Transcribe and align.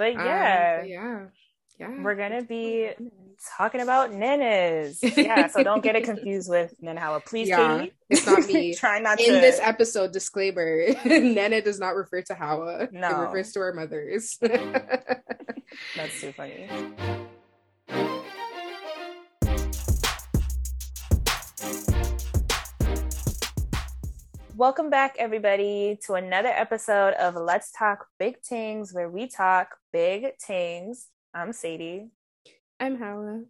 But 0.00 0.14
yeah, 0.14 0.76
um, 0.78 0.80
but 0.80 0.88
yeah, 0.88 1.26
yeah, 1.78 2.02
we're 2.02 2.14
gonna 2.14 2.42
be 2.42 2.88
talking 3.58 3.82
about 3.82 4.12
nenes. 4.12 4.98
Yeah, 5.14 5.46
so 5.48 5.62
don't 5.62 5.82
get 5.82 5.94
it 5.94 6.04
confused 6.04 6.48
with 6.48 6.72
Nenehawa. 6.82 7.22
Please, 7.26 7.48
yeah, 7.48 7.80
Katie. 7.80 7.92
it's 8.08 8.24
not 8.24 8.46
me. 8.46 8.74
Try 8.78 8.98
not 9.00 9.20
In 9.20 9.26
to. 9.26 9.40
this 9.42 9.60
episode, 9.60 10.12
disclaimer: 10.12 10.86
Nene 11.04 11.62
does 11.62 11.78
not 11.78 11.94
refer 11.96 12.22
to 12.22 12.34
Hawa. 12.34 12.88
No. 12.92 13.08
it 13.10 13.24
refers 13.26 13.52
to 13.52 13.60
our 13.60 13.74
mothers. 13.74 14.38
That's 14.40 16.18
too 16.18 16.32
funny. 16.32 16.66
Welcome 24.60 24.90
back, 24.90 25.16
everybody, 25.18 25.98
to 26.04 26.12
another 26.12 26.50
episode 26.50 27.14
of 27.14 27.34
Let's 27.34 27.72
Talk 27.72 28.08
Big 28.18 28.42
Tings, 28.42 28.92
where 28.92 29.08
we 29.08 29.26
talk 29.26 29.78
big 29.90 30.36
tings. 30.36 31.08
I'm 31.32 31.54
Sadie, 31.54 32.10
I'm 32.78 32.98
Hawa. 32.98 33.44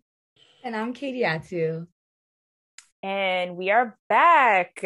And 0.62 0.77
I'm 0.77 0.92
Katie 0.92 1.23
Atu. 1.23 1.88
and 3.02 3.56
we 3.56 3.73
are 3.73 3.98
back. 4.09 4.78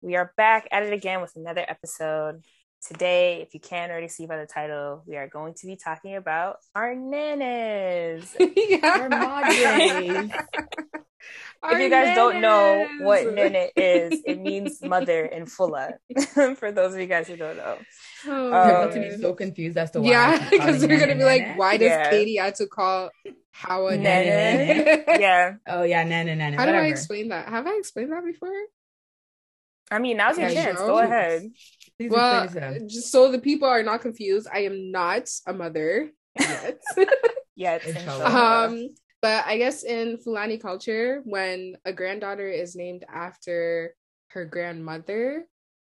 We 0.00 0.16
are 0.16 0.32
back 0.38 0.66
at 0.72 0.82
it 0.82 0.94
again 0.94 1.20
with 1.20 1.36
another 1.36 1.66
episode. 1.68 2.42
Today, 2.86 3.42
if 3.42 3.52
you 3.52 3.58
can't 3.58 3.90
already 3.90 4.06
see 4.06 4.26
by 4.26 4.36
the 4.36 4.46
title, 4.46 5.02
we 5.06 5.16
are 5.16 5.26
going 5.26 5.54
to 5.54 5.66
be 5.66 5.74
talking 5.74 6.14
about 6.14 6.58
our 6.72 6.94
nanas. 6.94 8.36
Our 8.82 9.08
madres. 9.08 10.30
if 11.64 11.80
you 11.80 11.90
guys 11.90 12.14
don't 12.14 12.40
know 12.40 12.86
what 13.00 13.34
nene 13.34 13.70
is, 13.74 14.22
it 14.24 14.40
means 14.40 14.80
mother 14.82 15.24
in 15.24 15.46
Fula. 15.46 15.94
For 16.58 16.70
those 16.70 16.94
of 16.94 17.00
you 17.00 17.06
guys 17.06 17.26
who 17.26 17.36
don't 17.36 17.56
know. 17.56 17.76
Oh, 18.28 18.30
You're 18.30 18.48
about 18.50 18.92
to 18.92 19.00
be 19.00 19.14
um, 19.14 19.20
so 19.20 19.34
confused 19.34 19.76
as 19.76 19.90
to 19.90 20.00
why. 20.00 20.10
Yeah, 20.10 20.48
because 20.48 20.76
calling 20.76 20.88
they're 20.88 21.00
gonna 21.00 21.16
be 21.16 21.24
like, 21.24 21.58
why 21.58 21.78
does 21.78 21.88
Yeah. 21.88 22.10
Katie 22.10 22.36
have 22.36 22.54
to 22.54 22.66
call 22.68 23.10
Hawa 23.50 23.96
Nene. 23.96 24.04
Nene? 24.04 25.04
Yeah. 25.08 25.54
Oh 25.66 25.82
yeah, 25.82 26.04
Nana 26.04 26.36
Nana. 26.36 26.56
How 26.56 26.66
do 26.66 26.70
I 26.70 26.74
whatever. 26.74 26.92
explain 26.92 27.30
that? 27.30 27.48
Have 27.48 27.66
I 27.66 27.74
explained 27.78 28.12
that 28.12 28.24
before? 28.24 28.52
I 29.90 29.98
mean, 29.98 30.16
now's 30.16 30.38
your 30.38 30.50
Yeah, 30.50 30.64
chance. 30.64 30.80
Go 30.80 30.98
ahead. 30.98 31.50
Please 31.98 32.12
Well, 32.12 32.42
explain 32.42 32.64
it 32.64 32.76
to 32.76 32.80
them. 32.80 32.88
just 32.88 33.10
so 33.10 33.30
the 33.30 33.38
people 33.38 33.68
are 33.68 33.82
not 33.82 34.00
confused, 34.00 34.48
I 34.52 34.60
am 34.60 34.90
not 34.90 35.30
a 35.46 35.52
mother 35.52 36.10
yet. 36.38 36.82
Yeah, 37.58 37.76
it's 37.76 37.86
Inshallah. 37.86 38.24
inshallah. 38.24 38.66
um, 38.68 38.88
but 39.22 39.46
I 39.46 39.56
guess 39.56 39.82
in 39.82 40.18
Fulani 40.18 40.58
culture, 40.58 41.22
when 41.24 41.76
a 41.86 41.92
granddaughter 41.92 42.46
is 42.46 42.76
named 42.76 43.02
after 43.08 43.94
her 44.28 44.44
grandmother, 44.44 45.46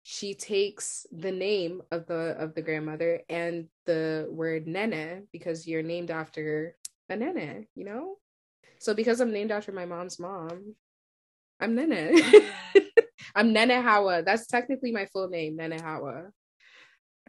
she 0.03 0.35
takes 0.35 1.05
the 1.11 1.33
name 1.33 1.81
of 1.91 2.07
the 2.07 2.35
of 2.39 2.55
the 2.55 2.61
grandmother 2.61 3.23
and 3.27 3.67
the 3.85 4.27
word 4.31 4.67
nene 4.67 5.27
because 5.33 5.67
you're 5.67 5.83
named 5.83 6.11
after 6.11 6.77
a 7.09 7.17
nene, 7.17 7.67
you 7.75 7.83
know? 7.83 8.15
So 8.79 8.93
because 8.93 9.19
I'm 9.19 9.33
named 9.33 9.51
after 9.51 9.73
my 9.73 9.85
mom's 9.85 10.17
mom, 10.17 10.75
I'm 11.59 11.75
Nene. 11.75 12.21
I'm 13.35 13.53
Nene 13.53 13.81
Hawa. 13.81 14.23
That's 14.23 14.47
technically 14.47 14.91
my 14.91 15.05
full 15.07 15.29
name, 15.29 15.55
Nene 15.57 15.79
Hawa. 15.79 16.29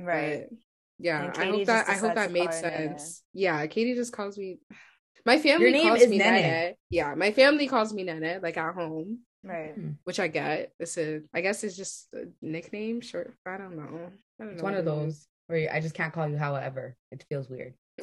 right. 0.00 0.46
But, 0.48 0.58
yeah, 0.98 1.32
I 1.36 1.46
hope 1.46 1.64
that 1.66 1.88
I 1.88 1.94
hope 1.94 2.14
that 2.14 2.30
made 2.32 2.50
call 2.50 2.60
her 2.62 2.70
Nene. 2.70 2.98
sense. 2.98 3.22
Yeah, 3.32 3.66
Katie 3.66 3.94
just 3.94 4.12
calls 4.12 4.36
me. 4.36 4.58
My 5.26 5.38
family 5.38 5.64
Your 5.64 5.72
name 5.72 5.88
calls 5.88 6.00
is 6.02 6.10
me 6.10 6.18
Nene. 6.18 6.32
Nene. 6.42 6.74
Yeah, 6.90 7.14
my 7.14 7.32
family 7.32 7.68
calls 7.68 7.92
me 7.92 8.04
Nene, 8.04 8.40
like 8.42 8.56
at 8.58 8.74
home, 8.74 9.20
Right. 9.42 9.74
Hmm. 9.74 9.90
which 10.04 10.20
I 10.20 10.28
get. 10.28 10.72
It's 10.78 10.98
a, 10.98 11.20
I 11.32 11.40
guess 11.40 11.64
it's 11.64 11.76
just 11.76 12.08
a 12.14 12.26
nickname, 12.42 13.00
short. 13.00 13.34
I 13.46 13.56
don't 13.56 13.76
know. 13.76 14.10
I 14.38 14.44
don't 14.44 14.52
It's 14.52 14.58
know 14.62 14.64
one 14.64 14.74
of 14.74 14.84
those 14.84 15.26
where 15.46 15.72
I 15.72 15.80
just 15.80 15.94
can't 15.94 16.12
call 16.12 16.28
you 16.28 16.36
however. 16.36 16.96
It 17.10 17.24
feels 17.28 17.48
weird. 17.48 17.74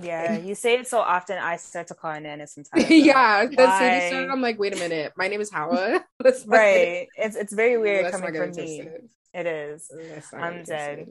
Yeah, 0.00 0.36
you 0.38 0.54
say 0.54 0.78
it 0.78 0.88
so 0.88 0.98
often, 1.00 1.38
I 1.38 1.56
start 1.56 1.88
to 1.88 1.94
call 1.94 2.12
her 2.12 2.20
Nana 2.20 2.46
sometimes. 2.46 2.88
yeah? 2.90 3.46
Sadie. 4.10 4.16
I'm 4.30 4.40
like, 4.40 4.58
wait 4.58 4.74
a 4.74 4.78
minute. 4.78 5.12
My 5.16 5.28
name 5.28 5.40
is 5.40 5.50
Hawa. 5.50 6.04
Right. 6.46 7.08
It's 7.16 7.36
it's 7.36 7.52
very 7.52 7.78
weird 7.78 8.04
coming 8.12 8.34
from 8.34 8.50
me. 8.56 8.88
It 9.34 9.46
is. 9.46 9.90
I'm 10.32 10.62
dead. 10.64 11.06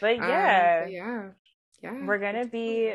But 0.00 0.18
Um, 0.18 0.28
yeah, 0.28 0.80
but 0.84 0.92
yeah, 0.92 1.28
yeah. 1.84 2.06
we're 2.06 2.18
gonna 2.18 2.46
be 2.46 2.94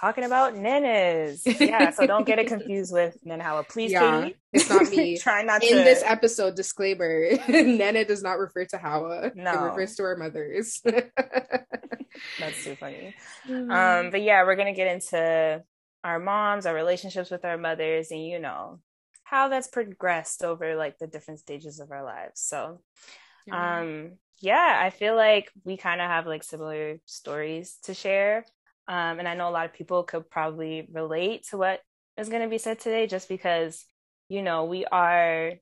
talking 0.00 0.24
about 0.24 0.54
nenes. 0.54 1.42
Yeah, 1.60 1.90
so 1.90 2.06
don't 2.06 2.26
get 2.26 2.38
it 2.38 2.46
confused 2.46 2.92
with 2.92 3.16
Nenehawa. 3.26 3.68
Please, 3.68 3.92
Yeah, 3.92 4.22
Katie. 4.22 4.36
it's 4.52 4.68
not 4.70 4.88
me. 4.90 5.18
Try 5.26 5.42
not 5.42 5.62
in 5.62 5.70
to 5.72 5.78
In 5.78 5.84
this 5.84 6.02
episode 6.04 6.56
disclaimer 6.56 7.30
nene 7.48 8.06
does 8.06 8.22
not 8.22 8.38
refer 8.38 8.64
to 8.66 8.78
hawa 8.78 9.30
No. 9.34 9.52
it 9.52 9.56
refers 9.68 9.94
to 9.96 10.02
our 10.04 10.16
mothers 10.16 10.80
That's 12.38 12.62
too 12.64 12.76
funny. 12.76 13.14
Mm-hmm. 13.48 13.70
Um, 13.70 14.10
but 14.10 14.22
yeah, 14.22 14.44
we're 14.44 14.56
gonna 14.56 14.74
get 14.74 14.92
into 14.94 15.62
our 16.04 16.18
moms, 16.18 16.66
our 16.66 16.74
relationships 16.74 17.30
with 17.30 17.44
our 17.44 17.58
mothers, 17.58 18.10
and 18.10 18.24
you 18.24 18.38
know 18.38 18.80
how 19.24 19.48
that's 19.48 19.68
progressed 19.68 20.44
over 20.44 20.76
like 20.76 20.98
the 20.98 21.06
different 21.06 21.40
stages 21.40 21.80
of 21.80 21.90
our 21.90 22.04
lives. 22.04 22.40
So 22.40 22.80
Yeah. 23.46 23.80
um 23.80 24.12
yeah 24.44 24.78
i 24.82 24.90
feel 24.90 25.16
like 25.16 25.50
we 25.64 25.76
kind 25.76 26.00
of 26.00 26.06
have 26.06 26.26
like 26.26 26.44
similar 26.44 26.98
stories 27.06 27.78
to 27.82 27.94
share 27.94 28.44
um 28.88 29.18
and 29.18 29.26
i 29.26 29.34
know 29.34 29.48
a 29.48 29.50
lot 29.50 29.64
of 29.64 29.72
people 29.72 30.02
could 30.02 30.28
probably 30.30 30.86
relate 30.92 31.46
to 31.48 31.56
what 31.56 31.80
is 32.18 32.28
going 32.28 32.42
to 32.42 32.48
be 32.48 32.58
said 32.58 32.78
today 32.78 33.06
just 33.06 33.28
because 33.28 33.86
you 34.28 34.42
know 34.42 34.64
we 34.64 34.84
are 34.84 35.52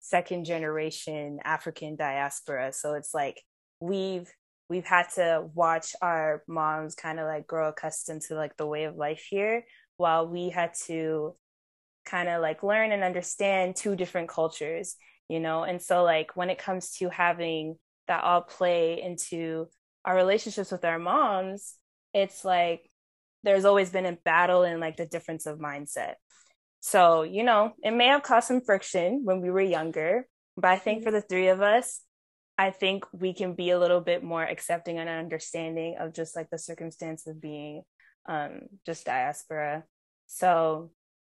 second 0.00 0.44
generation 0.44 1.38
african 1.44 1.94
diaspora 1.94 2.72
so 2.72 2.94
it's 2.94 3.14
like 3.14 3.40
we've 3.78 4.28
we've 4.68 4.84
had 4.84 5.06
to 5.14 5.44
watch 5.54 5.94
our 6.02 6.42
moms 6.48 6.94
kind 6.96 7.20
of 7.20 7.26
like 7.26 7.46
grow 7.46 7.68
accustomed 7.68 8.20
to 8.20 8.34
like 8.34 8.56
the 8.56 8.66
way 8.66 8.84
of 8.84 8.96
life 8.96 9.24
here 9.30 9.64
while 9.96 10.26
we 10.26 10.48
had 10.48 10.72
to 10.86 11.36
kind 12.04 12.28
of 12.28 12.42
like 12.42 12.64
learn 12.64 12.90
and 12.90 13.04
understand 13.04 13.76
two 13.76 13.94
different 13.94 14.28
cultures 14.28 14.96
you 15.32 15.40
know? 15.40 15.62
And 15.64 15.80
so 15.80 16.02
like 16.02 16.36
when 16.36 16.50
it 16.50 16.58
comes 16.58 16.90
to 16.98 17.08
having 17.08 17.76
that 18.08 18.24
all 18.24 18.42
play 18.42 19.00
into 19.02 19.68
our 20.04 20.14
relationships 20.14 20.72
with 20.72 20.84
our 20.84 20.98
moms 20.98 21.76
it's 22.14 22.44
like 22.44 22.88
there's 23.42 23.64
always 23.64 23.90
been 23.90 24.06
a 24.06 24.18
battle 24.24 24.62
in 24.62 24.80
like 24.80 24.96
the 24.96 25.06
difference 25.06 25.46
of 25.46 25.58
mindset. 25.58 26.14
So 26.80 27.22
you 27.22 27.42
know 27.42 27.72
it 27.82 27.92
may 27.92 28.06
have 28.06 28.22
caused 28.22 28.48
some 28.48 28.60
friction 28.60 29.22
when 29.24 29.40
we 29.40 29.50
were 29.50 29.60
younger 29.60 30.26
but 30.56 30.70
i 30.70 30.78
think 30.78 31.02
for 31.02 31.10
the 31.10 31.22
three 31.22 31.48
of 31.48 31.62
us 31.62 32.02
i 32.58 32.70
think 32.70 33.04
we 33.12 33.32
can 33.32 33.54
be 33.54 33.70
a 33.70 33.78
little 33.78 34.00
bit 34.00 34.22
more 34.22 34.42
accepting 34.42 34.98
and 34.98 35.08
understanding 35.08 35.96
of 35.98 36.12
just 36.12 36.36
like 36.36 36.50
the 36.50 36.58
circumstance 36.58 37.26
of 37.26 37.40
being 37.40 37.82
um 38.28 38.60
just 38.84 39.06
diaspora. 39.06 39.84
So 40.26 40.90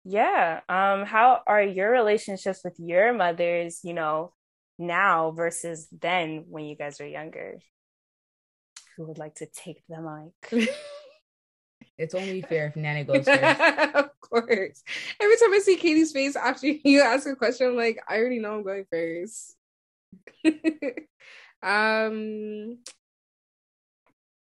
yeah 0.04 0.62
um 0.70 1.06
how 1.06 1.42
are 1.48 1.64
your 1.64 1.92
relationships 1.92 2.62
with 2.64 2.76
your 2.78 3.12
mothers 3.12 3.80
you 3.84 3.94
know 3.94 4.34
now 4.78 5.32
versus 5.32 5.88
then 5.92 6.46
when 6.50 6.66
you 6.66 6.76
guys 6.76 7.00
were 7.00 7.06
younger? 7.06 7.60
Who 8.98 9.08
would 9.08 9.18
like 9.18 9.36
to 9.36 9.46
take 9.46 9.84
the 9.90 10.02
mic? 10.02 10.70
It's 11.98 12.14
only 12.14 12.42
fair 12.42 12.68
if 12.68 12.76
Nana 12.76 13.06
goes 13.06 13.26
first. 13.26 13.96
of 13.96 14.20
course. 14.20 14.84
Every 15.22 15.38
time 15.38 15.54
i 15.54 15.62
see 15.64 15.78
katie's 15.78 16.12
face 16.12 16.36
after 16.36 16.68
you 16.84 17.02
ask 17.02 17.28
a 17.28 17.36
question 17.36 17.68
i'm 17.68 17.76
like 17.76 18.04
i 18.08 18.18
already 18.18 18.40
know 18.40 18.56
i'm 18.56 18.64
going 18.64 18.86
first. 18.92 19.56
Um 21.64 22.80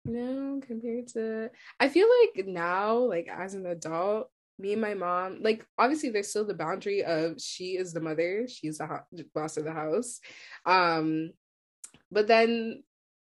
no 0.07 0.61
compared 0.67 1.07
to 1.07 1.49
i 1.79 1.89
feel 1.89 2.07
like 2.21 2.45
now 2.45 2.97
like 2.97 3.27
as 3.27 3.55
an 3.55 3.65
adult 3.65 4.29
me 4.57 4.73
and 4.73 4.81
my 4.81 4.93
mom 4.93 5.39
like 5.41 5.65
obviously 5.77 6.09
there's 6.09 6.29
still 6.29 6.45
the 6.45 6.53
boundary 6.53 7.03
of 7.03 7.39
she 7.41 7.77
is 7.77 7.91
the 7.91 7.99
mother 7.99 8.47
she's 8.47 8.77
the 8.77 8.87
ho- 8.87 9.23
boss 9.33 9.57
of 9.57 9.65
the 9.65 9.73
house. 9.73 10.19
Um 10.65 11.31
but 12.11 12.27
then 12.27 12.83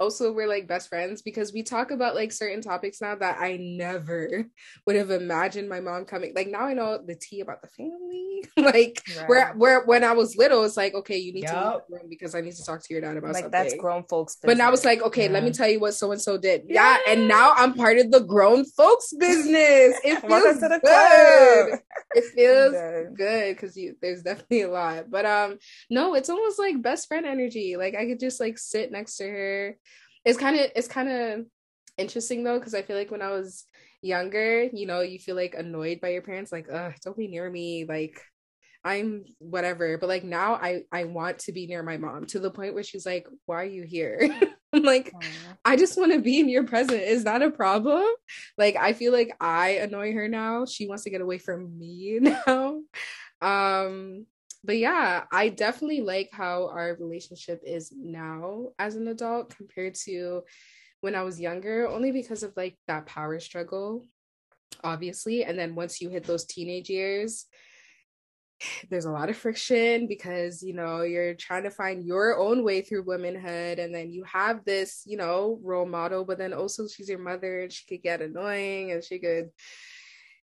also 0.01 0.33
we're 0.33 0.47
like 0.49 0.69
best 0.69 0.89
friends 0.89 1.23
because 1.23 1.53
we 1.53 1.63
talk 1.63 1.91
about 1.91 2.15
like 2.15 2.33
certain 2.33 2.61
topics 2.63 3.01
now 3.01 3.15
that 3.17 3.39
I 3.41 3.57
never 3.57 4.47
would 4.87 4.97
have 4.97 5.11
imagined 5.11 5.69
my 5.69 5.81
mom 5.81 6.05
coming. 6.05 6.33
Like 6.35 6.49
now 6.49 6.63
I 6.65 6.75
know 6.75 6.99
the 7.05 7.15
tea 7.15 7.41
about 7.41 7.63
the 7.63 7.69
family. 7.69 8.45
like 8.57 9.03
where 9.27 9.47
Right. 9.47 9.57
where 9.57 9.85
when 9.85 10.05
I 10.05 10.13
was 10.13 10.37
little, 10.37 10.65
it's 10.65 10.77
like 10.77 10.95
okay, 10.95 11.17
you 11.17 11.33
need 11.33 11.47
to 11.49 11.81
leave 11.91 12.01
room 12.01 12.09
because 12.09 12.35
I 12.35 12.41
need 12.41 12.55
to 12.55 12.65
talk 12.65 12.81
to 12.83 12.95
your 12.95 13.01
dad 13.01 13.17
about 13.17 13.33
like 13.33 13.45
something. 13.45 13.51
that's 13.51 13.75
grown 13.75 14.05
folks 14.05 14.37
But 14.43 14.57
now 14.57 14.73
it's 14.73 14.85
like, 14.85 15.03
okay, 15.03 15.29
let 15.29 15.43
me 15.43 15.51
tell 15.51 15.69
you 15.69 15.81
what 15.81 15.95
so 15.95 16.13
and 16.13 16.21
so 16.21 16.39
did. 16.39 16.63
Yeah. 16.69 16.99
and 17.09 17.27
now 17.29 17.53
I'm 17.57 17.75
part 17.75 17.99
of 17.99 18.11
the 18.11 18.21
grown 18.21 18.65
folks 18.65 19.13
business. 19.19 19.99
It 20.05 20.21
feels 20.21 20.59
to 20.61 20.69
the 20.69 20.81
good. 20.83 21.69
club. 21.69 21.81
It 22.15 22.25
feels 22.35 22.73
good 23.17 23.55
because 23.57 23.77
you 23.77 23.97
there's 24.01 24.23
definitely 24.23 24.63
a 24.63 24.71
lot. 24.71 25.11
But 25.11 25.27
um, 25.27 25.59
no, 25.91 26.15
it's 26.15 26.31
almost 26.31 26.59
like 26.59 26.81
best 26.81 27.09
friend 27.09 27.27
energy. 27.27 27.77
Like 27.77 27.95
I 27.95 28.07
could 28.07 28.21
just 28.21 28.41
like 28.41 28.59
sit 28.59 28.91
next 28.93 29.17
to 29.17 29.25
her. 29.29 29.77
It's 30.29 30.39
kind 30.39 30.59
of 30.59 30.71
it's 30.77 30.89
kind 30.89 31.09
of 31.09 31.47
interesting 31.97 32.45
though 32.45 32.59
because 32.59 32.75
I 32.75 32.83
feel 32.83 32.97
like 32.97 33.11
when 33.11 33.23
I 33.23 33.31
was 33.31 33.65
younger, 34.03 34.65
you 34.65 34.87
know, 34.87 35.01
you 35.01 35.19
feel 35.19 35.35
like 35.35 35.55
annoyed 35.55 36.01
by 36.01 36.11
your 36.11 36.23
parents, 36.23 36.53
like, 36.53 36.67
ugh, 36.73 36.95
don't 37.05 37.17
be 37.17 37.29
near 37.29 37.51
me, 37.51 37.85
like. 37.89 38.21
I'm 38.85 39.25
whatever, 39.39 39.99
but 39.99 40.09
like 40.09 40.23
now 40.23 40.55
I 40.55 40.83
I 40.93 41.05
want 41.05 41.41
to 41.41 41.53
be 41.53 41.67
near 41.67 41.83
my 41.83 41.97
mom 41.97 42.27
to 42.27 42.39
the 42.39 42.51
point 42.51 42.75
where 42.75 42.85
she's 42.85 43.05
like, 43.05 43.27
"Why 43.45 43.57
are 43.63 43.65
you 43.65 43.83
here?" 43.83 44.19
I'm 44.73 44.83
like. 44.83 45.13
I 45.65 45.77
just 45.77 45.99
want 45.99 46.13
to 46.13 46.21
be 46.21 46.41
in 46.41 46.49
your 46.49 46.65
presence. 46.65 47.03
Is 47.03 47.25
that 47.25 47.43
a 47.43 47.51
problem? 47.51 48.05
Like, 48.57 48.77
I 48.77 48.93
feel 48.93 49.13
like 49.13 49.37
I 49.41 49.71
annoy 49.71 50.13
her 50.15 50.29
now. 50.29 50.65
She 50.65 50.87
wants 50.89 51.05
to 51.05 51.11
get 51.11 51.21
away 51.21 51.39
from 51.39 51.79
me 51.79 52.21
now. 52.47 52.81
Um, 53.43 54.27
but 54.65 54.79
yeah, 54.79 55.25
I 55.33 55.49
definitely 55.49 56.01
like 56.01 56.31
how 56.33 56.69
our 56.69 56.97
relationship 56.99 57.63
is 57.65 57.93
now 57.97 58.69
as 58.79 58.97
an 58.97 59.09
adult 59.09 59.55
compared 59.57 59.95
to 60.07 60.43
when 61.01 61.15
I 61.15 61.23
was 61.23 61.41
younger, 61.41 61.89
only 61.89 62.11
because 62.11 62.43
of 62.43 62.53
like 62.57 62.77
that 62.89 63.07
power 63.07 63.39
struggle, 63.39 64.05
obviously. 64.83 65.45
And 65.45 65.59
then 65.59 65.75
once 65.75 66.01
you 66.01 66.09
hit 66.09 66.25
those 66.25 66.45
teenage 66.45 66.91
years, 66.91 67.47
there's 68.91 69.05
a 69.05 69.11
lot 69.11 69.29
of 69.29 69.37
friction 69.37 70.07
because 70.09 70.63
you 70.63 70.75
know 70.75 71.03
you're 71.03 71.35
trying 71.35 71.63
to 71.63 71.71
find 71.71 72.05
your 72.05 72.37
own 72.39 72.65
way 72.65 72.81
through 72.81 73.05
womanhood 73.05 73.79
and 73.79 73.95
then 73.95 74.11
you 74.11 74.25
have 74.25 74.65
this 74.65 75.03
you 75.07 75.17
know 75.17 75.61
role 75.63 75.87
model 75.87 76.25
but 76.25 76.39
then 76.39 76.53
also 76.53 76.89
she's 76.89 77.09
your 77.09 77.21
mother 77.21 77.61
and 77.61 77.73
she 77.73 77.87
could 77.87 78.03
get 78.03 78.21
annoying 78.21 78.91
and 78.91 79.05
she 79.05 79.19
could 79.19 79.51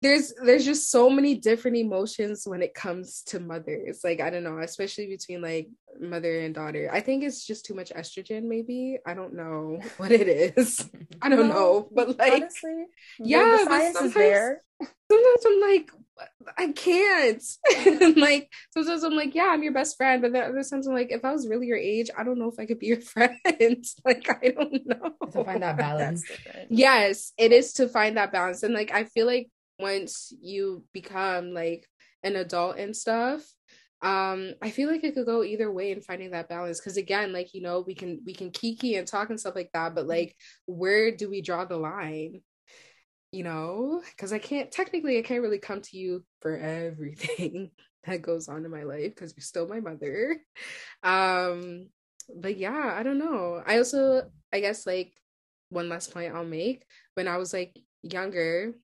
there's 0.02 0.32
there's 0.44 0.64
just 0.64 0.90
so 0.90 1.08
many 1.08 1.34
different 1.36 1.76
emotions 1.76 2.42
when 2.46 2.60
it 2.62 2.74
comes 2.74 3.22
to 3.22 3.40
mothers 3.40 4.00
like 4.04 4.20
i 4.20 4.28
don't 4.30 4.44
know 4.44 4.58
especially 4.58 5.06
between 5.06 5.40
like 5.40 5.68
mother 6.00 6.40
and 6.40 6.54
daughter 6.54 6.90
i 6.92 7.00
think 7.00 7.24
it's 7.24 7.46
just 7.46 7.64
too 7.64 7.74
much 7.74 7.90
estrogen 7.96 8.42
maybe 8.44 8.98
i 9.06 9.14
don't 9.14 9.32
know 9.32 9.80
what 9.96 10.12
it 10.12 10.28
is 10.28 10.88
i 11.22 11.28
don't 11.28 11.48
No, 11.48 11.54
know 11.54 11.88
but 11.94 12.18
like 12.18 12.32
Honestly, 12.34 12.84
yeah, 13.18 13.64
but 13.66 13.92
sometimes- 13.94 14.14
there. 14.14 14.62
sometimes 15.10 15.44
I'm 15.46 15.60
like, 15.60 15.90
I 16.58 16.68
can't. 16.72 17.42
Like 18.16 18.50
sometimes 18.72 19.02
I'm 19.04 19.14
like, 19.14 19.34
yeah, 19.34 19.48
I'm 19.52 19.62
your 19.62 19.72
best 19.72 19.96
friend, 19.96 20.20
but 20.22 20.32
then 20.32 20.42
other 20.44 20.62
times 20.62 20.86
I'm 20.86 20.94
like, 20.94 21.10
if 21.12 21.24
I 21.24 21.32
was 21.32 21.46
really 21.48 21.66
your 21.66 21.76
age, 21.78 22.10
I 22.16 22.24
don't 22.24 22.38
know 22.38 22.48
if 22.50 22.58
I 22.58 22.66
could 22.66 22.78
be 22.78 22.86
your 22.86 23.00
friend. 23.14 23.36
like 24.04 24.28
I 24.28 24.48
don't 24.50 24.86
know. 24.86 25.14
to 25.32 25.44
find 25.44 25.62
that 25.62 25.76
balance. 25.78 26.24
Yes, 26.68 27.32
it 27.38 27.52
is 27.52 27.72
to 27.74 27.88
find 27.88 28.16
that 28.16 28.32
balance, 28.32 28.62
and 28.62 28.74
like 28.74 28.92
I 28.92 29.04
feel 29.04 29.26
like 29.26 29.48
once 29.78 30.32
you 30.40 30.84
become 30.92 31.52
like 31.52 31.86
an 32.22 32.36
adult 32.36 32.76
and 32.76 32.96
stuff 32.96 33.42
um 34.02 34.52
i 34.60 34.70
feel 34.70 34.90
like 34.90 35.02
it 35.04 35.14
could 35.14 35.24
go 35.24 35.42
either 35.42 35.72
way 35.72 35.90
in 35.90 36.02
finding 36.02 36.30
that 36.30 36.48
balance. 36.48 36.80
Because 36.80 36.96
again 36.96 37.32
like 37.32 37.54
you 37.54 37.62
know 37.62 37.82
we 37.86 37.94
can 37.94 38.20
we 38.26 38.34
can 38.34 38.50
kiki 38.50 38.96
and 38.96 39.06
talk 39.06 39.30
and 39.30 39.40
stuff 39.40 39.54
like 39.54 39.70
that 39.72 39.94
but 39.94 40.06
like 40.06 40.36
where 40.66 41.16
do 41.16 41.30
we 41.30 41.40
draw 41.40 41.64
the 41.64 41.78
line? 41.78 42.42
You 43.32 43.44
know? 43.44 44.02
Because 44.10 44.32
i 44.32 44.38
can't 44.38 44.70
technically 44.70 45.18
i 45.18 45.22
can't 45.22 45.42
really 45.42 45.58
come 45.58 45.80
to 45.80 45.96
you 45.96 46.24
for 46.40 46.56
everything 46.56 47.70
that 48.04 48.22
goes 48.22 48.48
on 48.48 48.64
in 48.64 48.70
my 48.70 48.82
life 48.82 49.14
because 49.14 49.34
you're 49.36 49.42
still 49.42 49.66
my 49.66 49.80
mother. 49.80 50.36
Um 51.02 51.88
but 52.34 52.58
yeah 52.58 52.94
i 52.98 53.02
don't 53.02 53.18
know. 53.18 53.62
I 53.64 53.78
also 53.78 54.30
i 54.52 54.60
guess 54.60 54.86
like 54.86 55.12
one 55.70 55.88
last 55.88 56.12
point 56.12 56.34
i'll 56.34 56.44
make. 56.44 56.84
When 57.14 57.28
i 57.28 57.38
was 57.38 57.54
like 57.54 57.74
younger 58.02 58.74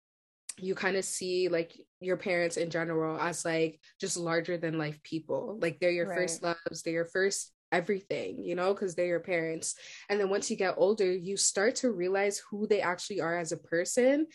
you 0.62 0.74
kind 0.76 0.96
of 0.96 1.04
see 1.04 1.48
like 1.48 1.72
your 2.00 2.16
parents 2.16 2.56
in 2.56 2.70
general 2.70 3.18
as 3.18 3.44
like 3.44 3.80
just 4.00 4.16
larger 4.16 4.56
than 4.56 4.78
life 4.78 5.02
people. 5.02 5.58
Like 5.60 5.80
they're 5.80 5.90
your 5.90 6.14
first 6.14 6.42
loves 6.42 6.82
they're 6.82 6.94
your 6.94 7.04
first 7.04 7.52
everything 7.72 8.44
you 8.44 8.54
know 8.54 8.72
because 8.72 8.94
they're 8.94 9.06
your 9.06 9.20
parents. 9.20 9.74
And 10.08 10.20
then 10.20 10.30
once 10.30 10.50
you 10.50 10.56
get 10.56 10.74
older 10.76 11.10
you 11.10 11.36
start 11.36 11.76
to 11.76 11.90
realize 11.90 12.40
who 12.50 12.66
they 12.66 12.80
actually 12.80 13.20
are 13.20 13.36
as 13.36 13.50
a 13.52 13.56
person 13.56 14.26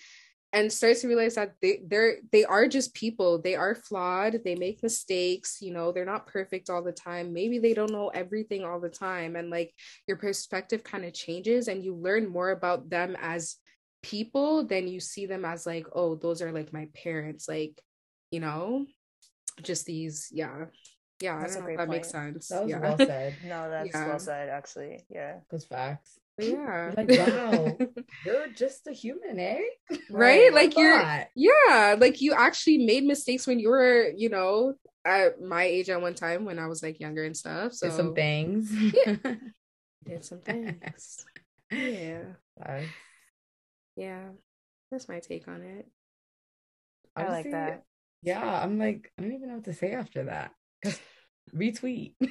and 0.54 0.72
starts 0.72 1.02
to 1.02 1.08
realize 1.08 1.36
that 1.36 1.54
they 1.62 1.82
they're 1.86 2.18
they 2.32 2.44
are 2.44 2.68
just 2.68 2.94
people. 2.94 3.42
They 3.42 3.56
are 3.56 3.76
flawed. 3.76 4.42
They 4.44 4.56
make 4.56 4.84
mistakes 4.84 5.60
you 5.62 5.72
know 5.72 5.92
they're 5.92 6.04
not 6.04 6.28
perfect 6.28 6.70
all 6.70 6.84
the 6.84 6.92
time. 6.92 7.32
Maybe 7.32 7.60
they 7.60 7.74
don't 7.74 7.92
know 7.92 8.10
everything 8.10 8.66
all 8.66 8.82
the 8.82 8.90
time. 8.90 9.38
And 9.38 9.50
like 9.50 9.74
your 10.08 10.18
perspective 10.18 10.84
kind 10.84 11.06
of 11.06 11.14
changes 11.14 11.70
and 11.70 11.84
you 11.84 11.96
learn 11.96 12.28
more 12.28 12.50
about 12.50 12.90
them 12.90 13.16
as 13.22 13.58
people 14.04 14.66
then 14.66 14.88
you 14.88 15.00
see 15.00 15.26
them 15.26 15.44
as 15.46 15.66
like 15.66 15.86
oh 15.94 16.16
those 16.16 16.42
are 16.42 16.52
like 16.52 16.72
my 16.72 16.88
parents 16.94 17.48
like 17.50 17.82
you 18.32 18.40
know 18.40 18.86
just 19.64 19.86
these 19.86 20.30
yeah 20.32 20.66
yeah 21.20 21.40
That's 21.40 21.56
i 21.56 21.60
a 21.60 21.62
don't 21.62 21.66
know 21.66 21.72
if 21.72 21.78
great 21.78 21.78
that 21.78 21.90
makes 21.90 22.10
sense 22.12 22.48
That 22.50 22.62
was 22.64 22.70
yeah 22.72 22.80
well 22.80 22.98
said. 22.98 23.36
No, 23.44 23.70
that's 23.70 23.90
Yeah. 23.94 24.08
well 24.08 24.20
said. 24.20 24.50
Actually, 24.50 25.04
yeah. 25.10 25.40
Those 25.50 25.66
facts. 25.66 26.20
But 26.38 26.46
yeah 26.48 26.94
Like, 26.96 27.10
wow. 27.10 27.78
You're 28.26 28.48
just 28.50 28.86
a 28.86 28.92
human, 28.94 29.40
eh? 29.40 29.58
right 29.90 29.98
Right. 30.12 30.54
like 30.54 30.78
you're 30.78 31.02
Thought. 31.02 31.28
yeah 31.36 31.96
like 32.00 32.22
you 32.22 32.34
actually 32.34 32.86
made 32.86 33.04
mistakes 33.04 33.48
when 33.48 33.60
you 33.60 33.70
were 33.70 34.12
you 34.16 34.30
know 34.30 34.76
at 35.04 35.42
my 35.42 35.64
age 35.64 35.90
at 35.90 36.00
one 36.02 36.14
time 36.14 36.46
when 36.46 36.60
i 36.60 36.68
was 36.68 36.84
like 36.84 37.00
younger 37.00 37.24
and 37.24 37.36
stuff 37.36 37.74
so 37.74 37.88
Did 37.88 37.96
some 37.96 38.14
things. 38.14 38.72
Yeah. 38.94 39.16
did 40.06 40.24
some 40.26 40.42
things 40.42 41.26
yeah 41.72 42.24
Facts. 42.62 42.86
Yeah 43.98 44.30
that's 44.92 45.10
my 45.10 45.20
take 45.20 45.48
on 45.48 45.62
it 45.62 45.86
I 47.16 47.30
like 47.30 47.52
that. 47.52 47.84
Yeah, 48.22 48.44
I'm 48.64 48.78
like, 48.78 49.12
I 49.18 49.24
don't 49.24 49.34
even 49.34 49.50
know 49.50 49.56
what 49.56 49.66
to 49.66 49.74
say 49.74 49.92
after 49.94 50.26
that. 50.26 50.52
'Cause 50.84 51.00
retweet. 51.56 52.16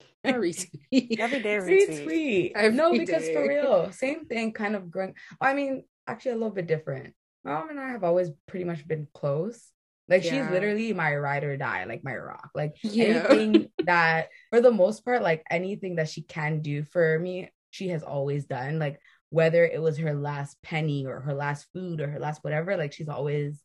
Retweet. 0.24 1.20
Every 1.20 1.40
day 1.40 1.56
retweet. 1.56 1.88
retweet. 1.88 2.52
Every 2.54 2.76
no, 2.76 2.94
because 2.94 3.28
for 3.28 3.46
real, 3.46 3.92
same 3.92 4.26
thing, 4.26 4.52
kind 4.52 4.76
of 4.76 4.90
growing. 4.90 5.14
I 5.40 5.54
mean, 5.54 5.84
actually, 6.06 6.32
a 6.32 6.36
little 6.36 6.50
bit 6.50 6.66
different. 6.66 7.14
My 7.44 7.54
mom 7.54 7.70
and 7.70 7.80
I 7.80 7.90
have 7.90 8.04
always 8.04 8.30
pretty 8.46 8.64
much 8.64 8.86
been 8.86 9.08
close. 9.14 9.70
Like 10.08 10.22
she's 10.22 10.46
literally 10.48 10.92
my 10.92 11.14
ride 11.16 11.44
or 11.44 11.56
die, 11.56 11.84
like 11.84 12.04
my 12.04 12.14
rock. 12.16 12.50
Like 12.54 12.76
Yeah. 12.82 13.26
anything 13.26 13.70
that, 13.86 14.28
for 14.50 14.60
the 14.60 14.70
most 14.70 15.04
part, 15.04 15.22
like 15.22 15.42
anything 15.50 15.96
that 15.96 16.08
she 16.08 16.22
can 16.22 16.60
do 16.60 16.82
for 16.84 17.18
me, 17.18 17.50
she 17.70 17.88
has 17.88 18.02
always 18.02 18.46
done. 18.46 18.78
Like 18.78 19.00
whether 19.32 19.64
it 19.64 19.80
was 19.80 19.96
her 19.96 20.12
last 20.12 20.60
penny 20.62 21.06
or 21.06 21.20
her 21.20 21.32
last 21.32 21.66
food 21.72 22.02
or 22.02 22.08
her 22.08 22.20
last 22.20 22.44
whatever, 22.44 22.76
like 22.76 22.92
she's 22.92 23.08
always, 23.08 23.58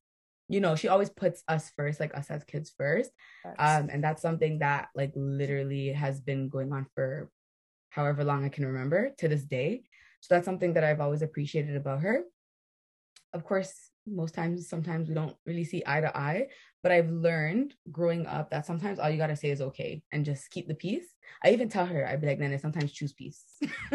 you 0.48 0.62
know, 0.62 0.78
she 0.78 0.88
always 0.88 1.10
puts 1.10 1.44
us 1.50 1.70
first, 1.76 2.00
like 2.00 2.16
us 2.18 2.32
as 2.32 2.46
kids 2.46 2.72
first. 2.78 3.12
Um 3.60 3.90
and 3.92 4.02
that's 4.02 4.22
something 4.22 4.60
that 4.60 4.88
like 4.96 5.12
literally 5.14 5.92
has 5.92 6.22
been 6.22 6.48
going 6.48 6.72
on 6.72 6.88
for 6.96 7.30
however 7.90 8.24
long 8.24 8.46
i 8.46 8.50
can 8.50 8.66
remember 8.66 9.12
to 9.18 9.28
this 9.28 9.44
day. 9.44 9.84
So 10.22 10.36
that's 10.36 10.46
something 10.46 10.74
that 10.74 10.86
i've 10.86 11.02
always 11.02 11.22
appreciated 11.22 11.76
about 11.76 12.00
her. 12.00 12.24
Of 13.34 13.44
course 13.44 13.92
most 14.08 14.34
times 14.34 14.70
sometimes 14.70 15.10
we 15.10 15.16
don't 15.16 15.36
really 15.46 15.66
see 15.66 15.84
eye 15.86 16.00
to 16.00 16.16
eye 16.16 16.48
but 16.84 16.92
i've 16.92 17.10
learned 17.10 17.74
growing 17.92 18.26
up 18.26 18.50
that 18.50 18.66
sometimes 18.66 19.00
all 19.00 19.10
you 19.10 19.18
got 19.18 19.28
to 19.28 19.36
say 19.36 19.50
is 19.50 19.62
okay 19.62 20.02
and 20.12 20.26
just 20.26 20.50
keep 20.52 20.68
the 20.68 20.76
peace 20.76 21.06
i 21.44 21.50
even 21.52 21.70
tell 21.70 21.86
her 21.86 22.08
i'd 22.08 22.22
be 22.22 22.28
like 22.28 22.40
nana 22.40 22.58
sometimes 22.60 22.92
choose 22.92 23.14
peace 23.14 23.44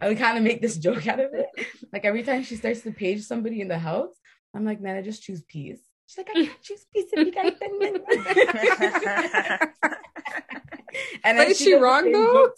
i 0.00 0.08
would 0.08 0.18
kind 0.18 0.36
of 0.38 0.44
make 0.44 0.60
this 0.60 0.76
joke 0.76 1.06
out 1.06 1.20
of 1.20 1.32
it 1.34 1.46
like 1.92 2.04
every 2.04 2.22
time 2.22 2.42
she 2.42 2.56
starts 2.56 2.80
to 2.82 2.92
page 2.92 3.22
somebody 3.22 3.60
in 3.60 3.68
the 3.68 3.78
house 3.78 4.14
i'm 4.54 4.64
like 4.64 4.80
nana 4.80 5.02
just 5.02 5.22
choose 5.22 5.42
peace 5.42 5.80
she's 6.06 6.18
like 6.18 6.30
i 6.30 6.44
can't 6.44 6.62
choose 6.62 6.84
peace 6.92 7.06
if 7.12 7.26
you 7.26 7.32
guys 7.32 7.52
and 11.24 11.38
But 11.38 11.48
is 11.48 11.58
she 11.58 11.72
the 11.74 11.80
wrong 11.80 12.10
though? 12.10 12.50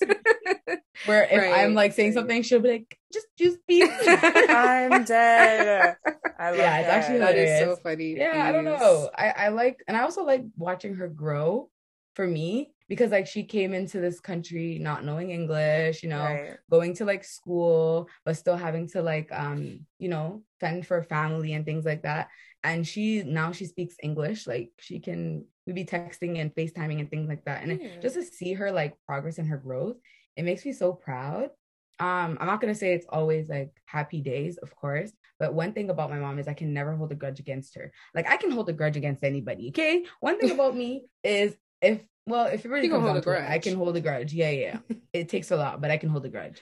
where 1.07 1.25
if 1.25 1.55
I'm 1.55 1.75
like 1.75 1.93
saying 1.93 2.13
something, 2.13 2.43
she'll 2.43 2.61
be 2.61 2.71
like, 2.71 2.99
just 3.13 3.27
choose 3.39 3.59
peace. 3.69 3.91
I'm 4.07 5.05
dead. 5.05 5.97
I 6.43 6.51
love 6.51 6.59
Yeah, 6.59 6.79
it's 6.79 6.89
that. 6.89 6.99
actually 7.03 7.19
that 7.19 7.37
is 7.37 7.59
so 7.59 7.77
funny. 7.77 8.17
yeah, 8.17 8.43
I 8.45 8.53
don't 8.53 8.65
know. 8.65 9.11
I, 9.17 9.29
I 9.31 9.49
like, 9.49 9.83
and 9.87 9.97
I 9.97 10.03
also 10.03 10.25
like 10.25 10.43
watching 10.57 10.95
her 10.97 11.09
grow 11.09 11.71
for 12.17 12.27
me 12.27 12.73
because 12.89 13.11
like 13.11 13.27
she 13.27 13.45
came 13.45 13.73
into 13.73 14.01
this 14.01 14.21
country 14.21 14.79
not 14.81 15.05
knowing 15.05 15.31
English, 15.31 16.03
you 16.03 16.09
know, 16.09 16.19
Right. 16.19 16.57
going 16.71 16.95
to 16.97 17.05
like 17.05 17.25
school, 17.25 18.09
but 18.25 18.37
still 18.37 18.57
having 18.57 18.89
to 18.89 19.03
like, 19.03 19.29
um, 19.33 19.87
you 19.99 20.09
know, 20.09 20.43
fend 20.61 20.87
for 20.87 21.03
family 21.05 21.53
and 21.55 21.65
things 21.65 21.85
like 21.85 22.03
that. 22.03 22.29
And 22.65 22.87
she 22.87 23.23
now 23.23 23.53
she 23.53 23.67
speaks 23.67 23.97
English, 24.03 24.47
like 24.47 24.71
she 24.79 24.99
can 25.01 25.47
we 25.67 25.73
be 25.73 25.85
texting 25.85 26.39
and 26.41 26.55
FaceTiming 26.55 27.01
and 27.01 27.09
things 27.11 27.29
like 27.29 27.45
that. 27.45 27.63
And 27.63 27.81
Yeah. 27.81 27.89
just 28.03 28.17
to 28.17 28.23
see 28.25 28.53
her 28.55 28.73
like 28.73 28.95
progress 29.07 29.39
and 29.39 29.49
her 29.49 29.57
growth, 29.59 29.97
it 30.37 30.43
makes 30.45 30.65
me 30.67 30.73
so 30.73 30.93
proud. 30.93 31.51
Um, 31.99 32.39
I'm 32.41 32.47
not 32.47 32.61
gonna 32.61 32.75
say 32.75 32.95
it's 32.95 33.07
always 33.09 33.49
like 33.49 33.71
happy 33.85 34.21
days, 34.21 34.59
of 34.59 34.75
course, 34.75 35.13
but 35.39 35.55
one 35.55 35.73
thing 35.73 35.91
about 35.91 36.11
my 36.11 36.19
mom 36.19 36.39
is 36.39 36.49
I 36.49 36.55
can 36.55 36.73
never 36.73 36.97
hold 36.97 37.13
a 37.13 37.15
grudge 37.15 37.41
against 37.41 37.75
her. 37.77 37.93
Like 38.15 38.29
I 38.29 38.37
can 38.37 38.51
hold 38.51 38.69
a 38.69 38.73
grudge 38.73 38.97
against 38.97 39.23
anybody. 39.25 39.69
Okay. 39.69 40.05
One 40.21 40.39
thing 40.39 40.51
about 40.51 40.77
me 40.77 41.07
is 41.25 41.57
if 41.81 42.01
well, 42.27 42.47
if 42.47 42.65
it 42.65 42.69
really 42.69 42.87
You 42.87 42.93
can 42.93 43.01
comes 43.01 43.11
hold 43.11 43.19
a 43.19 43.23
to 43.23 43.45
it, 43.45 43.51
I 43.51 43.59
can 43.59 43.77
hold 43.77 43.97
a 43.97 44.01
grudge. 44.01 44.33
Yeah, 44.33 44.51
yeah. 44.51 44.79
it 45.13 45.29
takes 45.29 45.51
a 45.51 45.57
lot, 45.57 45.81
but 45.81 45.91
I 45.91 45.97
can 45.97 46.09
hold 46.09 46.25
a 46.25 46.29
grudge. 46.29 46.61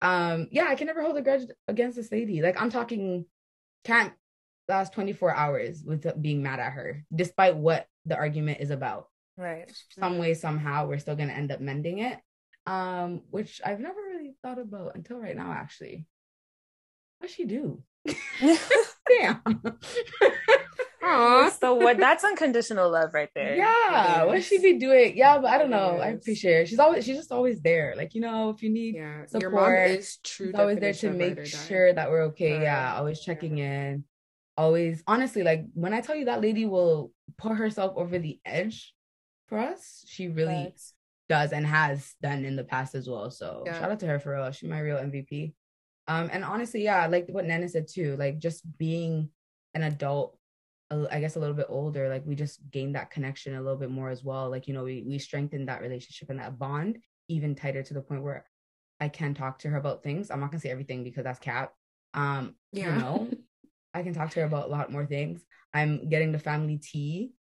Um, 0.00 0.48
yeah, 0.50 0.66
I 0.68 0.74
can 0.74 0.86
never 0.86 1.02
hold 1.02 1.16
a 1.16 1.22
grudge 1.22 1.48
against 1.66 1.96
this 1.96 2.12
lady. 2.12 2.42
Like 2.42 2.60
I'm 2.60 2.70
talking 2.70 3.24
can't 3.84 4.12
last 4.68 4.92
24 4.92 5.34
hours 5.34 5.82
without 5.84 6.20
being 6.20 6.42
mad 6.42 6.60
at 6.60 6.72
her, 6.72 7.04
despite 7.14 7.56
what 7.56 7.86
the 8.04 8.16
argument 8.16 8.60
is 8.60 8.70
about 8.70 9.08
Right. 9.36 9.70
some 9.98 10.18
way 10.18 10.34
somehow 10.34 10.86
we're 10.86 10.98
still 10.98 11.16
going 11.16 11.28
to 11.28 11.34
end 11.34 11.52
up 11.52 11.60
mending 11.60 12.00
it 12.00 12.18
um 12.68 13.22
which 13.30 13.60
i've 13.64 13.80
never 13.80 14.00
really 14.00 14.34
thought 14.42 14.58
about 14.58 14.94
until 14.94 15.18
right 15.18 15.36
now 15.36 15.52
actually 15.52 16.06
what 17.18 17.30
she 17.30 17.44
do 17.44 17.82
damn 19.08 19.42
I 20.20 21.08
Aww. 21.08 21.58
So 21.58 21.74
what? 21.74 21.96
That's 21.96 22.24
unconditional 22.24 22.90
love 22.90 23.14
right 23.14 23.30
there. 23.34 23.56
Yeah, 23.56 24.24
what 24.24 24.42
she 24.42 24.58
be 24.58 24.78
doing? 24.78 25.16
Yeah, 25.16 25.38
but 25.38 25.50
I 25.50 25.58
don't 25.58 25.70
know. 25.70 25.98
I 25.98 26.08
appreciate 26.08 26.54
her. 26.54 26.66
She's 26.66 26.78
always 26.78 27.04
she's 27.04 27.16
just 27.16 27.32
always 27.32 27.60
there. 27.60 27.94
Like 27.96 28.14
you 28.14 28.20
know, 28.20 28.50
if 28.50 28.62
you 28.62 28.70
need 28.70 28.96
yeah, 28.96 29.24
support, 29.26 29.42
your 29.42 29.50
mom 29.50 29.72
is 29.72 30.18
true. 30.22 30.46
She's 30.46 30.54
always 30.54 30.78
there 30.78 30.92
to 30.92 31.10
make 31.10 31.46
sure 31.46 31.92
that 31.92 32.10
we're 32.10 32.24
okay. 32.24 32.60
yeah, 32.62 32.96
always 32.96 33.20
checking 33.20 33.58
in. 33.58 34.04
Always, 34.56 35.02
honestly, 35.06 35.42
like 35.42 35.64
when 35.74 35.94
I 35.94 36.00
tell 36.00 36.16
you 36.16 36.26
that 36.26 36.42
lady 36.42 36.66
will 36.66 37.12
put 37.36 37.56
herself 37.56 37.94
over 37.96 38.18
the 38.18 38.40
edge 38.44 38.92
for 39.46 39.58
us, 39.58 40.04
she 40.06 40.28
really 40.28 40.74
does 41.28 41.52
and 41.52 41.66
has 41.66 42.14
done 42.22 42.44
in 42.44 42.56
the 42.56 42.64
past 42.64 42.94
as 42.94 43.08
well. 43.08 43.30
So 43.30 43.62
yeah. 43.66 43.78
shout 43.78 43.90
out 43.90 44.00
to 44.00 44.06
her 44.06 44.18
for 44.18 44.34
real. 44.34 44.50
She's 44.50 44.68
my 44.68 44.80
real 44.80 44.96
MVP. 44.96 45.54
Um, 46.06 46.30
and 46.32 46.44
honestly, 46.44 46.82
yeah, 46.82 47.06
like 47.06 47.26
what 47.28 47.44
Nana 47.44 47.68
said 47.68 47.86
too, 47.88 48.16
like 48.16 48.38
just 48.38 48.62
being 48.78 49.30
an 49.74 49.82
adult 49.82 50.38
I 50.90 51.20
guess 51.20 51.36
a 51.36 51.38
little 51.38 51.54
bit 51.54 51.66
older, 51.68 52.08
like 52.08 52.24
we 52.24 52.34
just 52.34 52.60
gained 52.70 52.94
that 52.94 53.10
connection 53.10 53.54
a 53.54 53.60
little 53.60 53.76
bit 53.76 53.90
more 53.90 54.08
as 54.08 54.24
well. 54.24 54.48
Like, 54.48 54.66
you 54.66 54.74
know, 54.74 54.84
we 54.84 55.04
we 55.06 55.18
strengthened 55.18 55.68
that 55.68 55.82
relationship 55.82 56.30
and 56.30 56.38
that 56.38 56.58
bond 56.58 56.98
even 57.28 57.54
tighter 57.54 57.82
to 57.82 57.94
the 57.94 58.00
point 58.00 58.22
where 58.22 58.46
I 58.98 59.08
can 59.08 59.34
talk 59.34 59.58
to 59.60 59.68
her 59.68 59.76
about 59.76 60.02
things. 60.02 60.30
I'm 60.30 60.40
not 60.40 60.50
gonna 60.50 60.60
say 60.60 60.70
everything 60.70 61.04
because 61.04 61.24
that's 61.24 61.38
cap. 61.38 61.74
Um, 62.14 62.54
yeah. 62.72 62.94
you 62.94 63.00
know, 63.02 63.30
I 63.94 64.02
can 64.02 64.14
talk 64.14 64.30
to 64.30 64.40
her 64.40 64.46
about 64.46 64.68
a 64.68 64.70
lot 64.70 64.90
more 64.90 65.04
things. 65.04 65.44
I'm 65.74 66.08
getting 66.08 66.32
the 66.32 66.38
family 66.38 66.78
tea, 66.78 67.32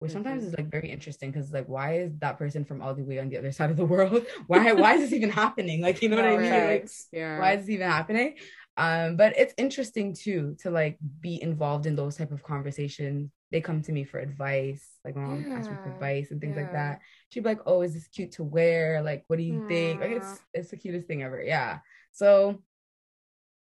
which 0.00 0.12
sometimes 0.12 0.42
mm-hmm. 0.42 0.52
is 0.52 0.58
like 0.58 0.70
very 0.70 0.90
interesting 0.90 1.30
because 1.30 1.52
like 1.52 1.68
why 1.68 1.98
is 1.98 2.18
that 2.18 2.38
person 2.38 2.64
from 2.64 2.82
all 2.82 2.94
the 2.94 3.04
way 3.04 3.18
on 3.18 3.28
the 3.28 3.38
other 3.38 3.52
side 3.58 3.70
of 3.70 3.76
the 3.76 3.84
world? 3.84 4.26
why 4.48 4.72
why 4.72 4.94
is 4.94 5.02
this 5.02 5.12
even 5.12 5.30
happening? 5.30 5.80
Like, 5.80 6.02
you 6.02 6.08
know 6.08 6.16
what 6.16 6.26
I 6.26 6.36
mean? 6.36 6.50
Like, 6.50 6.90
yeah. 7.12 7.38
why 7.38 7.52
is 7.52 7.60
this 7.60 7.70
even 7.70 7.88
happening? 7.88 8.34
um 8.76 9.16
but 9.16 9.36
it's 9.36 9.54
interesting 9.58 10.14
too 10.14 10.56
to 10.60 10.70
like 10.70 10.98
be 11.20 11.40
involved 11.42 11.86
in 11.86 11.94
those 11.96 12.16
type 12.16 12.32
of 12.32 12.42
conversations 12.42 13.30
they 13.50 13.60
come 13.60 13.82
to 13.82 13.92
me 13.92 14.04
for 14.04 14.18
advice 14.18 14.88
like 15.04 15.16
my 15.16 15.22
mom 15.22 15.44
yeah. 15.46 15.54
asks 15.54 15.68
me 15.68 15.76
for 15.82 15.92
advice 15.92 16.30
and 16.30 16.40
things 16.40 16.56
yeah. 16.56 16.62
like 16.62 16.72
that 16.72 17.00
she'd 17.28 17.40
be 17.40 17.48
like 17.48 17.60
oh 17.66 17.82
is 17.82 17.94
this 17.94 18.08
cute 18.08 18.32
to 18.32 18.44
wear 18.44 19.02
like 19.02 19.24
what 19.26 19.38
do 19.38 19.42
you 19.42 19.66
think 19.68 20.00
like 20.00 20.12
it's 20.12 20.40
it's 20.54 20.70
the 20.70 20.76
cutest 20.76 21.06
thing 21.06 21.22
ever 21.22 21.42
yeah 21.42 21.78
so 22.12 22.62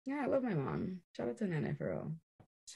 yeah 0.06 0.22
i 0.24 0.28
love 0.28 0.44
my 0.44 0.54
mom 0.54 1.00
shout 1.16 1.28
out 1.28 1.38
to 1.38 1.46
nana 1.46 1.74
for 1.76 1.90
real 1.90 2.12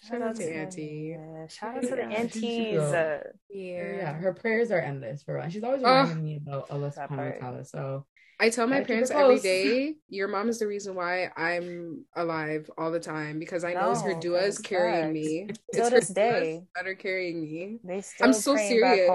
Shout, 0.01 0.21
out 0.21 0.35
to 0.35 0.43
Auntie. 0.43 1.17
Shout 1.49 1.77
out 1.77 1.81
to 1.83 1.95
the 1.95 2.03
aunties. 2.03 2.79
Uh, 2.79 3.23
yeah. 3.49 3.95
yeah, 3.95 4.13
her 4.13 4.33
prayers 4.33 4.71
are 4.71 4.79
endless 4.79 5.23
for 5.23 5.39
her. 5.39 5.49
She's 5.49 5.63
always 5.63 5.81
reminding 5.81 6.23
me 6.23 6.37
about 6.37 6.71
Allah 6.71 6.91
subhanahu 6.91 7.35
wa 7.35 7.39
ta'ala. 7.39 7.65
So 7.65 8.05
I 8.39 8.49
tell 8.49 8.67
my 8.67 8.83
parents 8.83 9.11
every 9.11 9.39
day, 9.39 9.95
your 10.09 10.27
mom 10.27 10.49
is 10.49 10.59
the 10.59 10.67
reason 10.67 10.95
why 10.95 11.31
I'm 11.37 12.05
alive 12.15 12.69
all 12.77 12.91
the 12.91 12.99
time 12.99 13.39
because 13.39 13.63
I 13.63 13.73
know 13.73 13.85
no, 13.85 13.91
it's 13.91 14.01
her 14.01 14.19
duas 14.19 14.57
carrying 14.57 15.13
me. 15.13 15.47
Still 15.71 15.87
it's 15.87 16.07
this 16.07 16.07
day 16.09 16.63
that 16.75 16.87
are 16.87 16.95
carrying 16.95 17.41
me. 17.41 17.79
They 17.83 18.01
still 18.01 18.27
I'm 18.27 18.33
so 18.33 18.55
serious. 18.55 19.09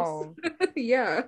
yeah. 0.76 1.22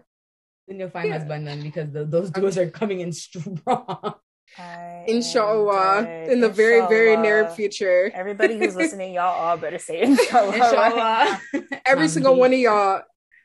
And 0.69 0.78
you'll 0.78 0.90
find 0.90 1.09
yeah. 1.09 1.19
husband 1.19 1.47
then 1.47 1.62
because 1.62 1.90
the, 1.90 2.04
those 2.04 2.30
duas 2.30 2.57
are 2.57 2.71
coming 2.71 3.00
in 3.00 3.12
strong. 3.12 4.14
I 4.59 5.04
inshallah 5.07 6.02
in 6.28 6.40
the 6.40 6.49
very 6.49 6.87
very 6.88 7.16
near 7.16 7.49
future 7.50 8.11
everybody 8.14 8.59
who's 8.59 8.75
listening 8.75 9.14
y'all 9.14 9.33
all 9.33 9.57
better 9.57 9.78
say 9.78 10.02
inshallah, 10.02 10.54
inshallah. 10.54 11.40
every 11.87 12.09
single 12.09 12.37
one 12.37 12.52
of 12.52 12.59
y'all 12.59 13.02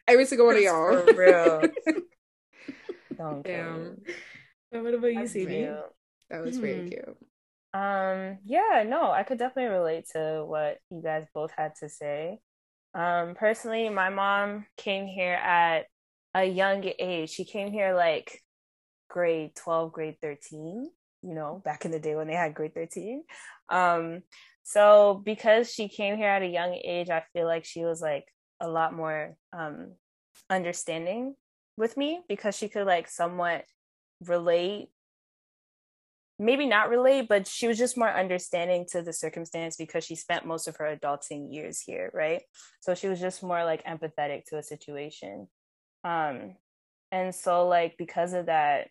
every 0.07 0.25
single 0.25 0.47
one 0.47 0.55
of 0.55 0.61
y'all 0.61 1.05
for 1.05 1.13
real 1.13 1.61
don't 3.17 3.43
Damn. 3.43 4.01
What 4.71 4.93
about 4.93 5.13
you, 5.13 5.27
Sadie? 5.27 5.69
That 6.29 6.43
was 6.43 6.55
mm-hmm. 6.57 6.61
very 6.61 6.89
cute. 6.89 7.17
Um, 7.73 8.39
yeah, 8.45 8.83
no, 8.85 9.11
I 9.11 9.23
could 9.23 9.37
definitely 9.37 9.75
relate 9.75 10.07
to 10.13 10.43
what 10.45 10.79
you 10.89 11.01
guys 11.01 11.25
both 11.33 11.51
had 11.55 11.73
to 11.79 11.89
say. 11.89 12.39
Um, 12.93 13.35
personally, 13.35 13.89
my 13.89 14.09
mom 14.09 14.65
came 14.77 15.07
here 15.07 15.33
at 15.33 15.85
a 16.33 16.45
young 16.45 16.89
age. 16.99 17.29
She 17.29 17.45
came 17.45 17.71
here 17.71 17.93
like 17.93 18.41
grade 19.09 19.55
12, 19.55 19.91
grade 19.91 20.17
13, 20.21 20.89
you 21.21 21.33
know, 21.33 21.61
back 21.63 21.85
in 21.85 21.91
the 21.91 21.99
day 21.99 22.15
when 22.15 22.27
they 22.27 22.33
had 22.35 22.53
grade 22.53 22.73
13. 22.73 23.23
Um, 23.69 24.23
so 24.63 25.21
because 25.23 25.71
she 25.71 25.87
came 25.87 26.17
here 26.17 26.29
at 26.29 26.41
a 26.41 26.47
young 26.47 26.73
age, 26.73 27.09
I 27.09 27.23
feel 27.33 27.45
like 27.45 27.65
she 27.65 27.85
was 27.85 28.01
like 28.01 28.25
a 28.59 28.67
lot 28.67 28.93
more 28.93 29.35
um 29.53 29.93
understanding 30.49 31.35
with 31.77 31.97
me 31.97 32.21
because 32.27 32.55
she 32.55 32.69
could 32.69 32.85
like 32.85 33.09
somewhat 33.09 33.65
relate 34.25 34.89
maybe 36.37 36.65
not 36.65 36.89
relate 36.89 37.27
but 37.27 37.47
she 37.47 37.67
was 37.67 37.77
just 37.77 37.97
more 37.97 38.09
understanding 38.09 38.85
to 38.89 39.01
the 39.01 39.13
circumstance 39.13 39.77
because 39.77 40.03
she 40.03 40.15
spent 40.15 40.45
most 40.45 40.67
of 40.67 40.75
her 40.77 40.95
adulting 40.95 41.53
years 41.53 41.79
here 41.79 42.11
right 42.13 42.41
so 42.81 42.93
she 42.93 43.07
was 43.07 43.19
just 43.19 43.41
more 43.41 43.63
like 43.63 43.83
empathetic 43.85 44.43
to 44.45 44.57
a 44.57 44.63
situation 44.63 45.47
um 46.03 46.55
and 47.11 47.33
so 47.33 47.67
like 47.67 47.97
because 47.97 48.33
of 48.33 48.47
that 48.47 48.87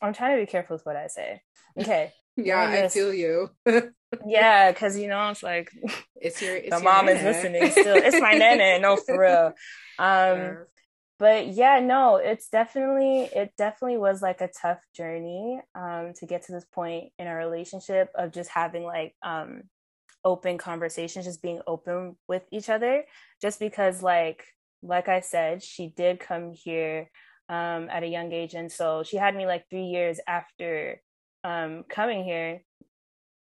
i'm 0.00 0.12
trying 0.12 0.38
to 0.38 0.42
be 0.44 0.50
careful 0.50 0.76
with 0.76 0.86
what 0.86 0.96
i 0.96 1.06
say. 1.06 1.40
Okay. 1.78 2.12
Yeah 2.36 2.60
i 2.68 2.88
feel 2.88 3.14
you. 3.14 3.50
Yeah 4.26 4.72
because 4.72 4.98
you 4.98 5.08
know 5.08 5.30
it's 5.30 5.42
like 5.42 5.70
it's 6.20 6.40
your 6.42 6.56
it's 6.56 6.70
the 6.70 6.76
your 6.76 6.84
mom 6.84 7.06
nana. 7.06 7.18
is 7.18 7.24
listening 7.24 7.70
still. 7.70 7.96
It's 7.96 8.20
my 8.20 8.32
nana 8.32 8.78
no 8.80 8.96
for 8.96 9.18
real. 9.18 9.52
Um 9.98 10.58
but 11.18 11.48
yeah 11.48 11.78
no 11.80 12.16
it's 12.16 12.48
definitely 12.48 13.20
it 13.34 13.52
definitely 13.56 13.98
was 13.98 14.20
like 14.20 14.40
a 14.40 14.48
tough 14.48 14.80
journey 14.94 15.60
um 15.74 16.12
to 16.16 16.26
get 16.26 16.42
to 16.42 16.52
this 16.52 16.64
point 16.64 17.12
in 17.18 17.26
our 17.28 17.36
relationship 17.36 18.10
of 18.16 18.32
just 18.32 18.50
having 18.50 18.82
like 18.82 19.14
um 19.22 19.62
open 20.24 20.58
conversations 20.58 21.24
just 21.24 21.42
being 21.42 21.60
open 21.66 22.16
with 22.28 22.42
each 22.50 22.68
other 22.68 23.04
just 23.40 23.60
because 23.60 24.02
like 24.02 24.44
like 24.84 25.08
i 25.08 25.20
said 25.20 25.62
she 25.62 25.88
did 25.88 26.20
come 26.20 26.52
here 26.52 27.10
um 27.48 27.88
at 27.90 28.02
a 28.02 28.08
young 28.08 28.32
age 28.32 28.54
and 28.54 28.70
so 28.70 29.02
she 29.02 29.16
had 29.16 29.34
me 29.34 29.46
like 29.46 29.64
3 29.70 29.84
years 29.84 30.20
after 30.26 31.00
um 31.42 31.84
coming 31.88 32.24
here 32.24 32.62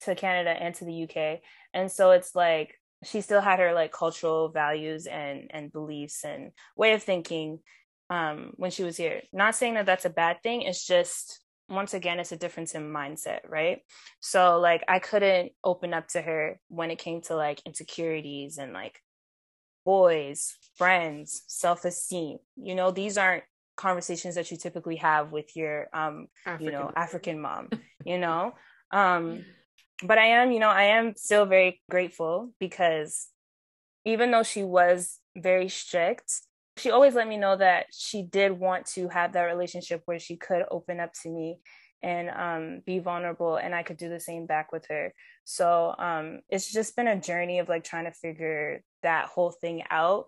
to 0.03 0.15
canada 0.15 0.51
and 0.51 0.75
to 0.75 0.85
the 0.85 1.05
uk 1.05 1.41
and 1.73 1.91
so 1.91 2.11
it's 2.11 2.35
like 2.35 2.75
she 3.05 3.21
still 3.21 3.41
had 3.41 3.59
her 3.59 3.73
like 3.73 3.93
cultural 3.93 4.49
values 4.49 5.07
and 5.07 5.51
and 5.51 5.73
beliefs 5.73 6.25
and 6.25 6.53
way 6.77 6.93
of 6.93 7.03
thinking 7.03 7.61
um 8.11 8.53
when 8.57 8.71
she 8.71 8.85
was 8.85 8.97
here. 8.97 9.23
Not 9.33 9.55
saying 9.55 9.75
that 9.75 9.87
that's 9.87 10.05
a 10.05 10.11
bad 10.11 10.43
thing 10.43 10.63
it's 10.63 10.87
just 10.87 11.41
once 11.69 11.95
again 11.95 12.21
it's 12.21 12.33
a 12.33 12.37
difference 12.37 12.75
in 12.75 12.93
mindset 12.93 13.41
right? 13.49 13.79
So 14.21 14.59
like 14.61 14.85
i 14.89 14.99
couldn't 14.99 15.53
open 15.65 15.93
up 15.95 16.09
to 16.09 16.23
her 16.23 16.59
when 16.69 16.91
it 16.91 16.99
came 16.99 17.21
to 17.23 17.37
like 17.37 17.61
insecurities 17.67 18.59
and 18.59 18.73
like 18.73 19.01
boys 19.87 20.57
friends 20.77 21.45
self-esteem. 21.47 22.37
You 22.57 22.75
know 22.75 22.91
these 22.91 23.17
aren't 23.17 23.45
conversations 23.77 24.35
that 24.35 24.51
you 24.51 24.57
typically 24.57 24.97
have 24.97 25.33
with 25.33 25.55
your 25.55 25.89
um 25.93 26.29
african. 26.47 26.67
you 26.67 26.73
know 26.73 26.91
african 26.97 27.41
mom 27.41 27.69
you 28.05 28.19
know? 28.19 28.53
Um 28.91 29.45
but 30.03 30.19
I 30.19 30.27
am, 30.27 30.53
you 30.53 30.61
know, 30.61 30.69
I 30.69 30.85
am 30.85 31.15
still 31.17 31.47
very 31.47 31.81
grateful 31.91 32.53
because 32.61 33.29
even 34.05 34.31
though 34.31 34.43
she 34.43 34.63
was 34.63 35.19
very 35.37 35.69
strict, 35.69 36.31
she 36.77 36.91
always 36.91 37.15
let 37.15 37.27
me 37.27 37.39
know 37.39 37.57
that 37.57 37.87
she 37.93 38.23
did 38.23 38.53
want 38.53 38.87
to 38.87 39.09
have 39.09 39.33
that 39.33 39.45
relationship 39.45 40.03
where 40.05 40.19
she 40.19 40.37
could 40.37 40.65
open 40.71 41.01
up 41.01 41.13
to 41.23 41.31
me 41.31 41.59
and 42.03 42.29
um, 42.29 42.83
be 42.85 42.99
vulnerable 42.99 43.57
and 43.57 43.75
i 43.75 43.83
could 43.83 43.97
do 43.97 44.11
the 44.11 44.21
same 44.21 44.47
back 44.47 44.71
with 44.71 44.87
her. 44.89 45.15
So 45.45 45.95
um, 45.99 46.41
it's 46.51 46.71
just 46.71 46.95
been 46.95 47.09
a 47.09 47.21
journey 47.21 47.59
of 47.61 47.69
like 47.69 47.85
trying 47.85 48.05
to 48.05 48.13
figure 48.13 48.83
that 49.07 49.27
whole 49.27 49.51
thing 49.51 49.83
out 49.91 50.27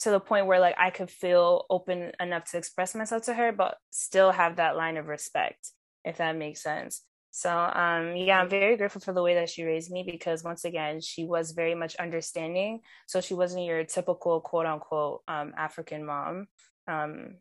to 0.00 0.10
the 0.10 0.20
point 0.20 0.46
where 0.46 0.60
like 0.60 0.76
i 0.78 0.90
could 0.90 1.10
feel 1.10 1.64
open 1.68 2.12
enough 2.20 2.44
to 2.50 2.58
express 2.58 2.94
myself 2.94 3.24
to 3.24 3.34
her 3.34 3.52
but 3.52 3.76
still 3.90 4.30
have 4.30 4.56
that 4.56 4.76
line 4.76 4.96
of 4.96 5.06
respect 5.06 5.72
if 6.04 6.18
that 6.18 6.36
makes 6.36 6.62
sense 6.62 7.02
so 7.30 7.50
um 7.50 8.16
yeah, 8.16 8.40
I'm 8.40 8.48
very 8.48 8.76
grateful 8.76 9.00
for 9.00 9.12
the 9.12 9.22
way 9.22 9.34
that 9.34 9.50
she 9.50 9.62
raised 9.64 9.90
me 9.90 10.02
because 10.02 10.42
once 10.42 10.64
again, 10.64 11.00
she 11.00 11.24
was 11.24 11.52
very 11.52 11.74
much 11.74 11.94
understanding. 11.96 12.80
So 13.06 13.20
she 13.20 13.34
wasn't 13.34 13.64
your 13.66 13.84
typical 13.84 14.40
quote 14.40 14.66
unquote 14.66 15.22
um 15.28 15.52
African 15.56 16.04
mom. 16.04 16.48
Um 16.88 17.36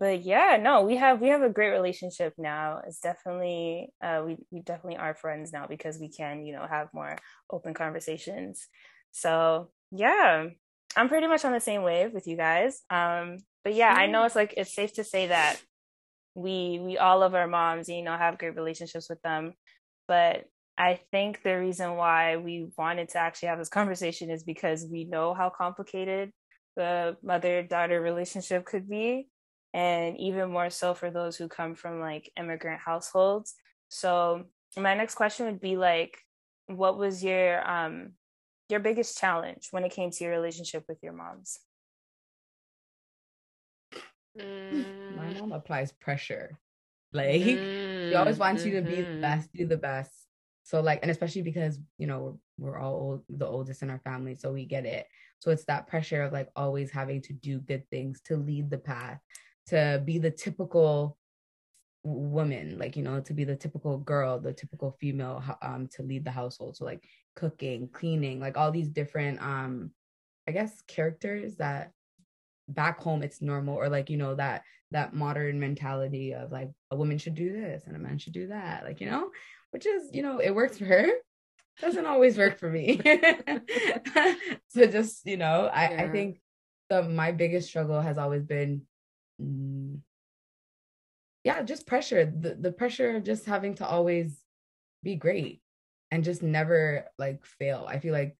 but 0.00 0.22
yeah, 0.24 0.58
no, 0.60 0.82
we 0.82 0.96
have 0.96 1.20
we 1.20 1.28
have 1.28 1.42
a 1.42 1.48
great 1.50 1.70
relationship 1.70 2.34
now. 2.38 2.80
It's 2.86 2.98
definitely 3.00 3.90
uh 4.02 4.22
we 4.26 4.36
we 4.50 4.60
definitely 4.62 4.98
are 4.98 5.14
friends 5.14 5.52
now 5.52 5.66
because 5.68 5.98
we 5.98 6.08
can, 6.08 6.44
you 6.44 6.54
know, 6.54 6.66
have 6.68 6.88
more 6.92 7.16
open 7.50 7.74
conversations. 7.74 8.66
So 9.14 9.70
yeah, 9.92 10.48
I'm 10.96 11.08
pretty 11.08 11.28
much 11.28 11.44
on 11.44 11.52
the 11.52 11.60
same 11.60 11.82
wave 11.82 12.12
with 12.12 12.26
you 12.26 12.36
guys. 12.36 12.82
Um 12.90 13.38
but 13.62 13.74
yeah, 13.74 13.94
I 13.94 14.06
know 14.06 14.24
it's 14.24 14.36
like 14.36 14.52
it's 14.58 14.74
safe 14.74 14.92
to 14.94 15.04
say 15.04 15.28
that 15.28 15.58
we 16.34 16.80
we 16.82 16.98
all 16.98 17.20
love 17.20 17.34
our 17.34 17.46
moms 17.46 17.88
you 17.88 18.02
know 18.02 18.16
have 18.16 18.38
great 18.38 18.56
relationships 18.56 19.08
with 19.08 19.22
them 19.22 19.52
but 20.08 20.44
i 20.76 20.98
think 21.12 21.42
the 21.42 21.58
reason 21.58 21.94
why 21.94 22.36
we 22.36 22.66
wanted 22.76 23.08
to 23.08 23.18
actually 23.18 23.48
have 23.48 23.58
this 23.58 23.68
conversation 23.68 24.30
is 24.30 24.42
because 24.42 24.86
we 24.90 25.04
know 25.04 25.32
how 25.32 25.48
complicated 25.48 26.30
the 26.76 27.16
mother 27.22 27.62
daughter 27.62 28.00
relationship 28.00 28.64
could 28.64 28.88
be 28.88 29.28
and 29.72 30.18
even 30.18 30.50
more 30.50 30.70
so 30.70 30.92
for 30.92 31.10
those 31.10 31.36
who 31.36 31.48
come 31.48 31.74
from 31.74 32.00
like 32.00 32.30
immigrant 32.36 32.80
households 32.84 33.54
so 33.88 34.44
my 34.76 34.94
next 34.94 35.14
question 35.14 35.46
would 35.46 35.60
be 35.60 35.76
like 35.76 36.18
what 36.66 36.98
was 36.98 37.22
your 37.22 37.68
um 37.68 38.10
your 38.68 38.80
biggest 38.80 39.18
challenge 39.18 39.68
when 39.70 39.84
it 39.84 39.92
came 39.92 40.10
to 40.10 40.24
your 40.24 40.32
relationship 40.32 40.84
with 40.88 40.98
your 41.02 41.12
moms? 41.12 41.58
Mm. 44.38 45.16
My 45.16 45.40
mom 45.40 45.52
applies 45.52 45.92
pressure. 45.92 46.58
Like 47.12 47.40
mm-hmm. 47.42 48.08
she 48.10 48.14
always 48.14 48.38
wants 48.38 48.64
you 48.64 48.72
to 48.72 48.82
be 48.82 48.96
the 48.96 49.02
mm-hmm. 49.02 49.20
best, 49.20 49.52
do 49.52 49.66
the 49.66 49.76
best. 49.76 50.10
So 50.64 50.80
like, 50.80 51.00
and 51.02 51.10
especially 51.10 51.42
because 51.42 51.78
you 51.98 52.06
know 52.06 52.38
we're, 52.58 52.72
we're 52.72 52.78
all 52.78 52.94
old, 52.94 53.22
the 53.28 53.46
oldest 53.46 53.82
in 53.82 53.90
our 53.90 54.00
family, 54.00 54.34
so 54.34 54.52
we 54.52 54.64
get 54.64 54.86
it. 54.86 55.06
So 55.38 55.50
it's 55.50 55.64
that 55.66 55.86
pressure 55.86 56.22
of 56.22 56.32
like 56.32 56.48
always 56.56 56.90
having 56.90 57.20
to 57.22 57.32
do 57.34 57.60
good 57.60 57.88
things, 57.90 58.20
to 58.26 58.36
lead 58.36 58.70
the 58.70 58.78
path, 58.78 59.20
to 59.68 60.02
be 60.04 60.18
the 60.18 60.30
typical 60.30 61.18
woman, 62.02 62.78
like 62.78 62.96
you 62.96 63.02
know, 63.02 63.20
to 63.20 63.32
be 63.34 63.44
the 63.44 63.56
typical 63.56 63.98
girl, 63.98 64.38
the 64.40 64.52
typical 64.52 64.96
female, 65.00 65.42
um, 65.62 65.88
to 65.94 66.02
lead 66.02 66.24
the 66.24 66.30
household. 66.30 66.76
So 66.76 66.84
like 66.84 67.04
cooking, 67.36 67.88
cleaning, 67.92 68.40
like 68.40 68.56
all 68.56 68.70
these 68.70 68.88
different, 68.88 69.40
um, 69.42 69.90
I 70.48 70.52
guess 70.52 70.82
characters 70.86 71.56
that 71.56 71.92
back 72.68 72.98
home 73.00 73.22
it's 73.22 73.42
normal 73.42 73.76
or 73.76 73.90
like 73.90 74.08
you 74.08 74.16
know 74.16 74.34
that 74.34 74.62
that 74.90 75.12
modern 75.12 75.60
mentality 75.60 76.32
of 76.32 76.50
like 76.50 76.70
a 76.90 76.96
woman 76.96 77.18
should 77.18 77.34
do 77.34 77.52
this 77.52 77.82
and 77.86 77.94
a 77.94 77.98
man 77.98 78.16
should 78.16 78.32
do 78.32 78.46
that 78.46 78.84
like 78.84 79.02
you 79.02 79.10
know 79.10 79.30
which 79.70 79.84
is 79.84 80.08
you 80.12 80.22
know 80.22 80.38
it 80.38 80.54
works 80.54 80.78
for 80.78 80.84
her. 80.84 81.08
Doesn't 81.80 82.06
always 82.06 82.38
work 82.38 82.60
for 82.60 82.70
me. 82.70 83.00
So 84.68 84.86
just 84.86 85.24
you 85.24 85.36
know 85.36 85.70
i 85.72 85.88
yeah. 85.88 86.02
i 86.02 86.08
think 86.08 86.40
the 86.90 87.04
my 87.04 87.30
biggest 87.30 87.68
struggle 87.68 88.00
has 88.00 88.18
always 88.18 88.42
been 88.42 88.82
mm, 89.40 90.00
yeah 91.44 91.62
just 91.62 91.86
pressure 91.86 92.26
the, 92.26 92.56
the 92.56 92.72
pressure 92.72 93.14
of 93.14 93.22
just 93.22 93.44
having 93.44 93.76
to 93.76 93.86
always 93.86 94.36
be 95.04 95.14
great 95.14 95.62
and 96.14 96.24
just 96.24 96.42
never 96.42 97.04
like 97.18 97.44
fail 97.44 97.86
i 97.88 97.98
feel 97.98 98.12
like 98.12 98.36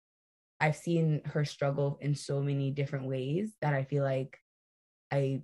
i've 0.60 0.76
seen 0.76 1.20
her 1.24 1.44
struggle 1.44 1.98
in 2.00 2.14
so 2.14 2.40
many 2.40 2.70
different 2.70 3.06
ways 3.06 3.52
that 3.60 3.74
i 3.74 3.82
feel 3.82 4.04
like 4.04 4.38
i 5.12 5.42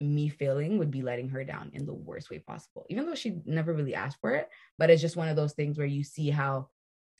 me 0.00 0.28
failing 0.28 0.78
would 0.78 0.90
be 0.90 1.02
letting 1.02 1.28
her 1.30 1.44
down 1.44 1.70
in 1.72 1.86
the 1.86 1.94
worst 1.94 2.30
way 2.30 2.38
possible, 2.38 2.84
even 2.90 3.06
though 3.06 3.14
she 3.14 3.38
never 3.46 3.72
really 3.72 3.94
asked 3.94 4.18
for 4.20 4.34
it. 4.34 4.48
But 4.78 4.90
it's 4.90 5.00
just 5.00 5.16
one 5.16 5.28
of 5.28 5.36
those 5.36 5.54
things 5.54 5.78
where 5.78 5.86
you 5.86 6.04
see 6.04 6.30
how 6.30 6.68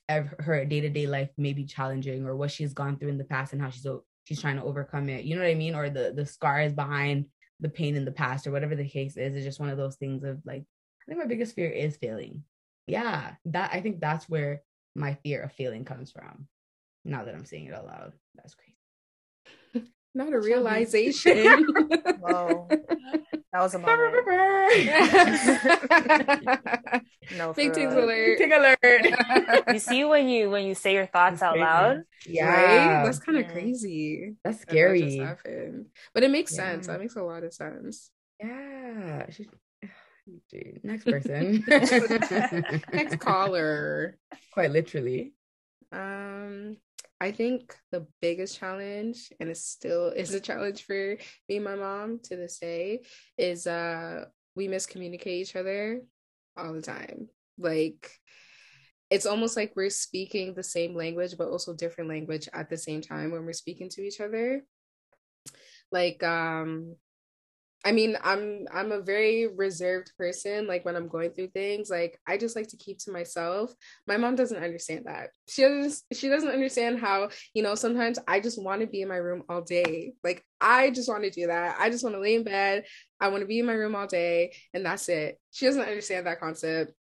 her 0.08 0.64
day 0.64 0.80
to 0.80 0.88
day 0.88 1.06
life 1.06 1.30
may 1.36 1.52
be 1.52 1.64
challenging 1.64 2.26
or 2.26 2.36
what 2.36 2.50
she's 2.50 2.74
gone 2.74 2.96
through 2.96 3.08
in 3.08 3.18
the 3.18 3.24
past 3.24 3.52
and 3.52 3.62
how 3.62 3.70
she's 3.70 3.86
she's 4.24 4.40
trying 4.40 4.56
to 4.56 4.62
overcome 4.62 5.08
it. 5.08 5.24
You 5.24 5.34
know 5.34 5.42
what 5.42 5.50
I 5.50 5.54
mean? 5.54 5.74
Or 5.74 5.88
the 5.88 6.12
the 6.14 6.26
scars 6.26 6.72
behind 6.72 7.26
the 7.60 7.68
pain 7.68 7.96
in 7.96 8.04
the 8.04 8.12
past 8.12 8.46
or 8.46 8.50
whatever 8.50 8.74
the 8.74 8.88
case 8.88 9.16
is. 9.16 9.34
It's 9.34 9.44
just 9.44 9.60
one 9.60 9.70
of 9.70 9.78
those 9.78 9.96
things 9.96 10.22
of 10.22 10.40
like, 10.44 10.62
I 10.62 11.04
think 11.06 11.18
my 11.18 11.26
biggest 11.26 11.54
fear 11.54 11.70
is 11.70 11.96
failing. 11.96 12.44
Yeah, 12.87 13.35
that 13.47 13.71
I 13.73 13.81
think 13.81 14.00
that's 14.00 14.28
where 14.28 14.62
my 14.95 15.14
fear 15.14 15.43
of 15.43 15.52
failing 15.52 15.85
comes 15.85 16.11
from. 16.11 16.47
Now 17.05 17.25
that 17.25 17.35
I'm 17.35 17.45
saying 17.45 17.66
it 17.66 17.75
out 17.75 17.87
loud, 17.87 18.12
that's 18.35 18.55
crazy 18.55 18.76
not 20.14 20.33
a 20.33 20.40
realization. 20.40 21.37
Whoa. 22.21 22.69
That 23.52 23.62
was 23.62 23.75
a 23.75 23.78
moment. 23.78 24.26
no, 27.38 27.52
big 27.55 27.75
things 27.75 27.95
alert. 27.95 28.38
Big 28.38 28.52
alert. 28.52 28.78
you 29.73 29.78
see 29.78 30.05
when 30.05 30.28
you 30.28 30.50
when 30.50 30.66
you 30.66 30.75
say 30.75 30.93
your 30.93 31.07
thoughts 31.07 31.40
out 31.40 31.59
loud, 31.59 32.02
yeah, 32.26 32.50
right? 32.50 33.05
That's 33.05 33.19
kind 33.19 33.38
of 33.38 33.47
mm. 33.47 33.52
crazy. 33.52 34.35
That's 34.45 34.61
scary. 34.61 35.21
That 35.21 35.38
but 36.12 36.23
it 36.23 36.31
makes 36.31 36.52
yeah. 36.52 36.73
sense. 36.73 36.88
That 36.88 37.00
makes 37.00 37.16
a 37.16 37.23
lot 37.23 37.45
of 37.45 37.55
sense. 37.55 38.11
Yeah. 38.40 39.25
Next 40.83 41.04
person. 41.04 41.64
Next 42.92 43.18
caller. 43.18 44.18
Quite 44.52 44.71
literally. 44.71 45.33
Um, 45.92 46.76
I 47.21 47.30
think 47.30 47.75
the 47.92 48.06
biggest 48.21 48.59
challenge, 48.59 49.33
and 49.40 49.49
it 49.49 49.56
still 49.56 50.09
is 50.09 50.35
a 50.35 50.40
challenge 50.40 50.85
for 50.85 51.16
me 51.49 51.56
and 51.56 51.64
my 51.64 51.76
mom 51.76 52.21
to 52.25 52.37
this 52.37 52.59
day, 52.59 53.02
is 53.38 53.66
uh 53.66 54.25
we 54.54 54.68
miscommunicate 54.68 55.26
each 55.26 55.56
other 55.56 56.02
all 56.56 56.73
the 56.73 56.83
time. 56.83 57.28
Like 57.59 58.11
it's 59.11 59.26
almost 59.26 59.56
like 59.56 59.73
we're 59.76 59.90
speaking 59.90 60.52
the 60.52 60.62
same 60.62 60.95
language 60.95 61.35
but 61.38 61.49
also 61.49 61.72
different 61.72 62.11
language 62.11 62.48
at 62.53 62.68
the 62.68 62.77
same 62.77 63.00
time 63.00 63.31
when 63.31 63.44
we're 63.44 63.53
speaking 63.53 63.88
to 63.90 64.03
each 64.03 64.20
other. 64.20 64.62
Like 65.92 66.22
um 66.22 66.96
I 67.84 67.92
mean, 67.92 68.16
I'm 68.22 68.66
I'm 68.72 68.90
a 68.90 69.00
very 69.00 69.46
reserved 69.46 70.10
person. 70.18 70.66
Like 70.66 70.84
when 70.84 70.96
I'm 70.96 71.06
going 71.06 71.30
through 71.30 71.48
things, 71.48 71.88
like 71.88 72.18
I 72.26 72.36
just 72.36 72.56
like 72.56 72.68
to 72.68 72.76
keep 72.76 72.98
to 73.00 73.12
myself. 73.12 73.72
My 74.08 74.16
mom 74.16 74.34
doesn't 74.34 74.62
understand 74.62 75.04
that. 75.06 75.30
She 75.48 75.62
doesn't 75.62 76.02
she 76.12 76.28
doesn't 76.28 76.50
understand 76.50 76.98
how, 76.98 77.28
you 77.54 77.62
know, 77.62 77.74
sometimes 77.76 78.18
I 78.26 78.40
just 78.40 78.60
want 78.60 78.80
to 78.80 78.88
be 78.88 79.02
in 79.02 79.08
my 79.08 79.16
room 79.16 79.44
all 79.48 79.62
day. 79.62 80.14
Like 80.24 80.44
I 80.60 80.90
just 80.90 81.08
want 81.08 81.24
to 81.24 81.30
do 81.30 81.46
that. 81.46 81.76
I 81.78 81.90
just 81.90 82.02
want 82.02 82.16
to 82.16 82.20
lay 82.20 82.34
in 82.34 82.42
bed. 82.42 82.84
I 83.20 83.28
want 83.28 83.42
to 83.42 83.46
be 83.46 83.60
in 83.60 83.66
my 83.66 83.74
room 83.74 83.94
all 83.94 84.08
day 84.08 84.54
and 84.74 84.84
that's 84.84 85.08
it. 85.08 85.38
She 85.52 85.66
doesn't 85.66 85.82
understand 85.82 86.26
that 86.26 86.40
concept. 86.40 86.92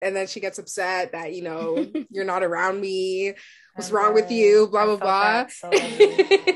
And 0.00 0.16
then 0.16 0.26
she 0.26 0.40
gets 0.40 0.58
upset 0.58 1.12
that, 1.12 1.32
you 1.34 1.42
know, 1.42 1.86
you're 2.10 2.24
not 2.24 2.42
around 2.42 2.80
me. 2.80 3.34
What's 3.74 3.90
wrong 3.90 4.14
with 4.14 4.30
you? 4.30 4.68
Blah 4.70 4.84
blah 4.84 4.96
blah. 4.96 5.44
That 5.44 5.52
so 5.52 5.70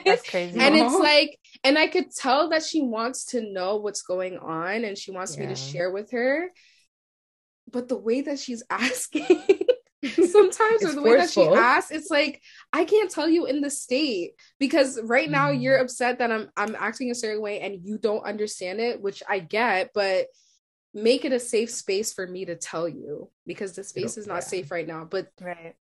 that's 0.05 0.29
crazy. 0.31 0.59
and 0.59 0.77
it's 0.77 0.95
like 0.99 1.39
and 1.65 1.79
I 1.79 1.87
could 1.87 2.15
tell 2.15 2.51
that 2.51 2.63
she 2.63 2.83
wants 2.83 3.27
to 3.27 3.41
know 3.41 3.77
what's 3.77 4.03
going 4.03 4.39
on 4.39 4.85
and 4.85 4.97
she 4.97 5.11
wants 5.11 5.37
yeah. 5.37 5.43
me 5.43 5.49
to 5.49 5.57
share 5.57 5.91
with 5.91 6.11
her. 6.13 6.51
But 7.71 7.89
the 7.89 7.97
way 7.97 8.21
that 8.23 8.39
she's 8.39 8.63
asking, 8.71 9.27
sometimes 10.05 10.85
or 10.85 10.93
the 10.93 11.03
forceful. 11.03 11.03
way 11.03 11.17
that 11.17 11.31
she 11.31 11.43
asks, 11.43 11.91
it's 11.91 12.11
like 12.11 12.43
I 12.73 12.85
can't 12.85 13.11
tell 13.11 13.29
you 13.29 13.47
in 13.47 13.61
the 13.61 13.71
state 13.71 14.33
because 14.59 15.01
right 15.03 15.31
now 15.31 15.51
mm. 15.51 15.61
you're 15.61 15.79
upset 15.79 16.19
that 16.19 16.31
I'm 16.31 16.51
I'm 16.57 16.77
acting 16.79 17.11
a 17.11 17.15
certain 17.15 17.43
way 17.43 17.61
and 17.61 17.81
you 17.83 17.99
don't 17.99 18.25
understand 18.25 18.81
it, 18.81 19.01
which 19.01 19.23
I 19.29 19.41
get, 19.41 19.91
but 19.95 20.27
make 20.95 21.25
it 21.25 21.33
a 21.33 21.41
safe 21.41 21.71
space 21.71 22.13
for 22.13 22.27
me 22.27 22.47
to 22.47 22.57
tell 22.57 22.89
you 22.89 23.31
because 23.47 23.75
the 23.75 23.85
space 23.85 24.17
is 24.17 24.27
not 24.27 24.37
yeah. 24.37 24.41
safe 24.41 24.71
right 24.71 24.87
now. 24.87 25.05
But 25.05 25.29
right. 25.41 25.75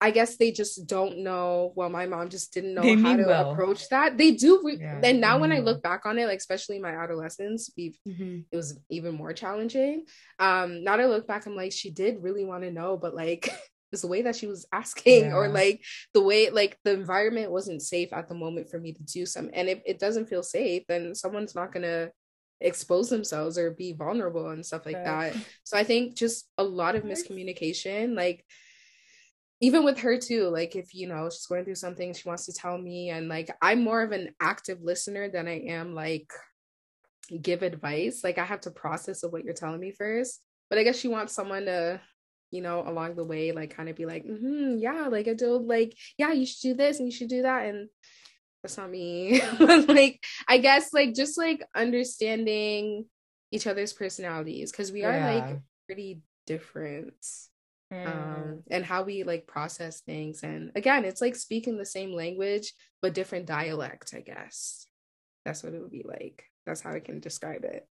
I 0.00 0.10
guess 0.10 0.36
they 0.36 0.52
just 0.52 0.86
don't 0.86 1.18
know. 1.18 1.72
Well, 1.74 1.88
my 1.88 2.06
mom 2.06 2.28
just 2.28 2.52
didn't 2.52 2.74
know 2.74 2.82
they 2.82 2.96
how 2.96 3.16
to 3.16 3.24
well. 3.24 3.52
approach 3.52 3.88
that. 3.88 4.18
They 4.18 4.32
do. 4.32 4.60
Re- 4.62 4.78
yeah, 4.78 5.00
and 5.02 5.20
now 5.20 5.38
when 5.38 5.52
I 5.52 5.60
look 5.60 5.82
back 5.82 6.04
on 6.04 6.18
it, 6.18 6.26
like 6.26 6.38
especially 6.38 6.78
my 6.78 6.90
adolescence, 6.90 7.70
mm-hmm. 7.78 8.40
it 8.50 8.56
was 8.56 8.78
even 8.90 9.14
more 9.14 9.32
challenging. 9.32 10.04
Um, 10.38 10.84
now 10.84 10.96
that 10.96 11.04
I 11.04 11.06
look 11.06 11.26
back, 11.26 11.46
I'm 11.46 11.56
like, 11.56 11.72
she 11.72 11.90
did 11.90 12.22
really 12.22 12.44
want 12.44 12.62
to 12.64 12.70
know, 12.70 12.98
but 12.98 13.14
like 13.14 13.48
it's 13.92 14.02
the 14.02 14.08
way 14.08 14.22
that 14.22 14.36
she 14.36 14.46
was 14.46 14.66
asking, 14.70 15.26
yeah. 15.26 15.34
or 15.34 15.48
like 15.48 15.82
the 16.12 16.22
way 16.22 16.50
like 16.50 16.78
the 16.84 16.92
environment 16.92 17.50
wasn't 17.50 17.80
safe 17.80 18.12
at 18.12 18.28
the 18.28 18.34
moment 18.34 18.68
for 18.68 18.78
me 18.78 18.92
to 18.92 19.02
do 19.02 19.24
some. 19.24 19.48
And 19.54 19.68
if 19.68 19.80
it 19.86 19.98
doesn't 19.98 20.28
feel 20.28 20.42
safe, 20.42 20.82
then 20.88 21.14
someone's 21.14 21.54
not 21.54 21.72
gonna 21.72 22.10
expose 22.60 23.08
themselves 23.08 23.56
or 23.56 23.70
be 23.70 23.94
vulnerable 23.94 24.50
and 24.50 24.64
stuff 24.64 24.84
like 24.84 24.96
right. 24.96 25.32
that. 25.32 25.36
So 25.64 25.78
I 25.78 25.84
think 25.84 26.16
just 26.16 26.48
a 26.58 26.64
lot 26.64 26.96
of 26.96 27.02
miscommunication, 27.04 28.14
like 28.14 28.44
even 29.60 29.84
with 29.84 29.98
her 29.98 30.18
too 30.18 30.48
like 30.48 30.76
if 30.76 30.94
you 30.94 31.08
know 31.08 31.28
she's 31.30 31.46
going 31.46 31.64
through 31.64 31.74
something 31.74 32.12
she 32.12 32.28
wants 32.28 32.46
to 32.46 32.52
tell 32.52 32.76
me 32.76 33.10
and 33.10 33.28
like 33.28 33.50
i'm 33.62 33.82
more 33.82 34.02
of 34.02 34.12
an 34.12 34.30
active 34.40 34.82
listener 34.82 35.28
than 35.28 35.48
i 35.48 35.58
am 35.60 35.94
like 35.94 36.30
give 37.42 37.62
advice 37.62 38.22
like 38.22 38.38
i 38.38 38.44
have 38.44 38.60
to 38.60 38.70
process 38.70 39.22
of 39.22 39.32
what 39.32 39.44
you're 39.44 39.54
telling 39.54 39.80
me 39.80 39.90
first 39.90 40.40
but 40.68 40.78
i 40.78 40.82
guess 40.82 40.98
she 40.98 41.08
wants 41.08 41.32
someone 41.32 41.64
to 41.64 42.00
you 42.50 42.62
know 42.62 42.86
along 42.86 43.16
the 43.16 43.24
way 43.24 43.52
like 43.52 43.74
kind 43.74 43.88
of 43.88 43.96
be 43.96 44.06
like 44.06 44.24
mm-hmm, 44.24 44.76
yeah 44.78 45.08
like 45.08 45.26
i 45.26 45.34
do 45.34 45.56
like 45.56 45.96
yeah 46.18 46.32
you 46.32 46.46
should 46.46 46.62
do 46.62 46.74
this 46.74 46.98
and 46.98 47.06
you 47.06 47.16
should 47.16 47.28
do 47.28 47.42
that 47.42 47.66
and 47.66 47.88
that's 48.62 48.76
not 48.76 48.90
me 48.90 49.40
but 49.58 49.88
like 49.88 50.24
i 50.48 50.58
guess 50.58 50.92
like 50.92 51.14
just 51.14 51.36
like 51.36 51.64
understanding 51.74 53.04
each 53.50 53.66
other's 53.66 53.92
personalities 53.92 54.70
because 54.70 54.92
we 54.92 55.04
are 55.04 55.18
like 55.20 55.58
pretty 55.86 56.20
different 56.46 57.14
mm. 57.92 58.06
um, 58.06 58.62
and 58.70 58.84
how 58.84 59.02
we 59.02 59.24
like 59.24 59.46
process 59.46 60.00
things. 60.00 60.42
And 60.42 60.72
again, 60.74 61.04
it's 61.04 61.20
like 61.20 61.36
speaking 61.36 61.76
the 61.76 61.86
same 61.86 62.12
language 62.12 62.72
but 63.02 63.14
different 63.14 63.46
dialect, 63.46 64.14
I 64.16 64.20
guess. 64.20 64.86
That's 65.44 65.62
what 65.62 65.74
it 65.74 65.80
would 65.80 65.90
be 65.90 66.04
like. 66.06 66.44
That's 66.66 66.80
how 66.80 66.92
I 66.92 67.00
can 67.00 67.20
describe 67.20 67.64
it. 67.64 67.86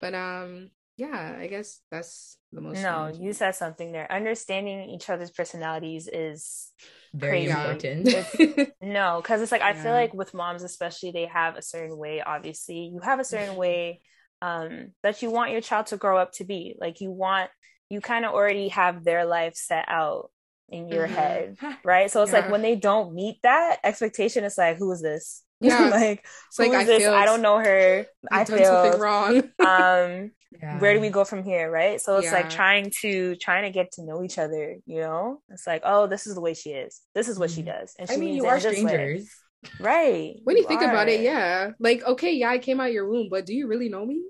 But 0.00 0.14
um 0.14 0.70
yeah, 0.98 1.36
I 1.38 1.46
guess 1.46 1.80
that's 1.92 2.38
the 2.52 2.60
most. 2.60 2.82
No, 2.82 3.06
you 3.06 3.32
said 3.32 3.54
something 3.54 3.92
there. 3.92 4.10
Understanding 4.10 4.90
each 4.90 5.08
other's 5.08 5.30
personalities 5.30 6.08
is 6.12 6.72
very 7.14 7.46
crazy. 7.46 7.52
important. 7.52 8.72
no, 8.82 9.20
because 9.22 9.40
it's 9.40 9.52
like 9.52 9.62
I 9.62 9.74
feel 9.74 9.92
like 9.92 10.12
with 10.12 10.34
moms, 10.34 10.64
especially, 10.64 11.12
they 11.12 11.26
have 11.26 11.56
a 11.56 11.62
certain 11.62 11.96
way. 11.96 12.20
Obviously, 12.20 12.90
you 12.92 12.98
have 13.00 13.20
a 13.20 13.24
certain 13.24 13.54
way 13.54 14.00
um, 14.42 14.88
that 15.04 15.22
you 15.22 15.30
want 15.30 15.52
your 15.52 15.60
child 15.60 15.86
to 15.86 15.96
grow 15.96 16.18
up 16.18 16.32
to 16.32 16.44
be. 16.44 16.74
Like 16.80 17.00
you 17.00 17.12
want 17.12 17.48
you 17.90 18.00
kind 18.00 18.24
of 18.24 18.32
already 18.32 18.68
have 18.68 19.04
their 19.04 19.24
life 19.24 19.54
set 19.56 19.84
out 19.88 20.30
in 20.68 20.88
your 20.88 21.06
mm-hmm. 21.06 21.14
head, 21.14 21.56
right? 21.84 22.10
So 22.10 22.22
it's 22.22 22.32
yeah. 22.32 22.40
like 22.40 22.50
when 22.50 22.62
they 22.62 22.76
don't 22.76 23.14
meet 23.14 23.40
that 23.42 23.78
expectation, 23.84 24.44
it's 24.44 24.58
like, 24.58 24.78
who 24.78 24.90
is 24.92 25.02
this? 25.02 25.42
Yeah, 25.60 25.88
like, 25.88 26.24
it's 26.46 26.58
like 26.60 26.70
I 26.70 26.84
this? 26.84 27.02
Feel 27.02 27.12
I 27.12 27.24
don't 27.24 27.42
know 27.42 27.58
her. 27.58 28.06
I 28.30 28.44
feel 28.44 28.64
something 28.64 29.00
wrong. 29.00 29.38
um, 29.58 30.30
Yeah. 30.62 30.78
where 30.78 30.94
do 30.94 31.00
we 31.00 31.10
go 31.10 31.24
from 31.24 31.42
here 31.44 31.70
right 31.70 32.00
so 32.00 32.16
it's 32.16 32.32
like 32.32 32.48
trying 32.48 32.90
to 33.02 33.36
trying 33.36 33.64
to 33.64 33.70
get 33.70 33.92
to 33.92 34.02
know 34.02 34.24
each 34.24 34.38
other 34.38 34.76
you 34.86 35.00
know 35.00 35.42
it's 35.50 35.66
like 35.66 35.82
oh 35.84 36.06
this 36.06 36.26
is 36.26 36.34
the 36.34 36.40
way 36.40 36.54
she 36.54 36.70
is 36.70 37.02
this 37.14 37.28
is 37.28 37.38
what 37.38 37.50
she 37.50 37.62
Mhm. 37.62 37.66
does 37.66 37.94
and 37.98 38.10
I 38.10 38.16
mean, 38.16 38.34
you 38.34 38.46
are 38.46 38.56
in 38.56 38.62
this 38.62 38.82
way. 38.82 38.88
strangers. 38.88 39.30
right 39.78 40.36
When 40.44 40.56
you 40.56 40.66
think 40.66 40.80
about 40.82 41.08
it, 41.08 41.20
yeah. 41.20 41.72
Like, 41.78 42.02
okay, 42.04 42.32
yeah, 42.32 42.50
I 42.50 42.58
came 42.58 42.80
out 42.80 42.92
your 42.92 43.08
womb, 43.08 43.28
but 43.30 43.44
do 43.44 43.54
you 43.54 43.66
really 43.66 43.88
know 43.90 44.06
me? 44.06 44.22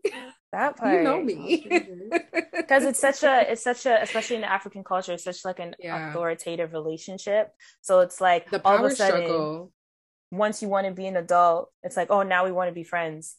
That 0.53 0.77
part 0.77 0.99
you 0.99 1.05
know 1.05 1.23
me. 1.23 1.67
because 2.61 2.85
it's 2.85 3.01
such 3.01 3.23
a 3.23 3.51
it's 3.53 3.63
such 3.63 3.87
a 3.87 4.03
especially 4.03 4.37
in 4.37 4.43
the 4.43 4.51
african 4.51 4.83
culture 4.85 5.13
it's 5.13 5.25
such 5.25 5.45
like 5.45 5.59
an 5.59 5.75
Yeah. 5.79 6.09
authoritative 6.09 6.73
relationship 6.73 7.51
so 7.81 8.01
it's 8.01 8.21
like 8.21 8.51
the 8.51 8.61
all 8.65 8.77
of 8.77 8.85
a 8.85 8.95
sudden 8.95 9.25
struggle. 9.25 9.73
once 10.31 10.63
you 10.63 10.69
want 10.69 10.87
to 10.87 10.93
be 10.93 11.07
an 11.07 11.17
adult 11.17 11.71
it's 11.83 11.97
like 11.97 12.11
oh 12.11 12.23
now 12.23 12.45
we 12.45 12.53
want 12.53 12.69
to 12.69 12.75
be 12.75 12.85
friends 12.85 13.37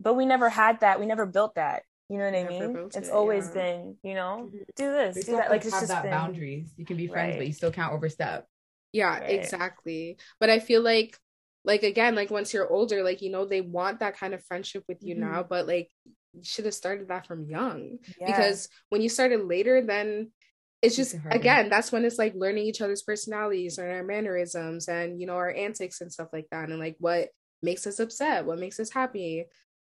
but 0.00 0.14
we 0.14 0.26
never 0.26 0.48
had 0.48 0.80
that 0.80 0.98
we 1.00 1.06
never 1.06 1.26
built 1.26 1.54
that 1.54 1.82
you 2.08 2.18
know 2.18 2.24
what 2.24 2.34
i 2.34 2.44
mean 2.44 2.76
it's 2.94 2.96
it, 2.96 3.12
always 3.12 3.46
yeah. 3.48 3.54
been 3.54 3.96
you 4.02 4.14
know 4.14 4.50
Mhm. 4.52 4.64
do 4.76 4.92
this 4.92 5.14
They 5.14 5.22
do 5.22 5.36
that 5.36 5.50
like 5.50 5.62
it's 5.64 5.72
have 5.72 5.82
just 5.82 5.88
that 5.92 6.02
been 6.02 6.10
boundaries. 6.12 6.74
You 6.76 6.84
can 6.84 6.96
be 6.96 7.06
friends, 7.06 7.30
Right. 7.30 7.38
but 7.38 7.46
you 7.46 7.52
still 7.52 7.70
can't 7.70 7.92
overstep. 7.92 8.46
Yeah, 8.92 9.18
Right. 9.20 9.30
exactly. 9.30 10.18
But 10.40 10.50
I 10.50 10.58
feel 10.58 10.82
like 10.82 11.18
like 11.64 11.82
again, 11.84 12.14
like 12.14 12.30
once 12.30 12.52
you're 12.52 12.68
older, 12.68 13.02
like 13.02 13.22
you 13.22 13.30
know, 13.30 13.46
they 13.46 13.60
want 13.60 14.00
that 14.00 14.16
kind 14.16 14.34
of 14.34 14.44
friendship 14.44 14.84
with 14.88 14.98
you 15.02 15.14
Mhm. 15.14 15.20
now, 15.20 15.42
but 15.42 15.66
like 15.66 15.90
you 16.04 16.12
should 16.42 16.64
have 16.64 16.74
started 16.74 17.08
that 17.08 17.26
from 17.26 17.44
young. 17.44 17.98
yeah. 18.18 18.26
Because 18.26 18.68
when 18.88 19.02
you 19.02 19.08
started 19.08 19.44
later, 19.44 19.82
then 19.82 20.30
it's 20.80 20.96
just 20.96 21.16
again, 21.30 21.68
that's 21.68 21.92
when 21.92 22.04
it's 22.04 22.18
like 22.18 22.34
learning 22.34 22.64
each 22.64 22.80
other's 22.80 23.02
personalities 23.02 23.78
and 23.78 23.90
our 23.90 24.02
mannerisms 24.02 24.88
and 24.88 25.20
you 25.20 25.26
know, 25.26 25.36
our 25.36 25.52
antics 25.52 26.00
and 26.00 26.12
stuff 26.12 26.28
like 26.32 26.46
that. 26.50 26.68
And 26.68 26.80
like 26.80 26.96
what 26.98 27.28
makes 27.62 27.86
us 27.86 28.00
upset, 28.00 28.44
what 28.44 28.58
makes 28.58 28.80
us 28.80 28.90
happy. 28.90 29.46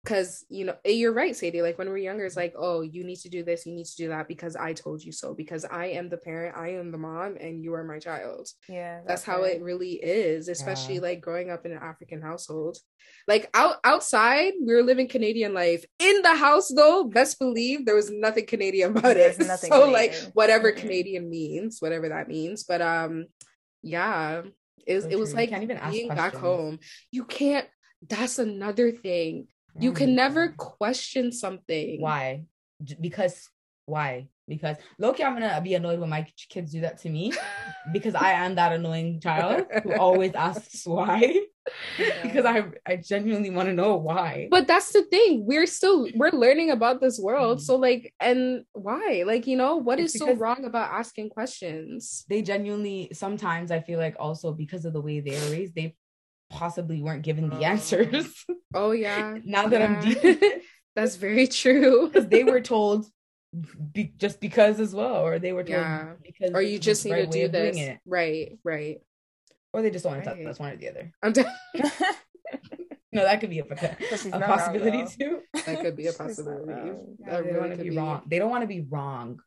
Cause 0.08 0.46
you 0.48 0.64
know, 0.64 0.76
eh, 0.86 0.92
you're 0.92 1.12
right, 1.12 1.36
Sadie. 1.36 1.62
Like 1.62 1.78
when 1.78 1.90
we're 1.90 1.98
younger, 1.98 2.26
it's 2.26 2.38
like, 2.38 2.54
oh, 2.58 2.80
you 2.80 3.04
need 3.04 3.20
to 3.26 3.30
do 3.30 3.44
this, 3.44 3.66
you 3.66 3.74
need 3.76 3.88
to 3.88 3.96
do 3.98 4.08
that 4.08 4.28
because 4.30 4.56
I 4.56 4.72
told 4.72 5.04
you 5.04 5.12
so, 5.12 5.34
because 5.34 5.66
I 5.66 5.88
am 6.00 6.08
the 6.08 6.16
parent, 6.18 6.56
I 6.56 6.70
am 6.80 6.92
the 6.94 6.98
mom, 6.98 7.36
and 7.36 7.62
you 7.62 7.74
are 7.74 7.84
my 7.84 8.00
child 8.00 8.48
yeah 8.70 9.02
that's 9.08 9.24
how 9.24 9.42
right. 9.42 9.56
it 9.58 9.62
really 9.62 9.94
is 9.94 10.48
especially 10.48 10.96
Yeah. 10.96 11.02
like 11.02 11.22
growing 11.22 11.50
up 11.50 11.66
in 11.66 11.72
an 11.72 11.80
african 11.82 12.22
household 12.22 12.78
like 13.28 13.50
out 13.54 13.78
outside 13.84 14.54
we 14.66 14.74
were 14.74 14.84
living 14.84 15.08
canadian 15.08 15.54
life 15.54 15.84
in 16.00 16.22
the 16.22 16.36
house 16.36 16.72
though 16.76 17.04
best 17.04 17.40
believe 17.40 17.86
there 17.86 17.96
was 17.96 18.10
nothing 18.12 18.46
canadian 18.46 18.92
about 18.92 19.16
There's 19.16 19.40
it 19.40 19.48
nothing 19.54 19.72
so 19.72 19.90
like 19.92 20.14
whatever 20.34 20.72
Mm-mm. 20.72 20.78
canadian 20.78 21.30
means 21.30 21.78
whatever 21.80 22.10
that 22.10 22.28
means 22.28 22.64
but 22.64 22.82
um 22.82 23.26
yeah 23.84 24.42
it, 24.86 24.96
was 24.96 25.04
So 25.04 25.10
it 25.10 25.20
was 25.20 25.34
like 25.34 25.50
can't 25.50 25.64
even 25.64 25.78
ask 25.78 25.92
being 25.94 26.10
back 26.10 26.36
home 26.36 26.80
you 27.12 27.26
can't 27.26 27.68
that's 28.08 28.40
another 28.40 28.92
thing 28.92 29.48
you 29.80 29.92
can 29.92 30.16
never 30.16 30.50
question 30.58 31.32
something 31.32 32.02
Why? 32.02 32.44
Because 33.02 33.50
why? 33.86 34.28
Because 34.48 34.78
Loki, 35.00 35.24
I'm 35.24 35.34
gonna 35.34 35.60
be 35.62 35.74
annoyed 35.76 36.00
when 36.00 36.10
my 36.10 36.26
kids 36.50 36.72
do 36.72 36.82
that 36.82 37.00
to 37.00 37.10
me 37.10 37.34
because 37.94 38.16
I 38.16 38.32
am 38.32 38.56
that 38.56 38.72
annoying 38.74 39.20
child 39.20 39.66
who 39.84 39.94
always 40.06 40.34
asks 40.34 40.86
why. 40.86 41.42
because 42.24 42.46
I 42.54 42.64
I 42.86 42.96
genuinely 42.98 43.50
want 43.50 43.68
to 43.68 43.74
know 43.74 43.98
why. 43.98 44.48
but 44.50 44.68
that's 44.68 44.92
the 44.94 45.04
thing 45.04 45.46
we're 45.46 45.66
still 45.66 46.08
we're 46.16 46.32
learning 46.32 46.70
about 46.72 47.02
this 47.02 47.20
world 47.20 47.58
Mhm. 47.58 47.62
so 47.62 47.76
like 47.76 48.14
and 48.22 48.64
why 48.72 49.24
like 49.28 49.48
you 49.48 49.58
know 49.58 49.76
what 49.78 50.00
It's 50.00 50.16
is 50.16 50.20
so 50.20 50.34
wrong 50.34 50.64
about 50.64 50.92
asking 50.92 51.30
questions 51.30 52.24
they 52.30 52.42
genuinely 52.42 53.10
sometimes 53.12 53.72
I 53.72 53.82
feel 53.82 54.00
like 54.00 54.16
also 54.20 54.54
because 54.54 54.86
of 54.86 54.94
the 54.94 55.02
way 55.02 55.20
they're 55.20 55.52
raised, 55.52 55.76
they 55.76 55.96
possibly 56.50 57.02
weren't 57.02 57.24
given 57.24 57.50
the 57.50 57.58
Oh. 57.58 57.64
answers. 57.74 58.46
oh 58.74 58.92
yeah 58.92 59.38
now 59.44 59.68
that 59.68 59.82
I'm 59.82 60.00
deep, 60.02 60.44
that's 60.96 61.16
very 61.16 61.48
true 61.48 62.08
because 62.12 62.28
they 62.28 62.44
were 62.44 62.62
told 62.62 63.06
be, 63.94 64.14
just 64.18 64.40
because 64.42 64.80
as 64.80 64.94
well, 64.94 65.26
or 65.26 65.40
they 65.40 65.54
were 65.54 65.64
told 65.64 65.80
Yeah. 65.82 66.14
because 66.24 66.52
or 66.54 66.62
you 66.62 66.80
just 66.80 67.06
need 67.06 67.12
right 67.14 67.32
to 67.32 67.42
do 67.48 67.48
this 67.48 67.78
it. 67.78 68.00
right 68.06 68.58
right 68.64 68.98
or 69.74 69.82
they 69.82 69.90
just 69.92 70.06
want 70.06 70.24
to 70.24 70.30
Right. 70.30 70.38
touch 70.38 70.48
us 70.48 70.60
one 70.60 70.72
or 70.74 70.78
the 70.78 70.90
other. 70.90 71.12
i'm 71.24 71.32
d- 71.34 71.44
No, 73.14 73.24
that 73.24 73.40
could 73.40 73.50
be 73.50 73.60
a, 73.60 73.64
a 73.64 74.30
not 74.30 74.42
wrong, 74.42 74.42
possibility 74.44 75.06
too. 75.18 75.40
that 75.66 75.82
could 75.82 75.96
be 75.96 76.08
a 76.08 76.14
possibility. 76.14 76.92
Yeah, 77.20 77.26
they 77.26 77.32
don't 77.32 77.46
really 77.46 77.60
want 77.60 77.72
to 77.78 77.84
be, 77.84 77.90
be. 77.90 77.98
wrong. 77.98 78.22
They 78.28 78.38
don't 78.40 78.50
want 78.52 78.62
to 78.64 78.68
be 78.68 78.82
wrong. 78.82 79.40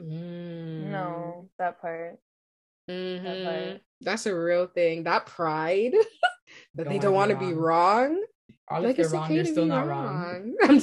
Mm. 0.00 0.90
no 0.90 1.48
that 1.58 1.80
part 1.80 2.18
Mhm. 2.88 3.44
part. 3.44 3.82
that's 4.00 4.26
a 4.26 4.34
real 4.34 4.66
thing 4.66 5.04
that 5.04 5.26
pride 5.26 5.92
that 6.74 6.84
Don't 6.84 6.88
they 6.88 6.98
don't 6.98 7.14
want 7.14 7.30
wanna 7.30 7.40
be 7.40 7.46
be 7.46 7.52
wrong 7.54 8.24
All 8.70 8.82
like 8.82 8.92
if 8.92 8.96
they're 8.96 9.04
it's 9.06 9.14
wrong, 9.14 9.24
okay 9.24 9.36
they're 9.36 9.44
to 9.44 9.50
still 9.52 9.64
be 9.64 9.70
not 9.70 9.86
wrong. 9.86 10.06
wrong 10.06 10.54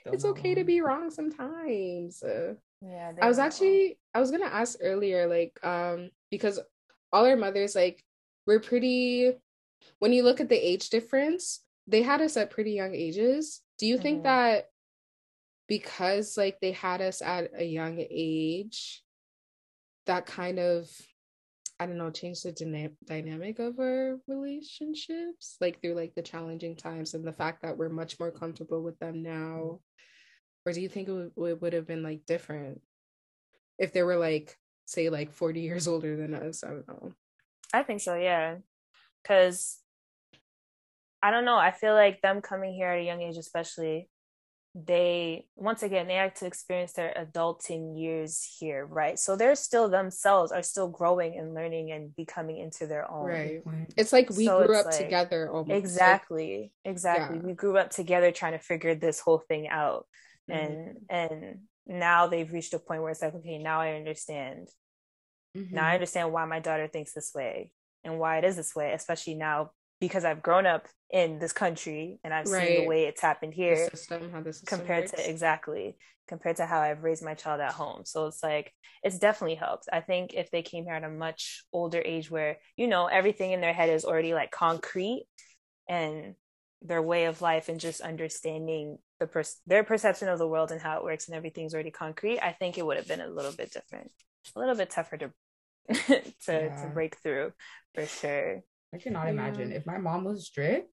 Still 0.00 0.12
it's 0.14 0.24
not 0.24 0.30
okay 0.38 0.54
to 0.54 0.64
be 0.64 0.80
wrong 0.80 1.10
sometimes 1.10 2.22
yeah 2.22 3.12
I 3.22 3.28
was 3.28 3.36
they're 3.36 3.44
wrong. 3.44 3.46
actually 3.46 3.98
I 4.14 4.20
was 4.20 4.30
gonna 4.30 4.46
ask 4.46 4.78
earlier, 4.80 5.26
like, 5.26 5.58
um, 5.64 6.10
because 6.30 6.60
all 7.12 7.26
our 7.26 7.36
mothers, 7.36 7.74
like, 7.74 8.04
we're 8.46 8.60
pretty 8.60 9.32
when 9.98 10.12
you 10.12 10.22
look 10.24 10.40
at 10.40 10.48
the 10.48 10.56
age 10.56 10.90
difference, 10.90 11.60
they 11.86 12.02
had 12.02 12.20
us 12.22 12.36
at 12.36 12.50
pretty 12.50 12.72
young 12.72 12.94
ages. 12.94 13.62
Do 13.78 13.86
you 13.86 13.98
think 13.98 14.20
Mhm. 14.20 14.24
that 14.24 14.70
because 15.68 16.36
like 16.36 16.60
they 16.60 16.72
had 16.72 17.00
us 17.00 17.22
at 17.22 17.50
a 17.56 17.64
young 17.64 17.98
age, 17.98 19.03
that 20.06 20.26
kind 20.26 20.58
of 20.58 20.90
I 21.80 21.86
don't 21.86 21.98
know, 21.98 22.10
changed 22.10 22.44
the 22.44 22.52
dyna- 22.52 22.90
dynamic 23.04 23.58
of 23.58 23.80
our 23.80 24.16
relationships, 24.28 25.56
like 25.60 25.80
through 25.80 25.94
like 25.94 26.14
the 26.14 26.22
challenging 26.22 26.76
times 26.76 27.14
and 27.14 27.26
the 27.26 27.32
fact 27.32 27.62
that 27.62 27.76
we're 27.76 27.88
much 27.88 28.20
more 28.20 28.30
comfortable 28.30 28.82
with 28.82 28.98
them 29.00 29.22
now? 29.22 29.80
Or 30.64 30.72
do 30.72 30.80
you 30.80 30.88
think 30.88 31.08
it 31.08 31.12
would, 31.12 31.48
it 31.50 31.60
would 31.60 31.72
have 31.72 31.86
been 31.86 32.02
like 32.02 32.26
different 32.26 32.80
if 33.78 33.92
they 33.92 34.04
were 34.04 34.16
like, 34.16 34.56
say, 34.86 35.10
like 35.10 35.32
40 35.32 35.60
years 35.60 35.88
older 35.88 36.16
than 36.16 36.32
us? 36.32 36.62
I 36.62 36.68
don't 36.68 36.88
know. 36.88 37.12
I 37.72 37.82
think 37.82 38.00
so, 38.00 38.14
yeah. 38.14 38.56
Because 39.22 39.80
I 41.20 41.32
don't 41.32 41.44
know. 41.44 41.56
I 41.56 41.72
feel 41.72 41.94
like 41.94 42.22
them 42.22 42.40
coming 42.40 42.72
here 42.72 42.88
at 42.88 43.00
a 43.00 43.04
young 43.04 43.20
age, 43.20 43.36
especially, 43.36 44.08
they, 44.74 45.46
once 45.54 45.84
again, 45.84 46.08
they 46.08 46.14
had 46.14 46.34
to 46.36 46.46
experience 46.46 46.94
their 46.94 47.14
adulting 47.16 47.96
years 47.96 48.42
here, 48.58 48.84
right? 48.84 49.18
So 49.18 49.36
they're 49.36 49.54
still 49.54 49.88
themselves, 49.88 50.50
are 50.50 50.64
still 50.64 50.88
growing 50.88 51.38
and 51.38 51.54
learning 51.54 51.92
and 51.92 52.14
becoming 52.16 52.58
into 52.58 52.88
their 52.88 53.08
own. 53.10 53.26
Right. 53.26 53.62
It's 53.96 54.12
like 54.12 54.30
we 54.30 54.46
So 54.46 54.66
grew 54.66 54.76
up 54.76 54.86
like- 54.86 54.96
together 54.98 55.48
almost. 55.48 55.70
Exactly. 55.78 56.72
Exactly. 56.84 57.36
Yeah. 57.36 57.42
We 57.44 57.52
grew 57.52 57.78
up 57.78 57.90
together 57.90 58.32
trying 58.32 58.52
to 58.52 58.58
figure 58.58 58.96
this 58.96 59.20
whole 59.20 59.38
thing 59.38 59.68
out. 59.68 60.06
Mhm. 60.50 60.56
And 60.56 60.96
and 61.08 61.58
now 61.86 62.26
they've 62.26 62.52
reached 62.52 62.74
a 62.74 62.78
point 62.80 63.02
where 63.02 63.12
it's 63.12 63.22
like, 63.22 63.34
okay, 63.34 63.58
now 63.58 63.80
I 63.80 63.92
understand. 63.94 64.68
Mhm. 65.56 65.70
Now 65.70 65.86
I 65.86 65.94
understand 65.94 66.32
why 66.32 66.44
my 66.46 66.58
daughter 66.58 66.88
thinks 66.88 67.12
this 67.12 67.32
way 67.32 67.72
and 68.02 68.18
why 68.18 68.38
it 68.38 68.44
is 68.44 68.56
this 68.56 68.74
way, 68.74 68.92
especially 68.92 69.34
now 69.36 69.70
because 70.00 70.24
I've 70.24 70.42
grown 70.42 70.66
up 70.66 70.86
in 71.10 71.38
this 71.38 71.52
country 71.52 72.18
and 72.24 72.34
I've 72.34 72.48
seen 72.48 72.74
the 72.74 72.82
way 72.82 73.04
it's 73.04 73.20
happened 73.20 73.52
the 73.52 73.56
here 73.56 73.88
system, 73.90 74.30
how 74.32 74.40
the 74.40 74.52
system 74.52 74.78
compared 74.78 75.04
works. 75.04 75.12
to 75.12 75.30
exactly 75.30 75.96
compared 76.26 76.56
to 76.56 76.66
how 76.66 76.80
I've 76.80 77.02
raised 77.02 77.22
my 77.22 77.34
child 77.34 77.60
at 77.60 77.72
home. 77.72 78.02
So 78.04 78.26
it's 78.26 78.42
like 78.42 78.72
it's 79.02 79.18
definitely 79.18 79.56
helped. 79.56 79.88
I 79.92 80.00
think 80.00 80.34
if 80.34 80.50
they 80.50 80.62
came 80.62 80.84
here 80.84 80.94
at 80.94 81.04
a 81.04 81.08
much 81.10 81.64
older 81.72 82.02
age 82.04 82.30
where, 82.30 82.58
you 82.76 82.86
know, 82.86 83.06
everything 83.06 83.52
in 83.52 83.60
their 83.60 83.74
head 83.74 83.90
is 83.90 84.04
already 84.04 84.32
like 84.34 84.50
concrete 84.50 85.26
and 85.88 86.34
their 86.82 87.02
way 87.02 87.26
of 87.26 87.42
life 87.42 87.68
and 87.68 87.80
just 87.80 88.00
understanding 88.00 88.98
the 89.20 89.26
pers- 89.26 89.60
their 89.66 89.84
perception 89.84 90.28
of 90.28 90.38
the 90.38 90.48
world 90.48 90.70
and 90.70 90.80
how 90.80 90.98
it 90.98 91.04
works 91.04 91.28
and 91.28 91.36
everything's 91.36 91.74
already 91.74 91.90
concrete, 91.90 92.40
I 92.40 92.52
think 92.52 92.78
it 92.78 92.84
would 92.86 92.96
have 92.96 93.08
been 93.08 93.20
a 93.20 93.28
little 93.28 93.52
bit 93.52 93.72
different. 93.72 94.10
A 94.56 94.58
little 94.58 94.74
bit 94.74 94.90
tougher 94.90 95.16
to 95.18 95.32
to, 96.46 96.70
to 96.70 96.86
break 96.92 97.16
through 97.22 97.52
for 97.94 98.06
sure. 98.06 98.62
I 98.94 98.98
cannot 98.98 99.28
imagine 99.28 99.72
if 99.72 99.86
my 99.86 99.98
mom 99.98 100.24
was 100.24 100.46
strict, 100.46 100.88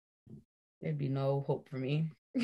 there'd 0.81 0.97
be 0.97 1.09
no 1.09 1.43
hope 1.45 1.69
for 1.69 1.77
me. 1.77 2.11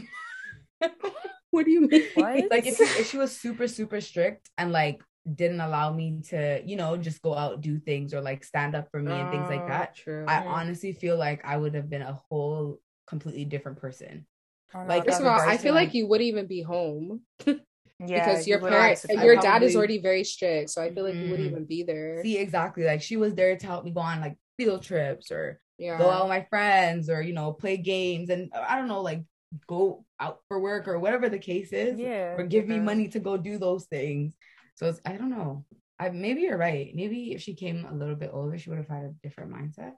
What 1.52 1.66
do 1.66 1.72
you 1.72 1.88
mean? 1.88 2.04
What? 2.14 2.44
like 2.52 2.68
if, 2.68 2.80
if 2.80 3.08
she 3.10 3.18
was 3.18 3.36
super 3.36 3.68
super 3.68 4.00
strict 4.00 4.50
and 4.60 4.72
like 4.72 5.02
didn't 5.34 5.60
allow 5.60 5.92
me 5.92 6.22
to 6.30 6.62
you 6.64 6.76
know 6.76 6.96
just 6.98 7.22
go 7.22 7.34
out 7.34 7.62
do 7.62 7.80
things 7.80 8.14
or 8.14 8.22
like 8.22 8.44
stand 8.44 8.76
up 8.76 8.90
for 8.92 9.02
me 9.02 9.12
and 9.12 9.32
things 9.32 9.50
like 9.50 9.62
Oh, 9.64 9.68
that 9.68 9.96
True. 9.96 10.26
i 10.28 10.46
honestly 10.46 10.94
feel 10.94 11.18
like 11.18 11.44
i 11.44 11.58
would 11.58 11.74
have 11.74 11.90
been 11.90 12.02
a 12.02 12.14
whole 12.30 12.80
completely 13.08 13.44
different 13.44 13.80
person 13.80 14.26
oh, 14.74 14.80
I 14.80 14.86
like, 14.86 15.06
First 15.06 15.20
of 15.20 15.26
all, 15.28 15.40
I 15.40 15.58
feel 15.58 15.74
like 15.74 15.88
like- 15.88 15.96
you 15.96 16.08
wouldn't 16.08 16.28
even 16.28 16.48
be 16.48 16.62
home 16.62 17.22
yeah, 17.46 17.58
because 18.00 18.48
your 18.48 18.60
parents, 18.60 19.02
have 19.02 19.12
to 19.12 19.20
I 19.20 19.24
your 19.24 19.36
fight. 19.36 19.44
dad 19.44 19.64
is 19.64 19.76
already 19.76 19.98
very 19.98 20.24
strict. 20.24 20.70
So 20.70 20.84
I 20.84 20.94
feel 20.94 21.04
like 21.04 21.16
you 21.16 21.32
wouldn't 21.32 21.40
mm-hmm. 21.40 21.48
even 21.48 21.66
be 21.66 21.82
there. 21.82 22.22
see 22.22 22.38
exactly 22.38 22.84
like 22.84 23.02
she 23.02 23.18
was 23.18 23.34
there 23.34 23.58
to 23.58 23.66
help 23.66 23.84
me 23.86 23.92
go 23.92 24.02
on 24.02 24.22
like 24.22 24.38
field 24.58 24.84
trips 24.84 25.32
or 25.32 25.60
yeah. 25.78 25.98
go 25.98 26.10
out 26.10 26.24
with 26.24 26.30
my 26.30 26.46
friends 26.50 27.10
or 27.10 27.22
you 27.22 27.34
know 27.34 27.54
play 27.54 27.78
games 27.78 28.30
and 28.30 28.52
i 28.54 28.76
don't 28.76 28.88
know 28.88 29.02
like 29.02 29.24
go 29.68 30.04
out 30.20 30.40
for 30.48 30.60
work 30.60 30.88
or 30.88 31.00
whatever 31.00 31.30
the 31.30 31.40
case 31.40 31.72
is 31.72 32.00
Yeah. 32.00 32.36
or 32.38 32.44
give 32.44 32.68
me 32.68 32.80
money 32.80 33.08
to 33.10 33.20
go 33.20 33.38
do 33.38 33.58
those 33.58 33.86
things 33.86 34.36
so 34.76 34.88
it's, 34.88 35.00
i 35.06 35.14
don't 35.14 35.30
know 35.30 35.64
I, 36.00 36.10
maybe 36.10 36.42
you're 36.42 36.58
right 36.58 36.92
maybe 36.94 37.34
if 37.34 37.42
she 37.42 37.54
came 37.56 37.86
a 37.86 37.94
little 37.94 38.16
bit 38.16 38.32
older 38.34 38.58
she 38.58 38.70
would 38.70 38.80
have 38.80 38.88
had 38.88 39.04
a 39.06 39.14
different 39.24 39.52
mindset 39.54 39.94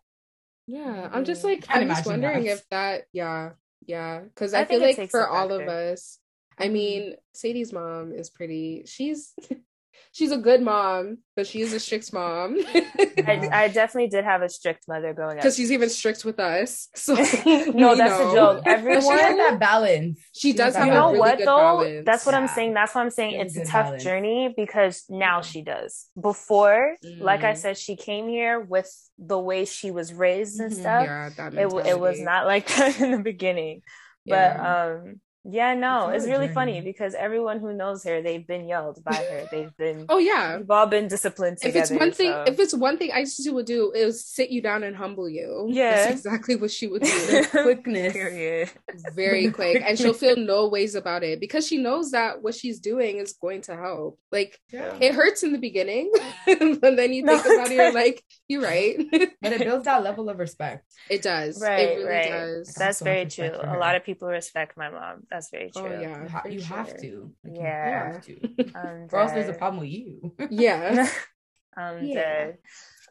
Yeah, 0.67 1.10
I'm 1.12 1.26
just 1.26 1.41
Mhm. 1.41 1.45
like 1.50 1.62
Can't 1.63 1.82
I'm 1.82 1.88
just 1.89 2.06
wondering 2.06 2.43
that. 2.43 2.52
if 2.52 2.69
that 2.69 3.06
yeah 3.12 3.52
Yeah, 3.88 4.22
because 4.22 4.54
I, 4.54 4.62
I 4.62 4.65
feel 4.65 4.82
like 4.82 5.10
for 5.10 5.28
all 5.28 5.52
of 5.52 5.67
us, 5.67 6.19
I 6.60 6.65
mm-hmm. 6.65 6.74
mean, 6.74 7.15
Sadie's 7.34 7.72
mom 7.74 8.12
is 8.12 8.30
pretty. 8.30 8.84
She's 8.86 9.34
she's 10.12 10.32
a 10.32 10.38
good 10.38 10.62
mom, 10.62 11.20
but 11.36 11.48
she 11.48 11.62
is 11.62 11.74
a 11.74 11.80
strict 11.80 12.12
mom. 12.12 12.58
I, 12.66 13.50
I, 13.52 13.68
definitely 13.68 14.10
did 14.10 14.24
have 14.24 14.42
a 14.42 14.50
strict 14.50 14.88
mother 14.88 15.14
growing 15.14 15.38
up 15.38 15.44
because 15.44 15.56
she's 15.56 15.72
even 15.72 15.90
strict 15.90 16.26
with 16.26 16.40
us. 16.40 16.90
So 16.96 17.14
no, 17.74 17.96
that's 17.96 18.20
know. 18.20 18.32
a 18.32 18.36
joke. 18.36 18.64
Everyone 18.66 19.02
she 19.02 19.10
has 19.10 19.38
that 19.38 19.58
balance. 19.60 20.20
She, 20.36 20.54
does 20.54 20.76
have. 20.76 20.88
You 20.88 20.94
know 20.94 21.08
really 21.08 21.20
what 21.20 21.40
though? 21.40 21.46
Balance. 21.46 22.06
That's 22.06 22.26
what 22.26 22.34
yeah. 22.34 22.40
I'm 22.40 22.48
saying. 22.48 22.74
That's 22.74 22.96
what 22.96 23.02
I'm 23.02 23.10
saying. 23.10 23.40
It's 23.40 23.58
a 23.58 23.66
tough 23.66 23.88
balance. 23.88 24.04
journey 24.04 24.54
because 24.56 25.06
now 25.10 25.42
she 25.42 25.62
does. 25.62 26.08
Before, 26.20 26.96
mm. 27.04 27.22
like 27.22 27.44
I 27.44 27.54
mm. 27.54 27.58
said, 27.58 27.78
she 27.78 27.96
came 27.96 28.28
here 28.28 28.60
with 28.60 28.92
the 29.18 29.40
way 29.40 29.66
she 29.66 29.92
was 29.92 30.14
raised 30.14 30.60
and 30.60 30.72
mm-hmm. 30.72 30.82
stuff. 30.82 31.06
Yeah, 31.06 31.50
it 31.66 31.88
it 31.88 32.00
was 32.00 32.20
not 32.20 32.46
like 32.46 32.68
that 32.76 33.00
in 33.00 33.12
the 33.12 33.20
beginning. 33.20 33.82
Yeah. 34.26 34.58
But 34.58 35.00
um 35.00 35.22
yeah, 35.45 35.73
no, 35.73 36.10
it's, 36.10 36.25
it's 36.25 36.32
really 36.32 36.49
funny 36.49 36.82
because 36.82 37.15
everyone 37.15 37.60
who 37.60 37.73
knows 37.73 38.04
her, 38.04 38.21
they've 38.21 38.45
been 38.45 38.67
yelled 38.67 39.02
by 39.04 39.15
her. 39.15 39.47
They've 39.49 39.75
been 39.78 40.06
oh 40.10 40.17
yeah, 40.17 40.58
we've 40.58 40.69
all 40.69 40.86
been 40.86 41.08
disciplined 41.08 41.60
together. 41.60 41.80
If 41.80 41.91
it's 41.91 41.99
one 41.99 42.12
thing, 42.12 42.34
if 42.45 42.60
it's 42.60 42.73
one 42.73 42.97
thing, 42.97 43.12
I 43.13 43.23
she 43.23 43.49
would 43.49 43.65
do 43.65 43.91
is 43.93 44.25
sit 44.25 44.49
you 44.49 44.62
down 44.62 44.84
and 44.84 44.95
humble 44.95 45.30
you. 45.30 45.67
Yeah, 45.69 45.91
that's 45.91 46.25
exactly 46.25 46.58
what 46.58 46.71
she 46.71 46.88
would 46.88 47.04
do. 47.04 47.45
Quickness, 47.52 48.12
period. 48.12 48.69
Very 49.15 49.49
quick, 49.52 49.82
and 49.86 49.97
she'll 49.97 50.13
feel 50.13 50.36
no 50.36 50.67
ways 50.67 50.93
about 50.95 51.23
it 51.23 51.39
because 51.39 51.65
she 51.65 51.78
knows 51.78 52.12
that 52.12 52.41
what 52.41 52.54
she's 52.54 52.80
doing 52.80 53.17
is 53.17 53.34
going 53.34 53.62
to 53.62 53.78
help. 53.78 54.19
Like 54.34 54.60
yeah. 54.73 54.97
it 54.99 55.13
hurts 55.13 55.43
in 55.43 55.54
the 55.54 55.58
beginning, 55.58 56.12
but 56.45 56.97
then 56.97 57.13
you 57.13 57.25
think 57.25 57.45
no, 57.45 57.56
about 57.56 57.71
it, 57.71 57.75
you're 57.75 57.93
like, 57.93 58.23
you're 58.49 58.62
right. 58.62 58.97
but 59.41 59.54
it 59.54 59.60
builds 59.60 59.86
that 59.86 60.04
level 60.04 60.30
of 60.30 60.38
respect. 60.38 60.86
It 61.10 61.21
does. 61.21 61.62
Right, 61.62 61.80
it 61.80 61.95
really 61.99 62.10
right. 62.10 62.30
Does. 62.30 62.73
That's 62.73 62.99
so 62.99 63.06
very 63.06 63.25
true. 63.25 63.52
A 63.63 63.78
lot 63.78 63.95
of 63.95 64.04
people 64.04 64.28
respect 64.28 64.75
my 64.75 64.89
mom. 64.89 65.23
That's 65.32 65.38
very 65.47 65.71
oh, 65.75 65.82
true. 65.82 65.95
Oh, 65.95 66.02
yeah, 66.02 66.23
you, 66.23 66.30
ha- 66.30 66.43
you 66.49 66.60
sure. 66.60 66.78
have 66.78 66.97
to. 66.99 67.32
Like, 67.43 67.58
yeah, 67.58 68.08
you 68.08 68.13
have 68.13 68.25
to. 68.25 69.10
or 69.13 69.19
else 69.19 69.32
there's 69.32 69.49
a 69.49 69.54
problem 69.54 69.80
with 69.80 69.89
you. 69.89 70.34
yeah, 70.49 71.08
I'm 71.78 72.04
yeah. 72.04 72.52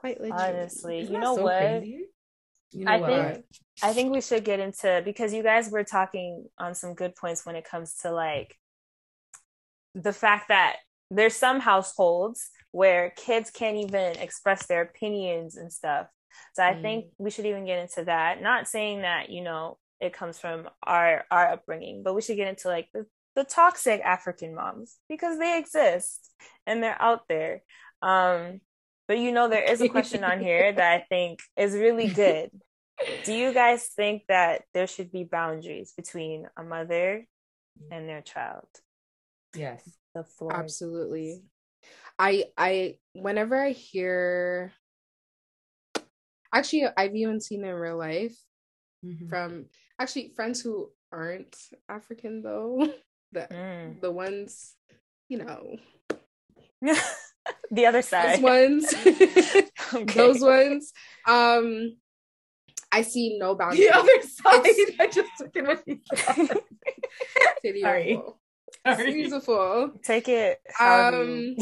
Quite 0.00 0.20
literally. 0.20 0.44
Honestly, 0.44 0.98
Isn't 1.00 1.14
you 1.14 1.20
know 1.20 1.36
so 1.36 1.42
what? 1.42 1.86
You 1.86 2.84
know 2.84 2.92
I 2.92 2.96
what? 2.98 3.10
think 3.10 3.44
I 3.82 3.92
think 3.92 4.12
we 4.12 4.20
should 4.20 4.44
get 4.44 4.60
into 4.60 5.00
because 5.04 5.32
you 5.32 5.42
guys 5.42 5.70
were 5.70 5.84
talking 5.84 6.46
on 6.58 6.74
some 6.74 6.94
good 6.94 7.16
points 7.16 7.46
when 7.46 7.56
it 7.56 7.64
comes 7.64 7.94
to 8.02 8.10
like 8.10 8.54
the 9.94 10.12
fact 10.12 10.48
that 10.48 10.76
there's 11.10 11.34
some 11.34 11.60
households 11.60 12.50
where 12.72 13.12
kids 13.16 13.50
can't 13.50 13.78
even 13.78 14.16
express 14.18 14.66
their 14.66 14.82
opinions 14.82 15.56
and 15.56 15.72
stuff. 15.72 16.06
So 16.54 16.62
I 16.62 16.74
mm. 16.74 16.82
think 16.82 17.06
we 17.18 17.30
should 17.30 17.46
even 17.46 17.64
get 17.64 17.78
into 17.78 18.04
that. 18.04 18.42
Not 18.42 18.68
saying 18.68 19.02
that, 19.02 19.30
you 19.30 19.42
know, 19.42 19.78
it 20.00 20.12
comes 20.12 20.38
from 20.38 20.68
our 20.82 21.24
our 21.30 21.52
upbringing 21.52 22.02
but 22.02 22.14
we 22.14 22.22
should 22.22 22.36
get 22.36 22.48
into 22.48 22.68
like 22.68 22.88
the, 22.92 23.06
the 23.34 23.44
toxic 23.44 24.00
african 24.02 24.54
moms 24.54 24.96
because 25.08 25.38
they 25.38 25.58
exist 25.58 26.30
and 26.66 26.82
they're 26.82 27.00
out 27.00 27.22
there. 27.28 27.62
Um 28.02 28.60
but 29.06 29.18
you 29.18 29.32
know 29.32 29.48
there 29.48 29.64
is 29.64 29.80
a 29.80 29.88
question 29.88 30.22
on 30.22 30.40
here 30.40 30.72
that 30.76 31.00
i 31.00 31.04
think 31.08 31.40
is 31.56 31.72
really 31.74 32.08
good. 32.08 32.50
Do 33.24 33.32
you 33.32 33.54
guys 33.54 33.86
think 33.86 34.24
that 34.28 34.62
there 34.74 34.88
should 34.88 35.12
be 35.12 35.22
boundaries 35.22 35.92
between 35.96 36.48
a 36.56 36.64
mother 36.64 37.24
and 37.92 38.08
their 38.08 38.22
child? 38.22 38.66
Yes. 39.54 39.88
The 40.16 40.24
floor 40.24 40.52
absolutely. 40.52 41.42
I 42.18 42.46
i 42.56 42.98
whenever 43.12 43.60
i 43.60 43.70
hear 43.70 44.72
actually 46.52 46.86
i've 46.96 47.14
even 47.14 47.40
seen 47.40 47.64
in 47.64 47.74
real 47.74 47.96
life 47.96 48.36
mm-hmm. 49.04 49.28
from 49.28 49.66
actually 49.98 50.32
friends 50.34 50.60
who 50.60 50.90
aren't 51.12 51.56
African 51.88 52.42
though. 52.42 52.92
The 53.30 53.40
mm. 53.40 54.00
the 54.00 54.10
ones, 54.10 54.74
you 55.28 55.36
know. 55.36 55.76
the 57.70 57.84
other 57.84 58.00
side. 58.00 58.36
Those 58.40 58.42
ones. 58.42 58.94
okay. 59.92 60.14
Those 60.14 60.40
ones. 60.40 60.94
Um 61.26 61.98
I 62.90 63.02
see 63.02 63.38
no 63.38 63.54
boundaries. 63.54 63.86
The 63.86 63.94
other 63.94 64.22
side. 64.22 64.62
It's, 64.64 64.98
I 64.98 65.06
just 65.08 65.30
took 65.36 65.50
it 65.54 65.66
with 65.66 65.82
you. 65.84 67.82
Sorry. 67.82 68.18
Beautiful. 68.96 69.92
Take 70.02 70.28
it. 70.28 70.58
Um, 70.80 71.54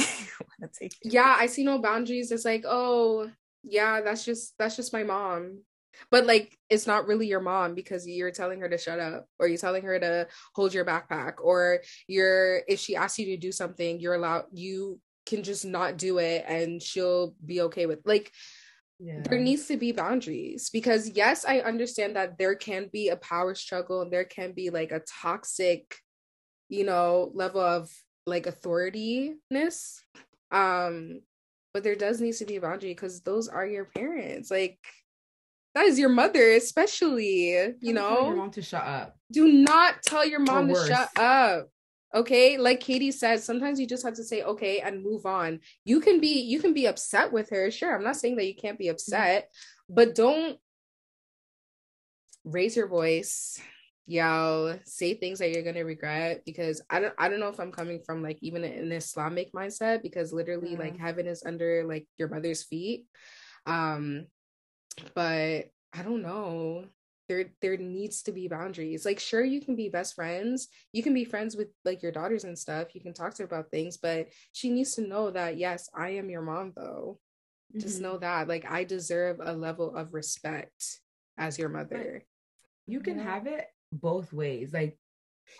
take 0.78 0.92
it. 0.92 0.94
Yeah, 1.02 1.34
I 1.36 1.46
see 1.46 1.64
no 1.64 1.80
boundaries. 1.80 2.30
It's 2.30 2.44
like, 2.44 2.64
oh, 2.64 3.28
yeah, 3.64 4.02
that's 4.02 4.24
just 4.24 4.54
that's 4.56 4.76
just 4.76 4.92
my 4.92 5.02
mom 5.02 5.62
but 6.10 6.26
like 6.26 6.56
it's 6.70 6.86
not 6.86 7.06
really 7.06 7.26
your 7.26 7.40
mom 7.40 7.74
because 7.74 8.06
you're 8.06 8.30
telling 8.30 8.60
her 8.60 8.68
to 8.68 8.78
shut 8.78 8.98
up 8.98 9.26
or 9.38 9.48
you're 9.48 9.58
telling 9.58 9.82
her 9.82 9.98
to 9.98 10.26
hold 10.54 10.72
your 10.72 10.84
backpack 10.84 11.34
or 11.42 11.80
you're 12.06 12.62
if 12.68 12.78
she 12.78 12.96
asks 12.96 13.18
you 13.18 13.26
to 13.26 13.36
do 13.36 13.52
something 13.52 14.00
you're 14.00 14.14
allowed 14.14 14.44
you 14.52 15.00
can 15.26 15.42
just 15.42 15.64
not 15.64 15.96
do 15.96 16.18
it 16.18 16.44
and 16.46 16.82
she'll 16.82 17.34
be 17.44 17.60
okay 17.62 17.86
with 17.86 18.00
like 18.04 18.30
yeah. 18.98 19.20
there 19.28 19.38
needs 19.38 19.66
to 19.66 19.76
be 19.76 19.92
boundaries 19.92 20.70
because 20.70 21.10
yes 21.10 21.44
i 21.46 21.60
understand 21.60 22.16
that 22.16 22.38
there 22.38 22.54
can 22.54 22.88
be 22.92 23.08
a 23.08 23.16
power 23.16 23.54
struggle 23.54 24.00
and 24.00 24.12
there 24.12 24.24
can 24.24 24.52
be 24.52 24.70
like 24.70 24.92
a 24.92 25.02
toxic 25.20 25.96
you 26.68 26.84
know 26.84 27.30
level 27.34 27.60
of 27.60 27.90
like 28.26 28.46
authorityness 28.46 29.98
um 30.50 31.20
but 31.74 31.84
there 31.84 31.94
does 31.94 32.20
need 32.20 32.32
to 32.32 32.46
be 32.46 32.56
a 32.56 32.60
boundary 32.60 32.90
because 32.90 33.20
those 33.20 33.48
are 33.48 33.66
your 33.66 33.84
parents 33.84 34.50
like 34.50 34.78
that 35.76 35.84
is 35.84 35.98
your 35.98 36.08
mother, 36.08 36.52
especially. 36.52 37.50
You 37.80 37.92
know, 37.92 38.28
your 38.28 38.36
mom 38.36 38.50
to 38.52 38.62
shut 38.62 38.82
up. 38.82 39.14
Do 39.30 39.46
not 39.46 40.02
tell 40.02 40.26
your 40.26 40.40
mom 40.40 40.68
to 40.68 40.86
shut 40.86 41.10
up. 41.18 41.68
Okay, 42.14 42.56
like 42.56 42.80
Katie 42.80 43.10
said, 43.10 43.40
sometimes 43.40 43.78
you 43.78 43.86
just 43.86 44.02
have 44.02 44.14
to 44.14 44.24
say 44.24 44.42
okay 44.42 44.80
and 44.80 45.02
move 45.02 45.26
on. 45.26 45.60
You 45.84 46.00
can 46.00 46.18
be 46.18 46.40
you 46.40 46.60
can 46.60 46.72
be 46.72 46.86
upset 46.86 47.30
with 47.30 47.50
her. 47.50 47.70
Sure, 47.70 47.94
I'm 47.94 48.02
not 48.02 48.16
saying 48.16 48.36
that 48.36 48.46
you 48.46 48.54
can't 48.54 48.78
be 48.78 48.88
upset, 48.88 49.44
mm-hmm. 49.44 49.94
but 49.96 50.14
don't 50.14 50.58
raise 52.44 52.74
your 52.74 52.88
voice 52.88 53.60
y'all 54.08 54.78
say 54.84 55.14
things 55.14 55.40
that 55.40 55.50
you're 55.50 55.64
going 55.64 55.74
to 55.74 55.82
regret 55.82 56.40
because 56.46 56.80
i 56.90 57.00
don't 57.00 57.12
i 57.18 57.28
don't 57.28 57.40
know 57.40 57.48
if 57.48 57.58
i'm 57.58 57.72
coming 57.72 58.00
from 58.06 58.22
like 58.22 58.38
even 58.40 58.62
an 58.62 58.92
islamic 58.92 59.52
mindset 59.52 60.00
because 60.00 60.32
literally 60.32 60.74
yeah. 60.74 60.78
like 60.78 60.96
heaven 60.96 61.26
is 61.26 61.42
under 61.44 61.84
like 61.84 62.06
your 62.16 62.28
mother's 62.28 62.62
feet 62.62 63.04
um 63.66 64.24
but 65.14 65.70
I 65.92 66.02
don't 66.02 66.22
know. 66.22 66.84
There 67.28 67.46
there 67.60 67.76
needs 67.76 68.22
to 68.22 68.32
be 68.32 68.46
boundaries. 68.46 69.04
Like 69.04 69.18
sure 69.18 69.42
you 69.42 69.60
can 69.60 69.74
be 69.74 69.88
best 69.88 70.14
friends. 70.14 70.68
You 70.92 71.02
can 71.02 71.12
be 71.12 71.24
friends 71.24 71.56
with 71.56 71.68
like 71.84 72.02
your 72.02 72.12
daughters 72.12 72.44
and 72.44 72.56
stuff. 72.56 72.94
You 72.94 73.00
can 73.00 73.12
talk 73.12 73.34
to 73.34 73.42
her 73.42 73.46
about 73.46 73.70
things, 73.70 73.96
but 73.96 74.28
she 74.52 74.70
needs 74.70 74.94
to 74.94 75.06
know 75.06 75.30
that 75.30 75.56
yes, 75.56 75.88
I 75.94 76.10
am 76.10 76.30
your 76.30 76.42
mom 76.42 76.72
though. 76.76 77.18
Mm-hmm. 77.72 77.80
Just 77.80 78.00
know 78.00 78.18
that 78.18 78.46
like 78.46 78.64
I 78.70 78.84
deserve 78.84 79.40
a 79.42 79.52
level 79.52 79.96
of 79.96 80.14
respect 80.14 81.00
as 81.36 81.58
your 81.58 81.68
mother. 81.68 82.24
You 82.86 83.00
can 83.00 83.18
yeah. 83.18 83.24
have 83.24 83.46
it 83.48 83.66
both 83.92 84.32
ways. 84.32 84.72
Like 84.72 84.96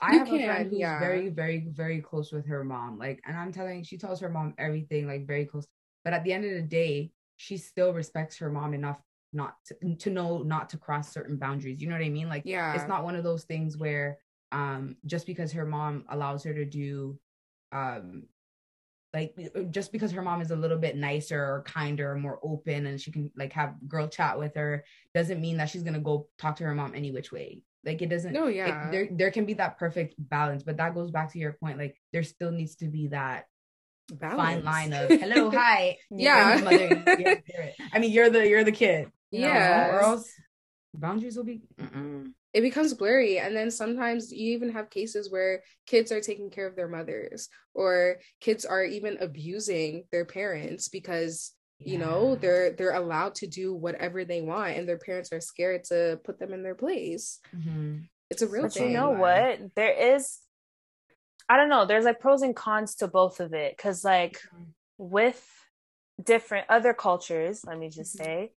I 0.01 0.13
you 0.13 0.19
have 0.19 0.29
can, 0.29 0.41
a 0.41 0.45
friend 0.45 0.71
who's 0.71 0.79
yeah. 0.79 0.99
very, 0.99 1.29
very, 1.29 1.67
very 1.69 2.01
close 2.01 2.33
with 2.33 2.47
her 2.47 2.65
mom. 2.65 2.99
Like, 2.99 3.21
and 3.27 3.37
I'm 3.37 3.53
telling, 3.53 3.83
she 3.83 3.99
tells 3.99 4.21
her 4.21 4.29
mom 4.29 4.55
everything, 4.59 5.07
like 5.07 5.27
very 5.27 5.47
close. 5.47 5.67
But 6.05 6.13
at 6.13 6.25
the 6.25 6.33
end 6.33 6.45
of 6.45 6.53
the 6.53 6.63
day, 6.63 7.11
she 7.37 7.57
still 7.57 7.93
respects 7.93 8.39
her 8.39 8.51
mom 8.51 8.75
enough 8.75 8.99
not 9.33 9.57
to, 9.67 9.95
to 9.97 10.11
know 10.11 10.39
not 10.39 10.69
to 10.71 10.77
cross 10.77 11.13
certain 11.13 11.37
boundaries 11.37 11.81
you 11.81 11.89
know 11.89 11.95
what 11.95 12.05
i 12.05 12.09
mean? 12.09 12.29
Like 12.29 12.43
yeah. 12.45 12.75
it's 12.75 12.89
not 12.89 13.05
one 13.05 13.17
of 13.17 13.25
those 13.25 13.45
things 13.45 13.77
where 13.77 14.19
um 14.53 14.97
just 15.07 15.27
because 15.27 15.53
her 15.53 15.67
mom 15.67 16.05
allows 16.09 16.45
her 16.45 16.55
to 16.55 16.65
do 16.65 17.19
um 17.73 18.25
like 19.13 19.35
uh, 19.55 19.63
just 19.63 19.93
because 19.93 20.13
her 20.13 20.23
mom 20.23 20.41
is 20.41 20.51
a 20.51 20.57
little 20.57 20.79
bit 20.79 20.97
nicer 20.97 21.41
or 21.41 21.63
kinder 21.67 22.13
or 22.13 22.17
more 22.17 22.39
open 22.43 22.87
and 22.87 23.01
she 23.01 23.11
can 23.11 23.31
like 23.37 23.53
have 23.53 23.75
girl 23.89 24.09
chat 24.09 24.39
with 24.39 24.55
her 24.55 24.85
doesn't 25.15 25.41
mean 25.41 25.57
that 25.57 25.71
she's 25.71 25.83
gonna 25.83 25.99
go 25.99 26.29
talk 26.39 26.57
to 26.57 26.65
her 26.65 26.75
mom 26.75 26.93
any 26.95 27.11
which 27.11 27.33
way. 27.33 27.63
Like 27.85 28.03
it 28.03 28.09
doesn't 28.09 28.33
no 28.33 28.49
yeah. 28.49 28.89
it, 28.89 28.93
there 28.93 29.09
there 29.13 29.31
can 29.31 29.47
be 29.47 29.55
that 29.55 29.79
perfect 29.79 30.15
balance 30.19 30.63
but 30.63 30.77
that 30.77 30.95
goes 30.95 31.11
back 31.11 31.33
to 31.33 31.39
your 31.39 31.53
point 31.53 31.79
like 31.79 31.97
there 32.13 32.25
still 32.25 32.51
needs 32.51 32.75
to 32.77 32.89
be 32.89 33.09
that 33.09 33.47
Balance. 34.13 34.63
fine 34.63 34.65
line 34.65 34.93
of 34.93 35.09
hello 35.09 35.51
hi 35.55 35.99
yeah 36.11 36.61
mother, 36.63 37.03
i 37.93 37.99
mean 37.99 38.13
you're 38.13 38.31
the 38.31 38.47
you're 38.47 38.63
the 38.63 38.71
kid 38.71 39.11
yeah 39.33 39.89
or 39.89 40.01
else 40.01 40.31
boundaries 40.95 41.37
will 41.37 41.45
be 41.45 41.63
mm-mm. 41.79 42.31
it 42.55 42.61
becomes 42.61 42.95
blurry 42.95 43.39
and 43.39 43.57
then 43.57 43.71
sometimes 43.71 44.33
you 44.33 44.53
even 44.53 44.71
have 44.71 44.91
cases 44.91 45.31
where 45.31 45.63
kids 45.87 46.13
are 46.13 46.21
taking 46.21 46.51
care 46.51 46.67
of 46.67 46.77
their 46.77 46.89
mothers 46.89 47.49
or 47.75 48.19
kids 48.41 48.65
are 48.65 48.85
even 48.85 49.19
abusing 49.21 50.05
their 50.13 50.25
parents 50.25 50.89
because 50.89 51.53
yeah. 51.81 51.93
you 51.93 51.99
know 51.99 52.37
they're 52.37 52.73
they're 52.73 52.95
allowed 52.95 53.35
to 53.35 53.49
do 53.49 53.75
whatever 53.75 54.25
they 54.25 54.41
want 54.41 54.77
and 54.77 54.89
their 54.89 54.99
parents 54.99 55.33
are 55.33 55.41
scared 55.41 55.83
to 55.85 56.21
put 56.25 56.39
them 56.39 56.53
in 56.53 56.63
their 56.63 56.77
place 56.77 57.41
mm-hmm. 57.55 57.97
it's 58.31 58.43
a 58.43 58.47
real 58.47 58.63
but 58.63 58.73
thing 58.73 58.93
you 58.93 58.97
know 58.97 59.11
what 59.11 59.61
there 59.75 60.15
is 60.15 60.39
i 61.49 61.57
don't 61.57 61.69
know 61.69 61.87
there's 61.87 62.05
like 62.05 62.21
pros 62.21 62.43
and 62.43 62.57
cons 62.57 62.95
to 62.97 63.09
both 63.09 63.41
of 63.41 63.53
it 63.53 63.77
because 63.77 64.05
like 64.05 64.39
mm-hmm. 64.55 64.65
with 64.99 65.45
different 66.23 66.67
other 66.69 66.95
cultures 66.95 67.65
let 67.65 67.79
me 67.79 67.89
just 67.89 68.17
mm-hmm. 68.17 68.25
say 68.25 68.53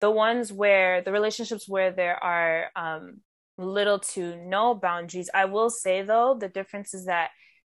the 0.00 0.10
ones 0.10 0.52
where 0.52 1.02
the 1.02 1.12
relationships 1.12 1.68
where 1.68 1.90
there 1.90 2.22
are 2.22 2.70
um, 2.76 3.20
little 3.58 3.98
to 3.98 4.36
no 4.36 4.74
boundaries. 4.74 5.28
I 5.34 5.46
will 5.46 5.70
say 5.70 6.02
though, 6.02 6.36
the 6.38 6.48
difference 6.48 6.94
is 6.94 7.06
that 7.06 7.30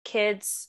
kids 0.04 0.68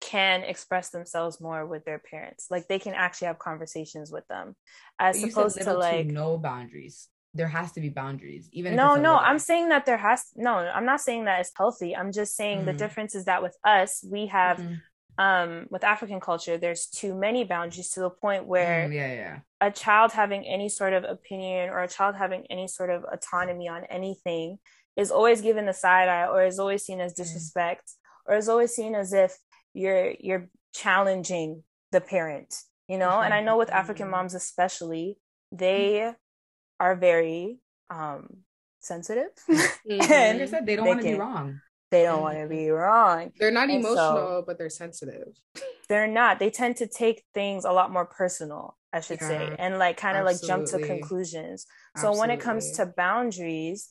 can 0.00 0.42
express 0.42 0.90
themselves 0.90 1.40
more 1.40 1.66
with 1.66 1.84
their 1.84 1.98
parents. 1.98 2.46
Like 2.50 2.66
they 2.68 2.78
can 2.78 2.94
actually 2.94 3.28
have 3.28 3.38
conversations 3.38 4.10
with 4.10 4.26
them, 4.28 4.56
as 4.98 5.22
opposed 5.22 5.60
to 5.60 5.74
like 5.74 6.08
to 6.08 6.12
no 6.12 6.38
boundaries. 6.38 7.08
There 7.36 7.48
has 7.48 7.72
to 7.72 7.80
be 7.80 7.88
boundaries, 7.88 8.48
even. 8.52 8.76
No, 8.76 8.96
no, 8.96 9.16
I'm 9.16 9.38
saying 9.38 9.68
that 9.68 9.86
there 9.86 9.96
has. 9.96 10.24
No, 10.34 10.54
I'm 10.56 10.86
not 10.86 11.00
saying 11.00 11.24
that 11.26 11.40
it's 11.40 11.52
healthy. 11.56 11.94
I'm 11.94 12.12
just 12.12 12.36
saying 12.36 12.58
mm-hmm. 12.58 12.66
the 12.66 12.72
difference 12.72 13.14
is 13.14 13.26
that 13.26 13.42
with 13.42 13.56
us, 13.64 14.04
we 14.08 14.26
have. 14.26 14.58
Mm-hmm. 14.58 14.74
Um, 15.18 15.66
with 15.70 15.82
African 15.82 16.20
culture, 16.20 16.58
there's 16.58 16.88
too 16.88 17.14
many 17.14 17.42
boundaries 17.44 17.88
to 17.92 18.00
the 18.00 18.10
point 18.10 18.44
where 18.44 18.86
mm, 18.86 18.92
yeah, 18.92 19.14
yeah. 19.14 19.38
a 19.62 19.70
child 19.70 20.12
having 20.12 20.44
any 20.44 20.68
sort 20.68 20.92
of 20.92 21.04
opinion 21.04 21.70
or 21.70 21.82
a 21.82 21.88
child 21.88 22.16
having 22.16 22.44
any 22.50 22.68
sort 22.68 22.90
of 22.90 23.02
autonomy 23.10 23.66
on 23.66 23.84
anything 23.84 24.58
is 24.94 25.10
always 25.10 25.40
given 25.40 25.64
the 25.64 25.72
side 25.72 26.08
eye 26.08 26.26
or 26.26 26.44
is 26.44 26.58
always 26.58 26.84
seen 26.84 27.00
as 27.00 27.12
mm. 27.12 27.16
disrespect 27.16 27.84
mm. 27.88 28.32
or 28.32 28.36
is 28.36 28.48
always 28.50 28.74
seen 28.74 28.94
as 28.94 29.14
if 29.14 29.36
you're 29.76 30.12
you're 30.18 30.48
challenging 30.74 31.62
the 31.92 32.00
parent 32.00 32.54
you 32.88 32.98
know 32.98 33.20
and 33.20 33.32
i 33.32 33.40
know 33.40 33.56
with 33.56 33.70
african 33.70 34.10
moms 34.10 34.34
especially 34.34 35.16
they 35.52 36.12
are 36.80 36.96
very 36.96 37.58
um 37.90 38.28
sensitive 38.80 39.30
mm-hmm. 39.50 39.92
and 40.12 40.38
like 40.38 40.48
I 40.48 40.50
said, 40.50 40.66
they 40.66 40.76
don't 40.76 40.86
want 40.86 41.00
to 41.00 41.06
be 41.06 41.14
wrong 41.14 41.60
they 41.90 42.02
don't 42.02 42.20
want 42.20 42.38
to 42.38 42.48
be 42.48 42.68
wrong 42.68 43.30
they're 43.38 43.50
not 43.50 43.68
and 43.68 43.84
emotional 43.84 43.96
so, 43.96 44.44
but 44.46 44.58
they're 44.58 44.70
sensitive 44.70 45.28
they're 45.88 46.08
not 46.08 46.38
they 46.38 46.50
tend 46.50 46.76
to 46.76 46.86
take 46.86 47.22
things 47.32 47.64
a 47.64 47.72
lot 47.72 47.92
more 47.92 48.06
personal 48.06 48.76
i 48.92 49.00
should 49.00 49.20
yeah, 49.20 49.28
say 49.28 49.56
and 49.58 49.78
like 49.78 49.96
kind 49.96 50.16
of 50.16 50.24
like 50.24 50.40
jump 50.42 50.66
to 50.66 50.78
conclusions 50.78 51.64
so 51.96 52.08
absolutely. 52.08 52.20
when 52.20 52.30
it 52.30 52.40
comes 52.40 52.72
to 52.72 52.86
boundaries 52.86 53.90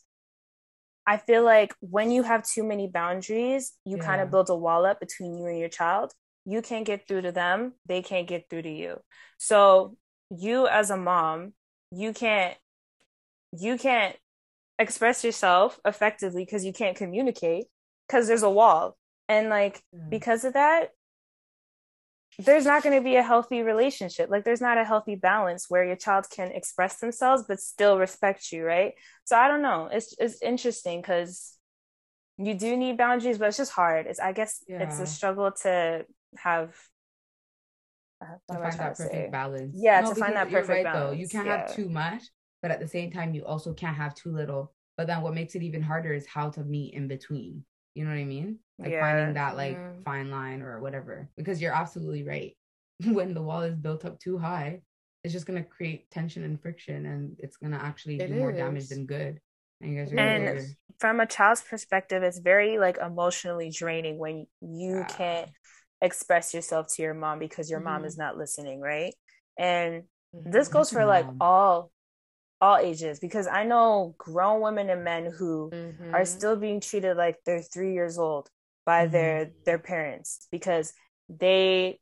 I 1.08 1.18
feel 1.18 1.44
like 1.44 1.74
when 1.82 2.10
you 2.10 2.24
have 2.24 2.44
too 2.44 2.64
many 2.64 2.88
boundaries, 2.88 3.74
you 3.86 3.98
yeah. 3.98 4.04
kind 4.04 4.22
of 4.22 4.32
build 4.32 4.50
a 4.50 4.56
wall 4.56 4.86
up 4.86 5.00
between 5.00 5.38
you 5.38 5.46
and 5.46 5.60
your 5.60 5.70
child. 5.70 6.14
You 6.46 6.62
can't 6.62 6.86
get 6.86 7.08
through 7.08 7.22
to 7.24 7.32
them, 7.32 7.74
they 7.86 8.02
can't 8.02 8.28
get 8.28 8.50
through 8.50 8.64
to 8.64 8.72
you. 8.72 9.00
So, 9.38 9.98
you 10.30 10.68
as 10.68 10.90
a 10.90 10.98
mom, 10.98 11.54
you 11.92 12.14
can't 12.14 12.56
you 13.60 13.78
can't 13.78 14.16
express 14.80 15.24
yourself 15.24 15.80
effectively 15.86 16.44
because 16.44 16.66
you 16.66 16.74
can't 16.74 16.98
communicate 16.98 17.66
because 18.08 18.28
there's 18.28 18.44
a 18.44 18.50
wall. 18.50 18.98
And 19.28 19.50
like 19.50 19.82
mm. 19.96 20.10
because 20.10 20.44
of 20.44 20.54
that, 20.54 20.90
there's 22.38 22.66
not 22.66 22.84
going 22.84 22.98
to 22.98 23.04
be 23.04 23.16
a 23.16 23.24
healthy 23.24 23.62
relationship. 23.62 24.30
Like 24.30 24.44
there's 24.44 24.62
not 24.62 24.78
a 24.78 24.84
healthy 24.84 25.16
balance 25.16 25.68
where 25.70 25.86
your 25.86 25.96
child 25.96 26.28
can 26.30 26.52
express 26.52 27.00
themselves 27.00 27.46
but 27.48 27.60
still 27.60 27.98
respect 27.98 28.52
you, 28.52 28.66
right? 28.66 28.94
So 29.24 29.38
I 29.38 29.48
don't 29.48 29.62
know. 29.62 29.90
It's 29.92 30.14
it's 30.20 30.42
interesting 30.42 31.02
because 31.02 31.58
you 32.38 32.54
do 32.54 32.76
need 32.76 32.98
boundaries, 32.98 33.38
but 33.38 33.48
it's 33.48 33.58
just 33.58 33.72
hard. 33.72 34.08
It's 34.08 34.20
I 34.20 34.34
guess 34.34 34.64
yeah. 34.68 34.84
it's 34.84 35.00
a 35.00 35.08
struggle 35.08 35.52
to 35.64 36.06
have 36.38 36.76
uh, 38.22 38.54
to 38.54 38.60
find 38.60 38.80
that 38.80 38.98
perfect 38.98 39.32
balance. 39.32 39.76
Yeah, 39.78 40.02
no, 40.02 40.14
to 40.14 40.16
find 40.16 40.36
that 40.36 40.50
perfect 40.50 40.70
right, 40.70 40.84
balance. 40.84 41.12
Though. 41.12 41.18
You 41.18 41.28
can't 41.28 41.48
yeah. 41.48 41.58
have 41.58 41.76
too 41.76 41.90
much, 41.90 42.24
but 42.66 42.72
at 42.72 42.80
the 42.80 42.88
same 42.88 43.12
time, 43.12 43.36
you 43.36 43.46
also 43.46 43.74
can't 43.74 43.96
have 43.96 44.16
too 44.16 44.32
little. 44.32 44.74
But 44.98 45.06
then 45.06 45.22
what 45.22 45.36
makes 45.36 45.54
it 45.54 45.62
even 45.62 45.84
harder 45.84 46.16
is 46.16 46.26
how 46.26 46.50
to 46.50 46.64
meet 46.64 46.96
in 46.96 47.08
between. 47.08 47.64
You 47.94 48.06
know 48.06 48.10
what 48.10 48.18
I 48.18 48.24
mean? 48.24 48.58
Like 48.80 48.90
yeah. 48.90 49.02
finding 49.02 49.36
that 49.36 49.56
like 49.56 49.74
yeah. 49.74 49.92
fine 50.04 50.32
line 50.32 50.64
or 50.64 50.80
whatever. 50.80 51.30
Because 51.38 51.62
you're 51.62 51.76
absolutely 51.76 52.24
right. 52.24 52.58
when 53.06 53.36
the 53.36 53.42
wall 53.44 53.62
is 53.62 53.76
built 53.76 54.04
up 54.04 54.20
too 54.20 54.40
high, 54.40 54.82
it's 55.24 55.32
just 55.32 55.46
gonna 55.46 55.64
create 55.64 56.10
tension 56.10 56.44
and 56.44 56.60
friction 56.60 57.06
and 57.06 57.36
it's 57.38 57.58
gonna 57.58 57.78
actually 57.78 58.16
it 58.16 58.30
do 58.30 58.34
is. 58.34 58.40
more 58.40 58.52
damage 58.52 58.88
than 58.88 59.06
good. 59.06 59.40
And 59.82 59.94
you 59.94 60.00
guys 60.00 60.12
are 60.12 60.18
And 60.18 60.76
from 60.98 61.20
a 61.20 61.28
child's 61.28 61.62
perspective, 61.62 62.24
it's 62.24 62.40
very 62.40 62.80
like 62.80 62.98
emotionally 62.98 63.70
draining 63.70 64.18
when 64.18 64.48
you 64.62 64.98
yeah. 64.98 65.06
can't 65.06 65.50
express 66.02 66.52
yourself 66.52 66.88
to 66.96 67.04
your 67.04 67.14
mom 67.14 67.38
because 67.38 67.70
your 67.70 67.80
mm-hmm. 67.80 67.90
mom 67.90 68.06
is 68.06 68.18
not 68.18 68.38
listening, 68.38 68.82
right? 68.82 69.14
And 69.56 70.06
mm-hmm. 70.36 70.50
this 70.50 70.68
goes 70.68 70.90
for 70.90 71.06
like 71.06 71.28
all 71.40 71.92
all 72.66 72.78
ages 72.78 73.20
because 73.20 73.48
I 73.48 73.64
know 73.64 74.16
grown 74.18 74.60
women 74.60 74.90
and 74.90 75.04
men 75.04 75.32
who 75.38 75.70
mm-hmm. 75.72 76.16
are 76.16 76.26
still 76.26 76.56
being 76.56 76.80
treated 76.82 77.16
like 77.16 77.38
they're 77.46 77.62
three 77.62 77.94
years 77.94 78.18
old 78.18 78.50
by 78.86 79.04
mm-hmm. 79.04 79.12
their 79.12 79.52
their 79.66 79.80
parents 79.80 80.48
because 80.52 80.92
they 81.30 82.00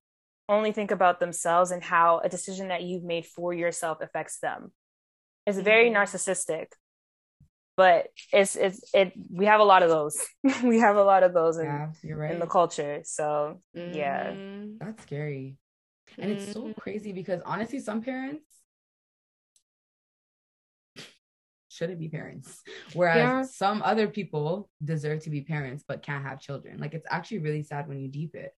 only 0.47 0.71
think 0.71 0.91
about 0.91 1.19
themselves 1.19 1.71
and 1.71 1.83
how 1.83 2.19
a 2.19 2.29
decision 2.29 2.69
that 2.69 2.83
you've 2.83 3.03
made 3.03 3.25
for 3.25 3.53
yourself 3.53 3.97
affects 4.01 4.39
them. 4.39 4.71
It's 5.45 5.59
very 5.59 5.89
mm-hmm. 5.89 6.01
narcissistic, 6.01 6.67
but 7.75 8.07
it's 8.31 8.55
it's 8.55 8.79
it. 8.93 9.11
We 9.29 9.45
have 9.45 9.59
a 9.59 9.65
lot 9.65 9.83
of 9.83 9.89
those. 9.89 10.15
we 10.63 10.79
have 10.79 10.95
a 10.95 11.03
lot 11.03 11.23
of 11.23 11.33
those 11.33 11.57
in, 11.57 11.65
yeah, 11.65 11.87
you're 12.01 12.17
right. 12.17 12.31
in 12.31 12.39
the 12.39 12.47
culture. 12.47 13.01
So 13.03 13.59
yeah, 13.73 14.31
mm-hmm. 14.31 14.77
that's 14.79 15.03
scary, 15.03 15.57
and 16.17 16.31
it's 16.31 16.53
so 16.53 16.61
mm-hmm. 16.61 16.79
crazy 16.79 17.11
because 17.11 17.41
honestly, 17.45 17.79
some 17.79 18.01
parents 18.01 18.45
shouldn't 21.73 21.99
be 21.99 22.09
parents. 22.09 22.61
Whereas 22.93 23.17
yeah. 23.17 23.41
some 23.43 23.81
other 23.83 24.07
people 24.07 24.69
deserve 24.83 25.23
to 25.23 25.29
be 25.29 25.41
parents 25.41 25.83
but 25.87 26.03
can't 26.03 26.23
have 26.25 26.39
children. 26.39 26.79
Like 26.79 26.93
it's 26.93 27.07
actually 27.09 27.39
really 27.39 27.63
sad 27.63 27.87
when 27.87 27.99
you 27.99 28.07
deep 28.07 28.35
it, 28.35 28.53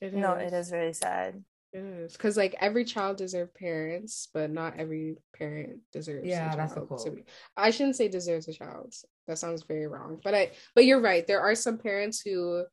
it 0.00 0.14
no 0.14 0.34
it 0.34 0.52
is. 0.52 0.70
really 0.70 0.92
sad. 0.92 1.42
It 1.72 1.78
is. 1.78 2.12
Because 2.12 2.36
like 2.36 2.54
every 2.60 2.84
child 2.84 3.16
deserves 3.16 3.52
parents 3.58 4.28
but 4.32 4.50
not 4.50 4.78
every 4.78 5.16
parent 5.36 5.78
deserves 5.92 6.26
yeah 6.26 6.54
that's 6.54 6.76
a 6.76 6.80
quote. 6.80 7.14
Be, 7.14 7.24
i 7.56 7.70
shouldn't 7.70 7.96
say 7.96 8.08
deserves 8.08 8.48
a 8.48 8.52
child. 8.52 8.94
That 9.26 9.38
sounds 9.38 9.62
very 9.62 9.86
wrong. 9.86 10.20
But 10.22 10.34
i 10.34 10.50
but 10.74 10.84
you're 10.84 11.00
right. 11.00 11.26
There 11.26 11.40
are 11.40 11.54
some 11.54 11.78
parents 11.78 12.20
who 12.20 12.64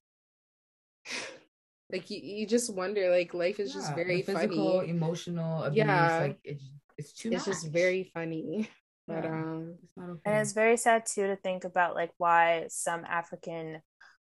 like 1.92 2.10
you, 2.10 2.20
you 2.22 2.46
just 2.46 2.74
wonder 2.74 3.10
like 3.10 3.34
life 3.34 3.60
is 3.60 3.74
yeah, 3.74 3.82
just 3.82 3.96
very 3.96 4.22
physical 4.22 4.80
funny. 4.80 4.90
emotional 4.90 5.64
abuse 5.64 5.78
yeah. 5.78 6.20
like 6.20 6.40
it's 6.44 6.64
it's 6.98 7.14
too 7.14 7.30
it's 7.32 7.48
much. 7.48 7.56
just 7.56 7.72
very 7.72 8.12
funny 8.14 8.70
but 9.08 9.24
yeah. 9.24 9.32
um 9.32 9.76
it's 9.82 9.98
okay. 9.98 10.20
and 10.26 10.36
it's 10.38 10.54
very 10.54 10.78
sad 10.78 11.06
too 11.06 11.28
to 11.28 11.36
think 11.36 11.64
about 11.64 11.96
like 11.96 12.12
why 12.18 12.66
some 12.70 13.04
african 13.06 13.82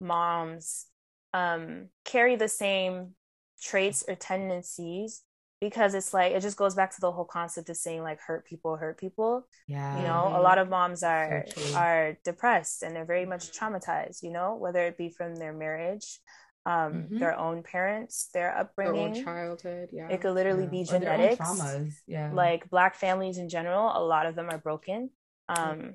moms 0.01 0.87
um 1.35 1.89
carry 2.05 2.37
the 2.37 2.49
same 2.49 3.15
traits 3.61 4.05
or 4.09 4.15
tendencies 4.15 5.23
because 5.61 5.95
it's 5.95 6.13
like 6.13 6.33
it 6.33 6.41
just 6.41 6.57
goes 6.57 6.75
back 6.75 6.91
to 6.91 7.01
the 7.01 7.13
whole 7.13 7.25
concept 7.25 7.71
of 7.71 7.77
saying 7.77 8.03
like 8.03 8.19
hurt 8.21 8.45
people 8.45 8.77
hurt 8.77 8.99
people 8.99 9.47
yeah 9.69 9.97
you 9.97 10.03
know 10.03 10.33
a 10.35 10.43
lot 10.43 10.59
of 10.59 10.69
moms 10.69 11.05
are 11.05 11.45
so 11.55 11.77
are 11.77 12.19
depressed 12.25 12.83
and 12.83 12.97
they're 12.97 13.05
very 13.05 13.25
much 13.25 13.53
traumatized 13.53 14.25
you 14.25 14.33
know 14.33 14.57
whether 14.57 14.81
it 14.81 14.99
be 14.99 15.09
from 15.09 15.37
their 15.37 15.53
marriage 15.53 16.19
um 16.65 16.93
mm-hmm. 16.93 17.19
their 17.19 17.37
own 17.37 17.63
parents 17.63 18.29
their 18.33 18.57
upbringing 18.57 19.15
their 19.15 19.25
childhood 19.25 19.89
yeah 19.93 20.09
it 20.09 20.21
could 20.21 20.33
literally 20.33 20.65
yeah. 20.65 20.71
be 20.71 20.85
genetics 20.85 21.37
traumas 21.37 21.95
yeah 22.07 22.31
like 22.33 22.71
black 22.71 22.95
families 22.95 23.39
in 23.39 23.49
general 23.49 23.91
a 23.95 24.05
lot 24.05 24.27
of 24.27 24.37
them 24.37 24.49
are 24.49 24.59
broken 24.59 25.11
um 25.49 25.57
mm-hmm. 25.57 25.91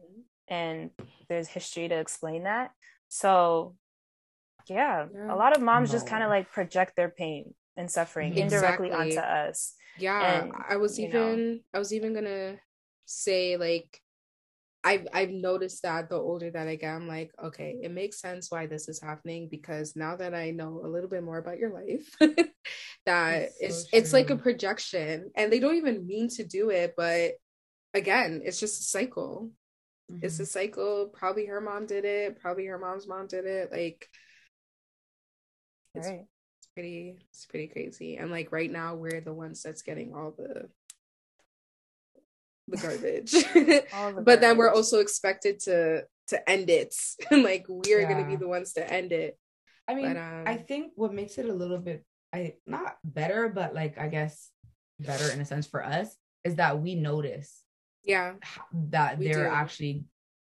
and 0.50 0.90
there's 1.30 1.48
history 1.48 1.88
to 1.88 1.96
explain 1.96 2.44
that 2.44 2.72
so 3.08 3.76
yeah, 4.68 5.06
yeah. 5.14 5.34
a 5.34 5.38
lot 5.38 5.56
of 5.56 5.64
moms 5.64 5.90
no. 5.90 5.94
just 5.94 6.08
kind 6.08 6.24
of 6.24 6.30
like 6.30 6.52
project 6.52 6.98
their 6.98 7.10
pain 7.10 7.54
and 7.78 7.90
suffering 7.90 8.38
exactly. 8.38 8.90
indirectly 8.90 8.92
onto 8.92 9.20
us 9.20 9.74
yeah 9.98 10.42
and, 10.42 10.52
i 10.68 10.76
was 10.76 11.00
even 11.00 11.54
know. 11.54 11.60
i 11.74 11.80
was 11.80 11.94
even 11.94 12.14
gonna 12.14 12.56
say 13.06 13.56
like 13.56 14.02
I've 14.88 15.08
I've 15.12 15.32
noticed 15.32 15.82
that 15.84 16.08
the 16.08 16.16
older 16.16 16.50
that 16.50 16.66
I 16.66 16.78
get, 16.78 16.96
I'm 16.96 17.10
like, 17.10 17.32
okay, 17.44 17.78
it 17.84 17.92
makes 17.92 18.22
sense 18.22 18.50
why 18.50 18.68
this 18.68 18.88
is 18.88 19.02
happening 19.02 19.50
because 19.50 19.98
now 19.98 20.16
that 20.16 20.34
I 20.34 20.52
know 20.52 20.82
a 20.82 20.88
little 20.88 21.10
bit 21.10 21.24
more 21.24 21.40
about 21.40 21.60
your 21.60 21.74
life, 21.74 22.16
that 23.06 23.50
it's 23.60 23.60
it's, 23.60 23.82
so 23.82 23.88
it's 23.92 24.14
like 24.14 24.30
a 24.30 24.38
projection, 24.38 25.30
and 25.36 25.52
they 25.52 25.60
don't 25.60 25.76
even 25.76 26.08
mean 26.08 26.30
to 26.30 26.46
do 26.46 26.70
it, 26.70 26.94
but 26.96 27.34
again, 27.94 28.42
it's 28.46 28.62
just 28.62 28.80
a 28.80 28.84
cycle. 28.84 29.52
Mm-hmm. 30.10 30.26
It's 30.26 30.40
a 30.40 30.46
cycle. 30.46 31.12
Probably 31.14 31.48
her 31.48 31.60
mom 31.60 31.86
did 31.86 32.06
it. 32.06 32.40
Probably 32.40 32.68
her 32.68 32.80
mom's 32.80 33.10
mom 33.10 33.28
did 33.28 33.46
it. 33.46 33.70
Like, 33.74 34.08
it's, 35.96 36.08
right. 36.08 36.24
it's 36.60 36.68
pretty 36.74 37.18
it's 37.30 37.46
pretty 37.46 37.68
crazy. 37.68 38.16
And 38.16 38.32
like 38.32 38.54
right 38.54 38.72
now, 38.72 38.96
we're 38.96 39.20
the 39.20 39.34
ones 39.34 39.62
that's 39.62 39.82
getting 39.82 40.14
all 40.14 40.34
the 40.38 40.70
the 42.68 42.78
garbage. 42.78 43.32
the 43.54 43.86
but 43.92 43.92
garbage. 43.92 44.40
then 44.42 44.58
we're 44.58 44.74
also 44.74 45.00
expected 45.00 45.60
to 45.62 46.04
to 46.28 46.50
end 46.50 46.70
it. 46.70 46.94
like 47.32 47.66
we're 47.68 48.02
yeah. 48.02 48.12
gonna 48.12 48.28
be 48.28 48.36
the 48.36 48.48
ones 48.48 48.74
to 48.74 48.92
end 48.92 49.12
it. 49.12 49.38
I 49.88 49.96
mean, 49.96 50.14
but, 50.14 50.18
um, 50.18 50.44
I 50.46 50.58
think 50.58 50.92
what 50.96 51.14
makes 51.14 51.38
it 51.38 51.46
a 51.46 51.54
little 51.54 51.78
bit 51.78 52.04
I 52.34 52.56
not 52.66 52.98
better, 53.04 53.50
but 53.50 53.74
like 53.74 53.98
I 53.98 54.08
guess 54.08 54.50
better 55.00 55.32
in 55.32 55.40
a 55.40 55.46
sense 55.46 55.68
for 55.68 55.84
us 55.84 56.16
is 56.44 56.56
that 56.56 56.80
we 56.80 56.96
notice 56.96 57.64
yeah 58.04 58.34
that 58.74 59.20
they're 59.20 59.50
do. 59.50 59.54
actually 59.54 60.06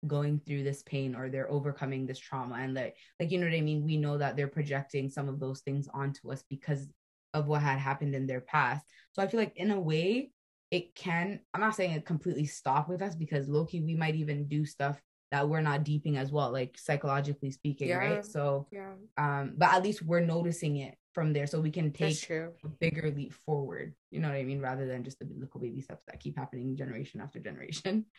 going 0.06 0.40
through 0.40 0.64
this 0.64 0.82
pain 0.82 1.14
or 1.14 1.28
they're 1.28 1.50
overcoming 1.50 2.06
this 2.06 2.18
trauma 2.18 2.56
and 2.56 2.74
like 2.74 2.96
like 3.20 3.30
you 3.30 3.38
know 3.38 3.46
what 3.46 3.54
i 3.54 3.60
mean 3.60 3.84
we 3.84 3.96
know 3.96 4.18
that 4.18 4.36
they're 4.36 4.48
projecting 4.48 5.08
some 5.08 5.28
of 5.28 5.38
those 5.38 5.60
things 5.60 5.86
onto 5.94 6.32
us 6.32 6.42
because 6.50 6.88
of 7.34 7.46
what 7.46 7.62
had 7.62 7.78
happened 7.78 8.14
in 8.14 8.26
their 8.26 8.40
past 8.40 8.84
so 9.12 9.22
i 9.22 9.28
feel 9.28 9.38
like 9.38 9.56
in 9.56 9.70
a 9.70 9.78
way 9.78 10.32
it 10.72 10.94
can 10.96 11.38
i'm 11.54 11.60
not 11.60 11.76
saying 11.76 11.92
it 11.92 12.04
completely 12.04 12.46
stop 12.46 12.88
with 12.88 13.00
us 13.02 13.14
because 13.14 13.46
loki 13.48 13.80
we 13.80 13.94
might 13.94 14.16
even 14.16 14.48
do 14.48 14.64
stuff 14.66 15.00
that 15.30 15.48
we're 15.48 15.62
not 15.62 15.82
deeping 15.82 16.18
as 16.18 16.30
well, 16.30 16.52
like 16.52 16.76
psychologically 16.76 17.50
speaking, 17.50 17.88
Yeah. 17.88 17.96
right? 17.96 18.24
So 18.24 18.68
Yeah, 18.70 18.92
um, 19.16 19.54
but 19.56 19.72
at 19.72 19.82
least 19.82 20.02
we're 20.02 20.20
noticing 20.20 20.76
it 20.76 20.94
from 21.14 21.32
there 21.32 21.46
so 21.46 21.58
we 21.58 21.70
can 21.70 21.90
take 21.90 22.28
a 22.30 22.68
bigger 22.68 23.10
leap 23.10 23.32
forward. 23.46 23.94
You 24.10 24.20
know 24.20 24.28
what 24.28 24.36
I 24.36 24.44
mean? 24.44 24.60
Rather 24.60 24.86
than 24.86 25.02
just 25.02 25.18
the 25.20 25.24
little 25.24 25.58
baby 25.58 25.80
steps 25.80 26.04
that 26.06 26.20
keep 26.20 26.36
happening 26.36 26.76
generation 26.76 27.20
after 27.22 27.40
generation. 27.40 28.04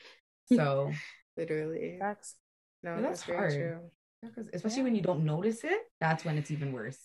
So 0.58 0.91
Literally. 1.38 1.97
Facts. 1.99 2.34
No, 2.82 2.95
Yeah, 2.95 3.01
that's, 3.01 3.22
that's 3.22 3.26
very 3.26 3.38
hard. 3.38 3.54
true. 3.54 3.80
yeah, 4.24 4.30
'cause 4.36 4.49
especially 4.51 4.82
when 4.82 4.95
you 4.95 5.04
don't 5.04 5.24
notice 5.24 5.64
it, 5.64 5.82
that's 6.01 6.26
when 6.26 6.39
it's 6.39 6.49
even 6.49 6.74
worse. 6.74 6.99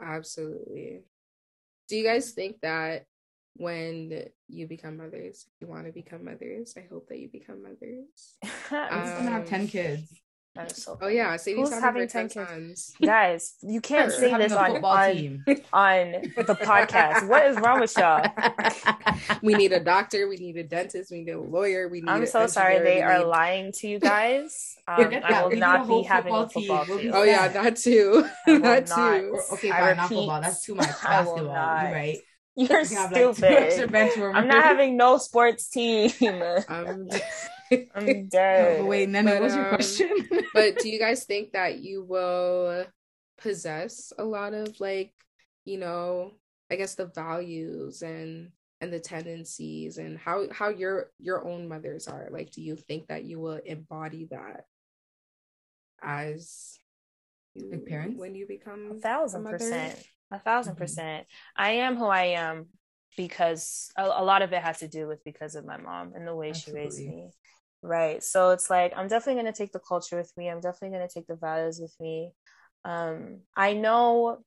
Absolutely. 0.00 1.02
Do 1.88 1.96
you 1.96 2.04
guys 2.04 2.30
think 2.30 2.60
that 2.62 3.06
when 3.60 4.24
you 4.48 4.66
become 4.66 4.96
mothers, 4.96 5.46
if 5.46 5.60
you 5.60 5.66
want 5.68 5.84
to 5.86 5.92
become 5.92 6.24
mothers, 6.24 6.74
I 6.76 6.86
hope 6.90 7.08
that 7.08 7.18
you 7.18 7.28
become 7.28 7.62
mothers. 7.62 8.36
I'm 8.70 9.02
just 9.04 9.16
gonna 9.18 9.30
have 9.30 9.42
Um, 9.42 9.46
10 9.48 9.68
kids. 9.68 10.02
So 10.74 10.98
Oh 11.00 11.06
yeah, 11.06 11.36
Sadie's 11.36 11.68
Who's 11.70 11.80
having, 11.80 12.02
having 12.02 12.08
10 12.08 12.28
10 12.28 12.28
kids? 12.28 12.50
sons. 12.50 12.94
guys, 13.02 13.54
you 13.62 13.80
can't 13.90 14.10
say 14.10 14.36
this 14.36 14.52
on 14.52 14.82
on, 14.82 15.44
on 15.72 16.12
the 16.50 16.56
podcast. 16.60 17.28
What 17.28 17.46
is 17.46 17.56
wrong 17.58 17.78
with 17.80 17.96
y'all? 17.96 18.26
We 19.42 19.54
need 19.54 19.72
a 19.72 19.78
doctor, 19.80 20.26
we 20.28 20.36
need 20.36 20.56
a 20.56 20.64
dentist, 20.64 21.12
we 21.12 21.18
need 21.22 21.30
a 21.30 21.40
lawyer, 21.40 21.88
we 21.88 22.00
need 22.00 22.08
I'm 22.10 22.26
so 22.26 22.46
sorry 22.48 22.80
they 22.80 23.00
are 23.00 23.18
need- 23.20 23.26
lying 23.26 23.72
to 23.78 23.88
you 23.88 23.98
guys. 24.00 24.74
Um, 24.88 25.12
yeah, 25.12 25.20
I 25.22 25.42
will 25.42 25.48
we 25.50 25.54
need 25.54 25.58
a 25.62 25.66
not 25.66 25.86
be 25.88 26.02
having 26.02 26.34
a 26.34 26.48
football 26.48 26.84
football 26.84 26.84
team. 26.86 26.98
Team. 26.98 27.12
Oh 27.14 27.22
yeah, 27.22 27.46
that 27.48 27.76
too. 27.76 28.28
That 28.46 28.88
not. 28.88 28.96
too. 29.20 29.30
Or- 29.34 29.54
okay, 29.54 29.70
I 29.70 29.80
fine, 29.80 29.96
not 29.98 30.08
football. 30.08 30.40
That's 30.40 30.64
too 30.64 30.74
much. 30.74 30.88
I 31.04 31.22
will 31.22 31.34
Basketball. 31.36 31.54
not. 31.54 31.82
You're 31.84 31.92
right. 31.92 32.18
You're 32.56 32.82
We 32.82 32.88
can 32.88 33.12
like, 33.12 33.34
stupid. 33.34 34.24
I'm 34.34 34.48
not 34.48 34.62
having 34.64 34.96
no 34.96 35.18
sports 35.18 35.68
team. 35.68 36.10
Um, 36.68 37.08
I'm 37.94 38.28
dead. 38.28 38.78
but 38.80 38.86
wait, 38.86 39.08
Nene, 39.08 39.24
But, 39.24 39.34
what 39.34 39.42
was 39.42 39.54
your 39.54 39.64
um, 39.68 39.74
question? 39.76 40.10
but 40.54 40.78
do 40.78 40.88
you 40.88 40.98
guys 40.98 41.24
think 41.24 41.52
that 41.52 41.78
you 41.78 42.02
will 42.02 42.84
possess 43.40 44.12
a 44.18 44.24
lot 44.24 44.52
of 44.52 44.78
like 44.80 45.14
you 45.64 45.78
know 45.78 46.32
i 46.70 46.76
guess 46.76 46.94
the 46.94 47.06
values 47.06 48.02
and 48.02 48.50
and 48.82 48.92
the 48.92 49.00
tendencies 49.00 49.96
and 49.96 50.18
how 50.18 50.44
how 50.52 50.68
your 50.68 51.10
your 51.18 51.46
own 51.48 51.66
mothers 51.66 52.06
are 52.06 52.28
like 52.30 52.50
do 52.50 52.60
you 52.60 52.76
think 52.76 53.06
that 53.06 53.24
you 53.24 53.40
will 53.40 53.58
embody 53.64 54.26
that 54.30 54.64
as 56.02 56.78
you, 57.54 57.70
Like 57.70 57.86
parents? 57.86 58.18
when 58.18 58.34
you 58.34 58.46
become 58.46 58.90
A 58.92 59.00
thousand 59.00 59.42
mother? 59.44 59.58
percent. 59.58 60.02
A 60.30 60.36
1000 60.36 60.76
Mhm. 60.76 60.76
percent. 60.76 61.26
I 61.56 61.70
am 61.72 61.96
who 61.96 62.06
I 62.06 62.24
am 62.36 62.66
because 63.16 63.90
a, 63.96 64.04
a 64.04 64.24
lot 64.24 64.42
of 64.42 64.52
it 64.52 64.62
has 64.62 64.78
to 64.78 64.88
do 64.88 65.06
with 65.08 65.24
because 65.24 65.54
of 65.54 65.64
my 65.66 65.76
mom 65.76 66.12
and 66.14 66.26
the 66.26 66.34
way 66.34 66.52
she 66.52 66.72
raised 66.72 67.06
me. 67.06 67.30
Right. 67.82 68.22
So 68.22 68.50
it's 68.50 68.70
like 68.70 68.92
I'm 68.96 69.08
definitely 69.08 69.42
gonna 69.42 69.52
take 69.54 69.72
the 69.72 69.80
culture 69.80 70.16
with 70.16 70.32
me. 70.36 70.48
I'm 70.50 70.60
definitely 70.60 70.96
gonna 70.96 71.08
take 71.08 71.26
the 71.26 71.36
values 71.36 71.80
with 71.80 71.94
me. 72.00 72.32
Um, 72.84 73.40
I 73.56 73.72
know 73.74 74.38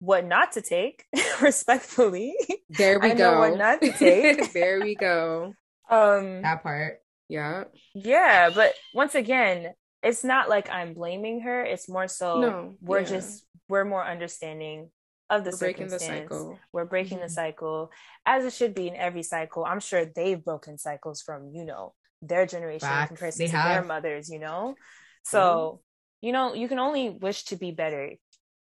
what 0.00 0.24
not 0.26 0.52
to 0.52 0.62
take, 0.62 1.04
respectfully. 1.42 2.34
there 2.68 3.00
we 3.00 3.12
I 3.12 3.14
go 3.14 3.34
know 3.34 3.34
what 3.34 3.56
not 3.56 3.82
to 3.84 3.92
take. 3.92 4.42
there 4.54 4.80
we 4.80 4.94
go 4.94 5.56
Um 5.90 6.44
that 6.44 6.62
part. 6.62 7.00
yeah 7.28 7.64
yeah, 7.94 8.50
but 8.50 8.74
once 8.92 9.14
again, 9.14 9.74
it's 10.02 10.24
not 10.24 10.48
like 10.48 10.70
I'm 10.70 10.94
blaming 10.94 11.40
her. 11.40 11.62
It's 11.64 11.88
more 11.88 12.08
so 12.08 12.56
No, 12.56 12.78
we're 12.80 13.04
yeah. 13.04 13.04
just 13.04 13.44
we're 13.68 13.84
more 13.84 14.04
understanding 14.04 14.90
of 15.30 15.44
the 15.44 15.52
We're 15.52 15.56
breaking 15.58 15.90
the 15.90 15.98
circumstance. 15.98 16.30
cycle 16.30 16.58
We're 16.72 16.84
breaking 16.84 17.20
the 17.20 17.26
Mhm. 17.26 17.30
cycle 17.30 17.90
as 18.26 18.44
it 18.44 18.52
should 18.52 18.74
be 18.74 18.88
in 18.88 18.96
every 18.96 19.22
cycle. 19.22 19.64
I'm 19.64 19.80
sure 19.80 20.04
they've 20.04 20.44
broken 20.44 20.76
cycles 20.78 21.22
from, 21.22 21.54
you 21.54 21.64
know, 21.64 21.94
their 22.22 22.46
generation 22.46 22.88
Facts. 22.88 23.08
comparison 23.08 23.46
They 23.46 23.52
to 23.52 23.58
their 23.58 23.82
mothers, 23.82 24.28
you 24.28 24.38
know? 24.40 24.76
So, 25.22 25.82
you 26.20 26.32
know, 26.32 26.54
you 26.54 26.68
can 26.68 26.78
only 26.78 27.10
wish 27.10 27.44
to 27.46 27.56
be 27.56 27.70
better 27.72 28.14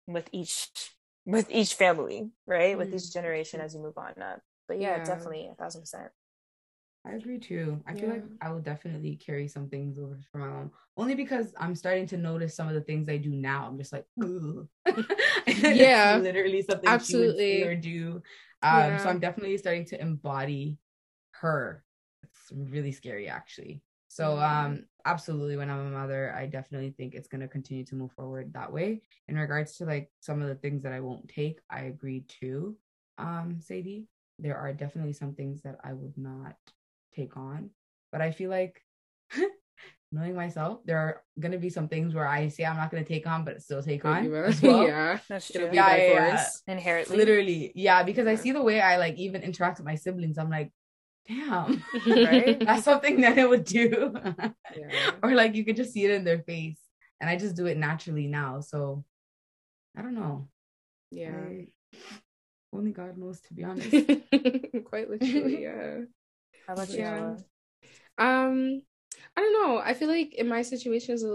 with 0.08 0.30
each 0.32 0.70
with 1.26 1.50
each 1.52 1.76
family, 1.76 2.32
right? 2.48 2.78
With 2.78 2.94
each 2.94 3.04
Mhm. 3.04 3.14
generation 3.14 3.62
as 3.62 3.74
you 3.76 3.82
move 3.82 3.98
on 3.98 4.22
up. 4.22 4.42
But 4.68 4.80
yeah, 4.80 4.98
Yeah. 4.98 5.04
definitely 5.06 5.48
a 5.52 5.56
thousand 5.56 5.82
percent. 5.82 6.12
I 7.06 7.12
agree 7.12 7.40
too. 7.40 7.82
I 7.88 7.94
feel 7.96 8.10
like 8.10 8.24
I 8.42 8.52
will 8.52 8.60
definitely 8.60 9.16
carry 9.16 9.48
some 9.48 9.70
things 9.70 9.98
over 9.98 10.20
for 10.32 10.40
my 10.40 10.48
mom, 10.48 10.72
only 10.98 11.16
because 11.16 11.54
I'm 11.58 11.74
starting 11.76 12.06
to 12.08 12.18
notice 12.18 12.56
some 12.56 12.68
of 12.68 12.74
the 12.74 12.82
things 12.82 13.08
I 13.08 13.18
do 13.18 13.30
now. 13.30 13.66
I'm 13.68 13.78
just 13.78 13.94
like, 13.94 14.06
Yeah. 15.48 16.18
Literally 16.22 16.62
something 16.62 16.90
Absolutely. 16.90 17.48
she 17.48 17.64
would 17.64 17.68
or 17.70 17.76
do. 17.76 18.16
Um, 18.62 18.72
Yeah. 18.80 18.98
so 18.98 19.10
I'm 19.10 19.20
definitely 19.20 19.58
starting 19.58 19.86
to 19.86 20.02
embody 20.02 20.78
her. 21.32 21.84
It's 22.24 22.52
really 22.52 22.92
scary, 22.92 23.28
actually. 23.30 23.82
So, 24.10 24.38
um, 24.40 24.86
absolutely, 25.06 25.56
when 25.56 25.70
I'm 25.70 25.88
a 25.88 25.92
mother, 25.92 26.34
I 26.36 26.48
definitely 26.48 26.92
think 26.92 27.14
it's 27.14 27.28
gonna 27.28 27.48
continue 27.48 27.86
to 27.86 27.96
move 27.96 28.12
forward 28.12 28.52
that 28.54 28.74
way. 28.74 29.02
In 29.28 29.38
regards 29.38 29.78
to 29.78 29.86
like 29.86 30.12
some 30.20 30.42
of 30.42 30.48
the 30.50 30.56
things 30.56 30.84
that 30.84 30.92
I 30.92 31.00
won't 31.00 31.30
take, 31.30 31.60
I 31.70 31.82
agree 31.84 32.26
too. 32.28 32.76
Um, 33.18 33.60
Sadie, 33.62 34.08
there 34.40 34.58
are 34.58 34.74
definitely 34.74 35.14
some 35.14 35.34
things 35.36 35.62
that 35.62 35.80
I 35.84 35.94
would 35.94 36.18
not 36.18 36.56
take 37.20 37.36
on. 37.38 37.70
But 38.12 38.22
I 38.22 38.32
feel 38.32 38.50
like 38.50 38.82
knowing 40.12 40.36
myself, 40.36 40.80
there 40.86 40.98
are 40.98 41.24
gonna 41.40 41.58
be 41.60 41.70
some 41.70 41.88
things 41.88 42.14
where 42.16 42.28
I 42.28 42.48
say 42.50 42.66
I'm 42.66 42.78
not 42.78 42.92
gonna 42.92 43.04
take 43.06 43.28
on, 43.28 43.46
but 43.46 43.62
still 43.62 43.84
take 43.84 44.06
on 44.06 44.26
as 44.46 44.62
well. 44.62 44.84
yeah 44.88 45.20
That's 45.30 45.50
it'll 45.54 45.68
true. 45.68 45.72
be 45.72 45.78
Yeah, 45.78 45.86
by 45.88 45.98
yeah, 45.98 46.14
yeah. 46.14 46.36
force 46.38 46.64
Inherently. 46.68 47.18
Literally, 47.18 47.72
yeah, 47.76 48.04
because 48.04 48.28
I 48.28 48.36
see 48.36 48.52
the 48.52 48.64
way 48.64 48.82
I 48.82 48.98
like 48.98 49.16
even 49.18 49.42
interact 49.44 49.78
with 49.80 49.86
my 49.86 49.96
siblings. 49.96 50.38
I'm 50.38 50.50
like, 50.50 50.72
damn, 51.28 51.84
Right? 52.06 52.60
that's 52.60 52.84
something 52.84 53.22
that 53.22 53.38
I 53.38 53.46
would 53.46 53.66
do. 53.66 54.14
yeah 54.76 55.12
or 55.24 55.32
like 55.36 55.56
you 55.56 55.64
could 55.66 55.76
just 55.76 55.94
see 55.94 56.06
it 56.06 56.12
in 56.12 56.24
their 56.24 56.40
face. 56.44 56.80
And 57.22 57.30
I 57.30 57.36
just 57.36 57.56
do 57.56 57.66
it 57.68 57.78
naturally 57.78 58.28
now. 58.28 58.62
So 58.62 59.04
I 59.96 60.02
don't 60.02 60.16
know. 60.16 60.48
yeah 61.12 61.36
I- 61.36 61.68
only 62.72 62.92
God 62.92 63.18
knows 63.18 63.42
to 63.42 63.54
be 63.54 63.64
honest. 63.66 63.90
quite 64.86 65.10
literally 65.10 65.64
yeah 65.64 66.06
How 66.70 66.74
about 66.74 66.90
you, 66.90 67.00
Yeah. 67.00 67.36
Um 68.20 68.82
i 69.36 69.42
don't 69.42 69.54
know. 69.64 69.80
I 69.84 69.94
feel 69.96 70.08
like 70.08 70.36
in 70.36 70.48
my 70.48 70.62
situations 70.62 71.26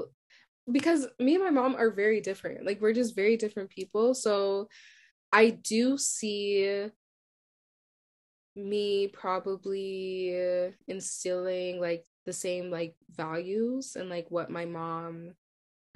because 0.71 1.07
me 1.19 1.35
and 1.35 1.43
my 1.45 1.51
mom 1.51 1.75
are 1.75 1.91
very 1.91 2.21
different. 2.21 2.65
Like 2.65 2.81
we're 2.81 2.93
just 2.93 3.17
very 3.17 3.37
different 3.37 3.71
people. 3.71 4.15
So 4.15 4.69
i 5.33 5.51
do 5.51 5.99
see 5.99 6.89
me 8.55 9.09
probably 9.09 10.73
instilling 10.87 11.81
like 11.81 12.05
the 12.25 12.33
same 12.33 12.71
like 12.71 12.95
values 13.11 13.97
and 13.97 14.09
like 14.09 14.27
what 14.31 14.49
my 14.49 14.65
mom 14.65 15.33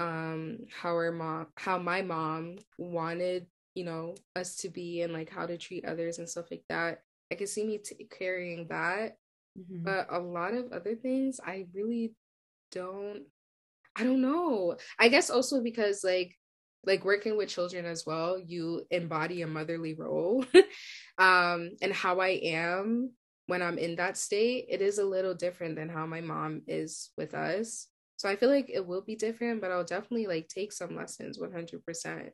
um 0.00 0.58
how 0.80 0.94
her 0.96 1.12
mom 1.12 1.46
how 1.56 1.78
my 1.78 2.02
mom 2.02 2.56
wanted 2.78 3.46
you 3.74 3.84
know 3.84 4.14
us 4.34 4.56
to 4.56 4.68
be 4.68 5.02
and 5.02 5.12
like 5.12 5.30
how 5.30 5.46
to 5.46 5.56
treat 5.56 5.84
others 5.84 6.18
and 6.18 6.28
stuff 6.28 6.50
like 6.50 6.64
that. 6.68 7.02
I 7.30 7.36
could 7.36 7.48
see 7.48 7.64
me 7.64 7.78
t- 7.78 8.08
carrying 8.10 8.66
that 8.68 9.16
Mhm. 9.58 9.84
but 9.84 10.06
a 10.10 10.18
lot 10.18 10.54
of 10.54 10.72
other 10.72 10.94
things 10.96 11.40
i 11.44 11.66
really 11.74 12.14
don't 12.72 13.22
i 13.96 14.04
don't 14.04 14.20
know. 14.22 14.76
I 14.98 15.08
guess 15.08 15.30
also 15.30 15.62
because 15.62 16.04
like 16.04 16.36
like 16.84 17.04
working 17.04 17.36
with 17.36 17.48
children 17.48 17.84
as 17.86 18.04
well 18.06 18.38
you 18.38 18.84
embody 18.90 19.42
a 19.42 19.46
motherly 19.46 19.94
role. 19.94 20.44
Um 21.18 21.70
and 21.82 21.92
how 21.92 22.20
i 22.20 22.28
am 22.42 23.12
when 23.46 23.62
i'm 23.62 23.78
in 23.78 23.96
that 23.96 24.16
state 24.16 24.66
it 24.68 24.80
is 24.82 24.98
a 24.98 25.04
little 25.04 25.34
different 25.34 25.76
than 25.76 25.88
how 25.88 26.06
my 26.06 26.20
mom 26.20 26.62
is 26.68 27.10
with 27.16 27.34
us. 27.34 27.88
So 28.16 28.28
i 28.28 28.36
feel 28.36 28.50
like 28.50 28.70
it 28.72 28.86
will 28.86 29.02
be 29.02 29.16
different 29.16 29.60
but 29.60 29.72
i'll 29.72 29.84
definitely 29.84 30.26
like 30.28 30.48
take 30.48 30.72
some 30.72 30.96
lessons 30.96 31.38
100% 31.40 32.32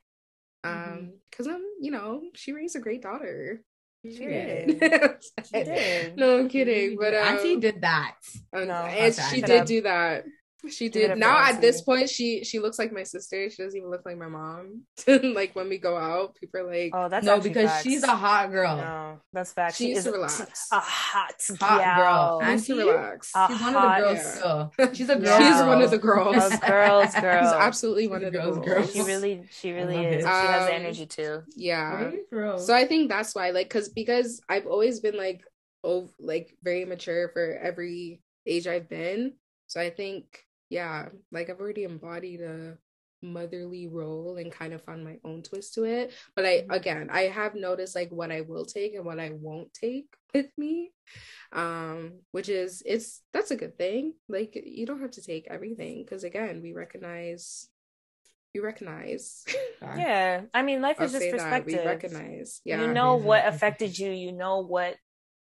um 0.65 0.73
Mhm. 0.73 1.19
because 1.31 1.47
i'm 1.47 1.63
you 1.81 1.91
know 1.91 2.23
she 2.35 2.53
raised 2.53 2.77
a 2.77 2.81
great 2.81 3.03
daughter 3.03 3.63
She 4.05 4.19
did. 4.27 4.83
She 5.45 5.65
did. 5.65 6.17
no 6.17 6.39
i'm 6.39 6.49
kidding 6.49 6.97
but 6.99 7.15
um, 7.15 7.25
Auntie 7.37 7.57
did 7.57 7.81
that. 7.81 8.17
and, 8.53 8.69
No, 8.69 8.75
and 8.75 9.15
she 9.15 9.41
did 9.41 9.65
do 9.65 9.81
that. 9.83 10.25
She 10.71 10.89
Give 10.89 11.09
did. 11.11 11.19
Now 11.19 11.37
at 11.45 11.61
this 11.61 11.83
point, 11.83 12.09
she 12.09 12.45
she 12.45 12.59
looks 12.59 12.79
like 12.79 12.93
my 12.93 13.03
sister. 13.03 13.51
She 13.51 13.63
doesn't 13.63 13.77
even 13.79 13.91
look 13.91 14.03
like 14.07 14.17
my 14.17 14.29
mom. 14.29 14.83
like 15.07 15.55
when 15.55 15.69
we 15.69 15.79
go 15.79 15.97
out, 15.97 16.35
people 16.37 16.61
are 16.61 16.67
like, 16.71 16.91
Oh, 16.95 17.09
that's 17.09 17.25
no, 17.27 17.41
because 17.41 17.71
facts. 17.71 17.83
she's 17.83 18.03
a 18.03 18.15
hot 18.15 18.51
girl. 18.51 18.77
No, 18.77 19.21
that's 19.33 19.53
fact. 19.53 19.77
She 19.77 19.85
She 19.85 19.89
needs 19.89 19.99
is 20.01 20.05
to 20.05 20.11
a- 20.11 20.15
relax. 20.15 20.69
a 20.73 20.81
hot, 20.81 21.35
Hot 21.61 21.81
gal. 21.81 22.39
girl. 22.41 22.51
"Needs 22.51 22.67
to 22.67 22.73
Auntie? 22.73 22.85
relax." 22.89 23.33
A 23.35 23.49
She's 23.49 23.61
one 23.61 23.75
of 23.77 23.83
the 23.83 24.01
girls 24.01 24.71
yeah. 24.79 24.93
She's 24.95 25.09
a 25.11 25.17
girl. 25.17 25.39
She's 25.39 25.63
one 25.67 25.83
of 25.83 25.91
the 25.91 25.99
girl. 25.99 26.33
girls. 26.33 26.51
Those 26.51 26.59
girls, 26.61 27.15
girl. 27.15 27.43
She's 27.45 27.53
absolutely 27.53 28.07
one 28.09 28.23
a 28.23 28.27
of 28.27 28.33
the 28.33 28.39
girl's 28.39 28.59
girls. 28.59 28.93
She 28.93 29.03
really, 29.03 29.43
she 29.51 29.73
really 29.73 29.97
is. 29.97 30.15
it. 30.17 30.21
she 30.21 30.27
has 30.27 30.67
the 30.69 30.75
Um, 30.75 30.81
energy 30.83 31.07
too. 31.07 31.43
Yeah. 31.57 32.11
Really. 32.31 32.59
So 32.59 32.75
I 32.75 32.87
think 32.87 33.09
that's 33.11 33.35
why, 33.35 33.51
like, 33.51 33.69
cause 33.71 33.89
because 33.89 34.41
I've 34.49 34.67
always 34.67 35.01
been 35.01 35.17
like, 35.17 35.43
oh, 35.83 36.09
like 36.19 36.57
very 36.63 36.85
mature 36.85 37.29
for 37.33 37.59
every 37.63 38.21
age 38.47 38.67
I've 38.67 38.89
been. 38.89 39.35
So 39.67 39.81
I 39.81 39.91
think, 39.91 40.45
yeah, 40.75 41.09
like 41.31 41.49
I've 41.49 41.61
already 41.61 41.85
embodied 41.85 42.41
a 42.41 42.77
motherly 43.23 43.87
role 43.87 44.37
and 44.37 44.51
kind 44.51 44.75
of 44.75 44.83
found 44.83 45.05
my 45.05 45.19
own 45.25 45.43
twist 45.43 45.75
to 45.75 45.85
it. 45.85 46.13
But 46.35 46.45
I 46.45 46.67
again, 46.69 47.11
I 47.13 47.23
have 47.23 47.55
noticed 47.55 47.95
like 47.95 48.11
what 48.11 48.33
I 48.33 48.41
will 48.41 48.67
take 48.67 48.97
and 48.97 49.05
what 49.05 49.21
I 49.21 49.31
won't 49.33 49.73
take 49.73 50.07
with 50.35 50.47
me. 50.59 50.91
Um, 51.53 52.23
which 52.33 52.49
is 52.49 52.83
it's 52.85 53.23
that's 53.33 53.53
a 53.53 53.57
good 53.57 53.79
thing. 53.79 54.15
Like 54.29 54.61
you 54.67 54.85
don't 54.85 55.01
have 55.01 55.13
to 55.13 55.23
take 55.23 55.47
everything 55.49 56.03
because 56.05 56.25
again, 56.25 56.61
we 56.61 56.73
recognize 56.73 57.69
we 58.53 58.61
recognize. 58.61 59.45
yeah. 59.83 60.43
I 60.53 60.63
mean 60.63 60.83
life 60.83 61.01
is 61.01 61.13
just 61.13 61.31
perspective. 61.31 61.81
We 61.81 61.87
recognize. 61.87 62.61
Yeah. 62.65 62.81
You 62.81 62.93
know 62.93 63.15
what 63.15 63.47
affected 63.53 63.97
you, 63.97 64.11
you 64.11 64.33
know 64.33 64.59
what 64.59 64.97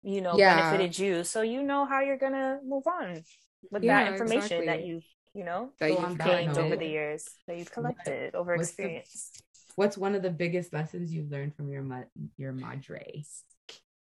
you 0.04 0.20
know 0.20 0.38
yeah. 0.38 0.70
benefited 0.70 0.96
you. 0.96 1.24
So 1.24 1.42
you 1.42 1.64
know 1.64 1.84
how 1.84 2.00
you're 2.00 2.16
gonna 2.16 2.60
move 2.64 2.84
on 2.86 3.24
with 3.72 3.82
yeah, 3.82 4.04
that 4.04 4.12
information 4.12 4.62
exactly. 4.62 4.66
that 4.66 4.84
you 4.84 5.00
you 5.36 5.44
know 5.44 5.70
that 5.78 5.90
you've 5.90 6.18
gained 6.18 6.56
over 6.56 6.76
the 6.76 6.86
years 6.86 7.28
that 7.46 7.58
you've 7.58 7.70
collected 7.70 8.32
what, 8.32 8.40
over 8.40 8.54
experience. 8.54 9.32
The, 9.34 9.42
what's 9.76 9.98
one 9.98 10.14
of 10.14 10.22
the 10.22 10.30
biggest 10.30 10.72
lessons 10.72 11.12
you've 11.12 11.30
learned 11.30 11.54
from 11.54 11.70
your 11.70 11.82
ma- 11.82 12.08
your 12.38 12.52
madre? 12.52 13.22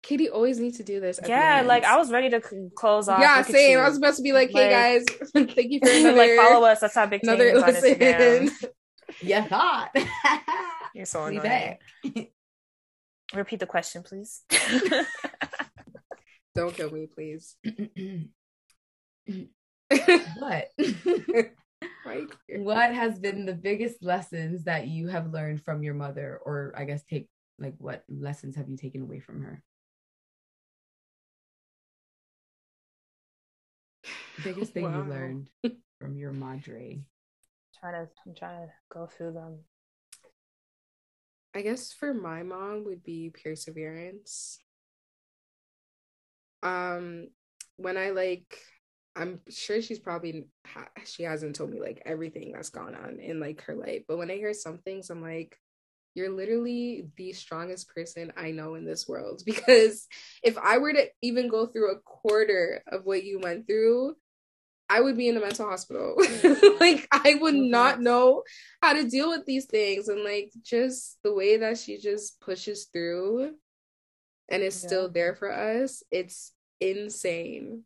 Katie 0.03 0.29
always 0.29 0.59
needs 0.59 0.77
to 0.77 0.83
do 0.83 0.99
this. 0.99 1.19
Yeah, 1.25 1.63
like 1.65 1.83
I 1.83 1.97
was 1.97 2.11
ready 2.11 2.29
to 2.29 2.39
close 2.75 3.09
off. 3.09 3.19
Yeah, 3.19 3.41
same. 3.41 3.79
I 3.79 3.87
was 3.87 3.95
supposed 3.95 4.17
to 4.17 4.23
be 4.23 4.33
like, 4.33 4.51
"Hey 4.51 4.69
guys, 4.69 5.05
thank 5.33 5.71
you 5.71 5.79
for 5.83 5.89
another 5.91 6.15
like 6.15 6.35
follow 6.35 6.67
us." 6.67 6.81
That's 6.81 6.93
how 6.93 7.07
big 7.07 7.23
another 7.23 7.55
listen. 7.55 8.51
yeah, 9.21 9.45
thought. 9.45 9.89
You're 10.93 11.05
so 11.05 11.23
annoying. 11.25 11.77
Repeat 13.33 13.59
the 13.59 13.65
question, 13.65 14.03
please. 14.03 14.43
Don't 16.53 16.73
kill 16.75 16.91
me, 16.91 17.07
please. 17.07 17.55
what? 20.37 20.69
right. 22.05 22.27
What 22.57 22.93
has 22.93 23.19
been 23.19 23.45
the 23.45 23.53
biggest 23.53 24.03
lessons 24.03 24.63
that 24.63 24.87
you 24.87 25.07
have 25.07 25.31
learned 25.31 25.63
from 25.63 25.83
your 25.83 25.93
mother, 25.93 26.39
or 26.43 26.73
I 26.75 26.85
guess 26.85 27.03
take 27.03 27.27
like 27.59 27.75
what 27.77 28.03
lessons 28.09 28.55
have 28.55 28.69
you 28.69 28.77
taken 28.77 29.01
away 29.01 29.19
from 29.19 29.41
her? 29.41 29.61
Biggest 34.43 34.73
thing 34.73 34.83
wow. 34.83 35.03
you 35.03 35.09
learned 35.09 35.49
from 35.99 36.17
your 36.17 36.31
madre. 36.31 36.99
I'm 36.99 37.05
Trying 37.79 38.05
to, 38.05 38.11
I'm 38.25 38.35
trying 38.35 38.67
to 38.67 38.73
go 38.91 39.07
through 39.07 39.33
them. 39.33 39.59
I 41.55 41.61
guess 41.61 41.93
for 41.93 42.13
my 42.13 42.43
mom 42.43 42.83
would 42.85 43.01
be 43.03 43.31
perseverance. 43.43 44.59
Um, 46.63 47.29
when 47.77 47.97
I 47.97 48.09
like 48.09 48.57
I'm 49.15 49.39
sure 49.49 49.81
she's 49.81 49.99
probably 49.99 50.47
she 51.05 51.23
hasn't 51.23 51.55
told 51.55 51.71
me 51.71 51.79
like 51.79 52.01
everything 52.05 52.51
that's 52.51 52.69
gone 52.69 52.95
on 52.95 53.19
in 53.19 53.39
like 53.39 53.61
her 53.63 53.75
life, 53.75 54.03
but 54.07 54.17
when 54.17 54.29
I 54.29 54.35
hear 54.35 54.53
some 54.53 54.79
things, 54.79 55.09
I'm 55.09 55.21
like, 55.21 55.57
you're 56.15 56.29
literally 56.29 57.07
the 57.17 57.33
strongest 57.33 57.89
person 57.93 58.33
I 58.35 58.51
know 58.51 58.75
in 58.75 58.85
this 58.85 59.07
world. 59.07 59.41
Because 59.45 60.07
if 60.43 60.57
I 60.57 60.77
were 60.79 60.93
to 60.93 61.07
even 61.21 61.49
go 61.49 61.65
through 61.65 61.91
a 61.91 61.99
quarter 61.99 62.81
of 62.87 63.05
what 63.05 63.23
you 63.23 63.39
went 63.39 63.67
through, 63.67 64.15
I 64.89 65.01
would 65.01 65.17
be 65.17 65.29
in 65.29 65.37
a 65.37 65.41
mental 65.41 65.67
hospital. 65.67 66.15
like 66.79 67.07
I 67.11 67.37
would 67.39 67.55
not 67.55 68.01
know 68.01 68.43
how 68.81 68.93
to 68.93 69.09
deal 69.09 69.29
with 69.29 69.45
these 69.45 69.65
things, 69.65 70.09
and 70.09 70.23
like 70.23 70.51
just 70.63 71.17
the 71.23 71.33
way 71.33 71.57
that 71.57 71.77
she 71.77 71.97
just 71.97 72.39
pushes 72.41 72.85
through 72.91 73.55
and 74.49 74.61
is 74.61 74.81
yeah. 74.83 74.87
still 74.87 75.09
there 75.09 75.35
for 75.35 75.51
us, 75.51 76.03
it's 76.11 76.51
insane 76.79 77.83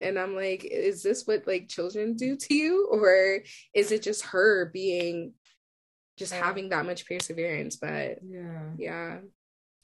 and 0.00 0.18
i'm 0.18 0.34
like 0.34 0.64
is 0.64 1.02
this 1.02 1.26
what 1.26 1.46
like 1.46 1.68
children 1.68 2.14
do 2.14 2.36
to 2.36 2.54
you 2.54 2.86
or 2.90 3.40
is 3.74 3.92
it 3.92 4.02
just 4.02 4.24
her 4.26 4.70
being 4.72 5.32
just 6.16 6.32
yeah. 6.32 6.44
having 6.44 6.70
that 6.70 6.86
much 6.86 7.06
perseverance? 7.06 7.76
But 7.76 8.18
yeah. 8.26 8.62
yeah 8.78 9.18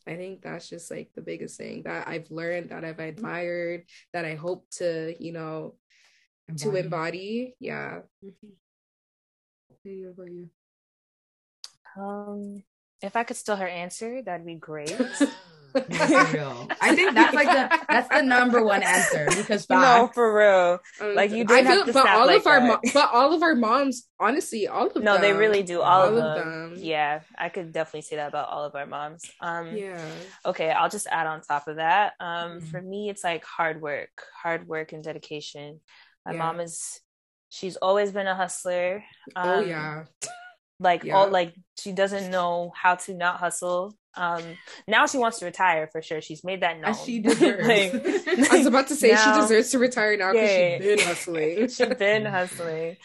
i 0.06 0.16
think 0.16 0.42
that's 0.42 0.68
just 0.68 0.90
like 0.90 1.10
the 1.14 1.22
biggest 1.22 1.56
thing 1.56 1.84
that 1.84 2.08
i've 2.08 2.28
learned 2.28 2.70
that 2.70 2.84
i've 2.84 2.98
admired 2.98 3.84
that 4.12 4.24
i 4.24 4.34
hope 4.34 4.68
to 4.68 5.14
you 5.20 5.32
know 5.32 5.76
embody. 6.48 6.64
to 6.64 6.76
embody. 6.76 7.54
yeah. 7.60 8.00
Mm-hmm. 8.24 10.08
about 10.10 10.32
you? 10.32 10.50
Um 11.96 12.64
if 13.00 13.14
i 13.14 13.22
could 13.22 13.36
steal 13.36 13.54
her 13.54 13.68
answer 13.68 14.22
that'd 14.22 14.44
be 14.44 14.54
great 14.70 14.96
I 15.74 16.94
think 16.94 17.14
that's 17.14 17.34
like 17.34 17.46
the 17.46 17.84
that's 17.88 18.08
the 18.08 18.22
number 18.22 18.62
one 18.62 18.82
answer 18.82 19.26
because 19.36 19.68
no, 19.70 20.10
for 20.12 20.36
real. 20.36 20.78
Um, 21.00 21.14
like 21.14 21.30
you 21.30 21.44
did 21.44 21.64
have 21.64 21.86
to 21.86 21.92
but 21.92 22.08
all 22.08 22.26
like 22.26 22.40
of 22.40 22.46
our 22.46 22.60
mo- 22.60 22.80
but 22.92 23.10
all 23.12 23.32
of 23.32 23.42
our 23.42 23.54
moms, 23.54 24.06
honestly, 24.20 24.68
all 24.68 24.88
of 24.88 24.94
them. 24.94 25.04
no, 25.04 25.14
them, 25.14 25.22
they 25.22 25.32
really 25.32 25.62
do. 25.62 25.80
All, 25.80 26.02
all 26.02 26.08
of, 26.08 26.14
them. 26.14 26.74
them. 26.74 26.74
Yeah, 26.76 27.20
I 27.38 27.48
could 27.48 27.72
definitely 27.72 28.02
say 28.02 28.16
that 28.16 28.28
about 28.28 28.48
all 28.48 28.64
of 28.64 28.74
our 28.74 28.86
moms. 28.86 29.24
Um, 29.40 29.74
yeah. 29.74 30.04
Okay, 30.44 30.70
I'll 30.70 30.90
just 30.90 31.06
add 31.06 31.26
on 31.26 31.40
top 31.40 31.68
of 31.68 31.76
that. 31.76 32.12
Um, 32.20 32.58
mm-hmm. 32.58 32.66
for 32.66 32.82
me, 32.82 33.08
it's 33.08 33.24
like 33.24 33.44
hard 33.44 33.80
work, 33.80 34.10
hard 34.42 34.68
work 34.68 34.92
and 34.92 35.02
dedication. 35.02 35.80
My 36.26 36.32
yeah. 36.32 36.38
mom 36.38 36.60
is, 36.60 37.00
she's 37.48 37.76
always 37.76 38.12
been 38.12 38.26
a 38.26 38.34
hustler. 38.34 39.02
Oh, 39.34 39.40
um, 39.40 39.48
oh 39.48 39.60
yeah. 39.60 40.04
Like 40.78 41.04
yeah. 41.04 41.14
all 41.14 41.30
like 41.30 41.54
she 41.78 41.92
doesn't 41.92 42.30
know 42.30 42.72
how 42.74 42.96
to 42.96 43.14
not 43.14 43.38
hustle 43.38 43.94
um, 44.14 44.42
now 44.86 45.06
she 45.06 45.18
wants 45.18 45.38
to 45.38 45.46
retire 45.46 45.88
for 45.90 46.02
sure. 46.02 46.20
She's 46.20 46.44
made 46.44 46.62
that 46.62 46.78
known. 46.78 46.90
As 46.90 47.02
she 47.02 47.18
deserves. 47.20 47.66
like, 47.66 47.94
I 48.52 48.58
was 48.58 48.66
about 48.66 48.88
to 48.88 48.96
say 48.96 49.12
now, 49.12 49.34
she 49.34 49.40
deserves 49.40 49.70
to 49.70 49.78
retire 49.78 50.16
now 50.16 50.32
because 50.32 50.50
yeah, 50.50 50.78
she's 50.78 50.86
been 50.86 51.06
hustling. 51.06 51.68
she's 51.68 51.98
been 51.98 52.24
hustling. 52.26 52.96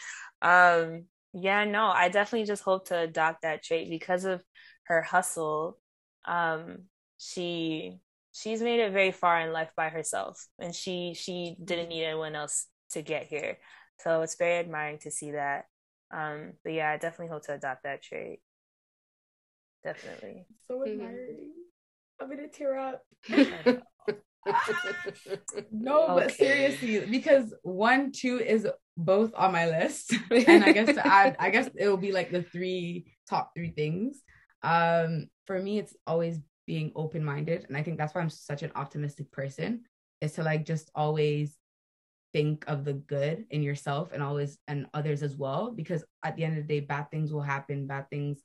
Um, 0.42 1.04
yeah, 1.32 1.64
no, 1.64 1.86
I 1.86 2.08
definitely 2.08 2.46
just 2.46 2.62
hope 2.62 2.88
to 2.88 2.98
adopt 2.98 3.42
that 3.42 3.62
trait 3.62 3.88
because 3.90 4.24
of 4.24 4.42
her 4.84 5.02
hustle. 5.02 5.78
Um, 6.26 6.84
she 7.18 7.98
she's 8.32 8.62
made 8.62 8.80
it 8.80 8.92
very 8.92 9.12
far 9.12 9.40
in 9.40 9.52
life 9.52 9.70
by 9.76 9.88
herself, 9.88 10.46
and 10.58 10.74
she 10.74 11.14
she 11.14 11.56
didn't 11.62 11.88
need 11.88 12.04
anyone 12.04 12.34
else 12.34 12.66
to 12.90 13.02
get 13.02 13.26
here. 13.26 13.58
So 14.00 14.22
it's 14.22 14.36
very 14.36 14.58
admiring 14.58 14.98
to 15.00 15.10
see 15.10 15.32
that. 15.32 15.64
Um, 16.10 16.52
but 16.64 16.72
yeah, 16.72 16.90
I 16.90 16.96
definitely 16.96 17.32
hope 17.32 17.44
to 17.46 17.54
adopt 17.54 17.82
that 17.82 18.02
trait. 18.02 18.40
Definitely. 19.84 20.46
So 20.66 20.84
admiring. 20.86 21.50
Mm-hmm. 21.50 22.22
I'm 22.22 22.28
gonna 22.30 22.48
tear 22.48 22.76
up. 22.76 23.02
no, 25.70 26.08
okay. 26.08 26.26
but 26.26 26.32
seriously, 26.32 27.06
because 27.06 27.54
one, 27.62 28.12
two 28.12 28.38
is 28.38 28.66
both 28.96 29.32
on 29.36 29.52
my 29.52 29.66
list. 29.66 30.14
and 30.30 30.64
I 30.64 30.72
guess 30.72 30.94
to 30.94 31.06
add, 31.06 31.36
I 31.38 31.50
guess 31.50 31.70
it 31.76 31.88
will 31.88 31.96
be 31.96 32.12
like 32.12 32.30
the 32.30 32.42
three 32.42 33.12
top 33.28 33.52
three 33.54 33.70
things. 33.70 34.22
Um, 34.62 35.28
for 35.46 35.60
me, 35.60 35.78
it's 35.78 35.94
always 36.06 36.40
being 36.66 36.92
open-minded. 36.96 37.66
And 37.68 37.76
I 37.76 37.82
think 37.82 37.98
that's 37.98 38.14
why 38.14 38.20
I'm 38.20 38.30
such 38.30 38.62
an 38.62 38.72
optimistic 38.74 39.30
person, 39.30 39.84
is 40.20 40.32
to 40.32 40.42
like 40.42 40.66
just 40.66 40.90
always 40.94 41.56
think 42.34 42.64
of 42.66 42.84
the 42.84 42.92
good 42.92 43.46
in 43.50 43.62
yourself 43.62 44.10
and 44.12 44.22
always 44.22 44.58
and 44.66 44.86
others 44.92 45.22
as 45.22 45.36
well. 45.36 45.70
Because 45.70 46.04
at 46.24 46.36
the 46.36 46.44
end 46.44 46.58
of 46.58 46.66
the 46.66 46.80
day, 46.80 46.84
bad 46.84 47.10
things 47.10 47.32
will 47.32 47.42
happen, 47.42 47.86
bad 47.86 48.10
things 48.10 48.42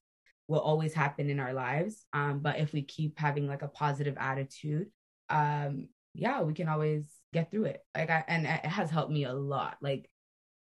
will 0.54 0.60
always 0.60 0.94
happen 0.94 1.32
in 1.32 1.40
our 1.40 1.52
lives. 1.54 2.06
Um, 2.14 2.40
but 2.40 2.60
if 2.60 2.72
we 2.74 2.84
keep 2.84 3.18
having 3.18 3.48
like 3.48 3.64
a 3.64 3.68
positive 3.68 4.16
attitude, 4.20 4.88
um, 5.30 5.90
yeah, 6.14 6.44
we 6.44 6.54
can 6.54 6.70
always 6.70 7.06
get 7.34 7.50
through 7.50 7.66
it. 7.66 7.82
Like 7.96 8.12
I 8.12 8.24
and 8.28 8.46
it 8.46 8.66
has 8.66 8.92
helped 8.92 9.12
me 9.12 9.26
a 9.26 9.34
lot. 9.34 9.78
Like 9.82 10.08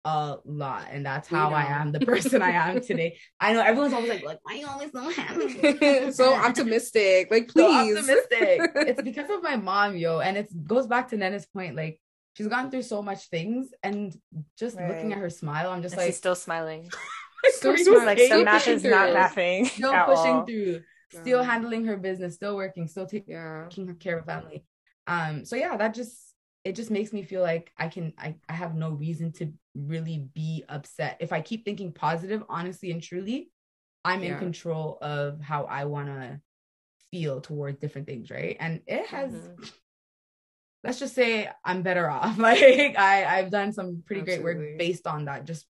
a 0.07 0.39
lot 0.47 0.87
and 0.91 1.05
that's 1.05 1.29
how 1.29 1.51
I 1.51 1.65
am 1.65 1.93
the 1.93 2.01
person 2.07 2.41
I 2.41 2.53
am 2.53 2.81
today. 2.81 3.19
I 3.41 3.53
know 3.53 3.61
everyone's 3.61 3.93
always 3.93 4.11
like, 4.11 4.25
like 4.25 4.39
why 4.45 4.55
you 4.55 4.67
always 4.69 4.93
so 4.93 5.11
happy? 5.11 6.13
so 6.13 6.35
optimistic. 6.35 7.29
Like 7.33 7.49
please. 7.49 7.97
So 7.97 8.01
optimistic. 8.01 8.71
it's 8.77 9.03
because 9.03 9.29
of 9.29 9.43
my 9.43 9.57
mom, 9.57 9.97
yo. 9.97 10.21
And 10.21 10.37
it 10.37 10.49
goes 10.67 10.87
back 10.87 11.09
to 11.09 11.17
Nena's 11.17 11.47
point. 11.47 11.75
Like 11.75 12.01
she's 12.35 12.47
gone 12.47 12.71
through 12.71 12.83
so 12.83 13.03
much 13.03 13.29
things 13.29 13.71
and 13.83 14.15
just 14.57 14.77
right. 14.77 14.89
looking 14.89 15.13
at 15.13 15.19
her 15.19 15.31
smile, 15.31 15.71
I'm 15.71 15.83
just 15.83 15.95
and 15.95 16.01
like 16.01 16.11
she's 16.11 16.17
still 16.17 16.37
smiling. 16.37 16.91
Still 17.49 18.05
like 18.05 18.19
Samantha's 18.19 18.85
not 18.85 19.13
laughing. 19.13 19.67
Still 19.67 19.93
pushing 20.05 20.35
all. 20.35 20.47
through, 20.47 20.83
yeah. 21.13 21.21
still 21.21 21.43
handling 21.43 21.85
her 21.87 21.97
business, 21.97 22.35
still 22.35 22.57
working, 22.57 22.87
still 22.89 23.07
taking 23.07 23.35
yeah. 23.35 23.69
care 23.99 24.19
of 24.19 24.27
family. 24.27 24.65
Um, 25.07 25.45
so 25.45 25.57
yeah, 25.57 25.77
that 25.77 25.95
just 25.95 26.35
it 26.65 26.75
just 26.75 26.91
makes 26.91 27.13
me 27.13 27.23
feel 27.23 27.43
like 27.43 27.73
I 27.79 27.89
can 27.89 28.13
I, 28.19 28.37
I 28.49 28.53
have 28.53 28.75
no 28.75 28.91
reason 28.91 29.33
to 29.33 29.53
really 29.75 30.29
be 30.35 30.65
upset. 30.69 31.17
If 31.21 31.33
I 31.33 31.41
keep 31.41 31.65
thinking 31.65 31.93
positive, 31.93 32.43
honestly 32.49 32.91
and 32.91 33.03
truly, 33.03 33.51
I'm 34.05 34.23
yeah. 34.23 34.33
in 34.33 34.39
control 34.39 34.99
of 35.01 35.41
how 35.41 35.65
I 35.65 35.87
wanna 35.87 36.41
feel 37.11 37.41
towards 37.41 37.79
different 37.79 38.07
things, 38.07 38.31
right? 38.31 38.57
And 38.61 38.83
it 38.87 39.07
has 39.07 39.33
mm-hmm. 39.33 39.65
let's 40.85 40.99
just 40.99 41.15
say 41.15 41.49
I'm 41.65 41.83
better 41.83 42.09
off. 42.09 42.39
Like 42.39 42.97
I, 42.99 43.39
I've 43.39 43.51
done 43.51 43.73
some 43.73 44.03
pretty 44.05 44.23
Absolutely. 44.23 44.55
great 44.55 44.71
work 44.71 44.79
based 44.79 45.07
on 45.07 45.25
that, 45.25 45.47
just 45.47 45.67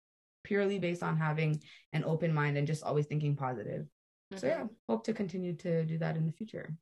purely 0.46 0.78
based 0.78 1.02
on 1.02 1.16
having 1.16 1.60
an 1.92 2.04
open 2.04 2.32
mind 2.32 2.56
and 2.56 2.66
just 2.66 2.84
always 2.84 3.06
thinking 3.06 3.36
positive. 3.36 3.82
Mm-hmm. 3.82 4.38
So 4.38 4.46
yeah, 4.46 4.64
hope 4.88 5.04
to 5.04 5.12
continue 5.12 5.54
to 5.56 5.84
do 5.84 5.98
that 5.98 6.16
in 6.16 6.24
the 6.24 6.32
future. 6.32 6.72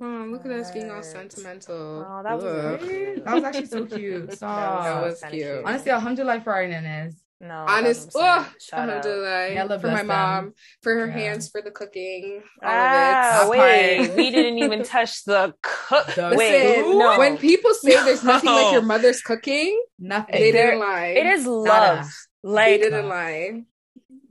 Oh, 0.00 0.26
look 0.28 0.44
at 0.44 0.50
us 0.50 0.70
being 0.70 0.90
all 0.90 1.02
sentimental. 1.02 2.04
Oh, 2.06 2.22
that 2.22 2.36
was 2.36 3.24
that 3.24 3.34
was 3.34 3.44
actually 3.44 3.66
so 3.66 3.86
cute. 3.86 4.32
So 4.32 4.46
that 4.46 5.02
was, 5.02 5.22
cute. 5.30 5.62
Honestly, 5.64 5.92
alhamdulillah 5.92 6.40
for 6.40 6.52
our 6.52 6.66
nanas. 6.66 7.14
No, 7.46 7.66
Honest, 7.68 8.08
1000%. 8.08 8.12
oh, 8.16 8.52
Shout 8.58 8.80
out. 8.80 8.88
alhamdulillah, 8.88 9.52
Yalla 9.54 9.78
for 9.78 9.88
my 9.88 9.96
them. 9.98 10.06
mom, 10.06 10.52
for 10.82 10.94
her 10.94 11.06
Yeah. 11.06 11.12
hands 11.12 11.50
for 11.50 11.60
the 11.60 11.70
cooking, 11.70 12.42
all 12.62 12.70
Ah, 12.72 13.42
of 13.42 13.46
it. 13.48 13.50
wait, 13.58 14.10
we 14.16 14.30
didn't 14.30 14.58
even 14.58 14.82
touch 14.94 15.24
the 15.24 15.52
cook. 15.62 16.06
The 16.14 16.32
Wait, 16.36 16.76
Listen, 16.78 16.98
no. 16.98 17.18
when 17.18 17.36
people 17.36 17.74
say 17.74 18.02
there's 18.02 18.24
nothing 18.24 18.50
like 18.50 18.72
your 18.72 18.80
mother's 18.82 19.20
cooking, 19.20 19.78
Nothing. 19.98 20.40
they 20.40 20.52
didn't 20.52 20.78
lie. 20.80 21.08
it 21.08 21.26
is 21.26 21.46
love. 21.46 22.06
They 22.42 22.78
didn't 22.78 23.08
lie. 23.08 23.64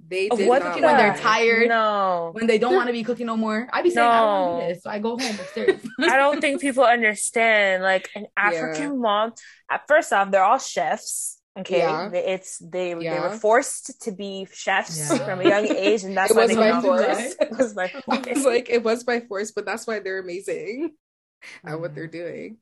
They 0.06 0.30
did 0.30 0.48
what 0.48 0.62
not 0.64 0.74
when 0.82 0.98
they're 0.98 1.16
tired, 1.16 1.70
no. 1.70 2.30
when 2.34 2.46
they 2.46 2.58
don't 2.60 2.76
want 2.76 2.88
to 2.88 2.94
be 2.94 3.04
cooking 3.04 3.26
no 3.26 3.38
more. 3.38 3.68
I 3.72 3.82
be 3.82 3.90
saying 3.90 4.08
I 4.08 4.20
don't 4.20 4.30
want 4.30 4.60
to 4.62 4.68
do 4.68 4.74
this, 4.74 4.84
so 4.84 4.90
I 4.90 5.00
go 5.00 5.18
home 5.18 5.36
upstairs. 5.40 5.82
I 6.00 6.18
don't 6.18 6.40
think 6.42 6.62
people 6.62 6.84
understand. 6.84 7.82
Like 7.84 8.10
an 8.16 8.28
African 8.38 9.00
mom. 9.02 9.34
At 9.72 9.88
first 9.88 10.12
off, 10.14 10.30
they're 10.30 10.44
all 10.44 10.60
chefs. 10.60 11.33
Okay, 11.60 11.78
Yeah. 11.80 12.10
It's 12.12 12.58
they 12.58 12.94
they 12.96 13.20
were 13.20 13.38
forced 13.38 14.02
to 14.04 14.12
be 14.12 14.48
chefs 14.52 14.98
Yeah. 14.98 15.18
from 15.26 15.42
a 15.42 15.44
young 15.48 15.68
age, 15.68 16.04
and 16.04 16.18
that's 16.18 16.32
It 16.32 16.36
why 16.38 16.44
was 16.44 16.50
they 16.52 16.56
by 16.56 16.72
can 16.72 16.82
force. 16.82 17.06
force. 17.06 17.36
It 17.42 17.58
was 17.58 17.74
by 17.74 17.88
force. 18.06 18.28
It's 18.28 18.46
like 18.46 18.70
it 18.70 18.84
was 18.84 19.04
by 19.04 19.20
force, 19.22 19.52
but 19.52 19.66
that's 19.66 19.86
why 19.86 20.00
they're 20.00 20.20
amazing 20.20 20.94
at 21.66 21.80
what 21.80 21.94
they're 21.94 22.08
doing. 22.08 22.58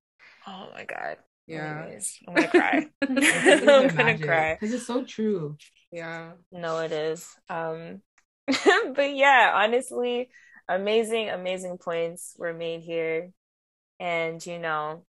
Oh 0.47 0.69
my 0.73 0.83
god. 0.85 1.17
Yeah, 1.47 1.83
Anyways, 1.83 2.19
I'm 2.27 2.33
gonna 2.35 2.47
cry. 2.49 2.87
I'm 3.01 3.15
gonna 3.95 4.17
cry. 4.19 4.53
because 4.55 4.73
it's 4.73 4.87
so 4.87 5.03
true. 5.03 5.57
yeah. 5.91 6.33
No, 6.51 6.79
it 6.79 6.91
is. 6.91 7.27
Um, 7.49 8.01
but 8.47 9.15
yeah, 9.15 9.51
honestly, 9.55 10.29
amazing, 10.69 11.29
amazing 11.29 11.77
points 11.77 12.35
were 12.37 12.53
made 12.53 12.81
here. 12.81 13.31
And 13.99 14.43
you 14.45 14.59
know, 14.59 15.05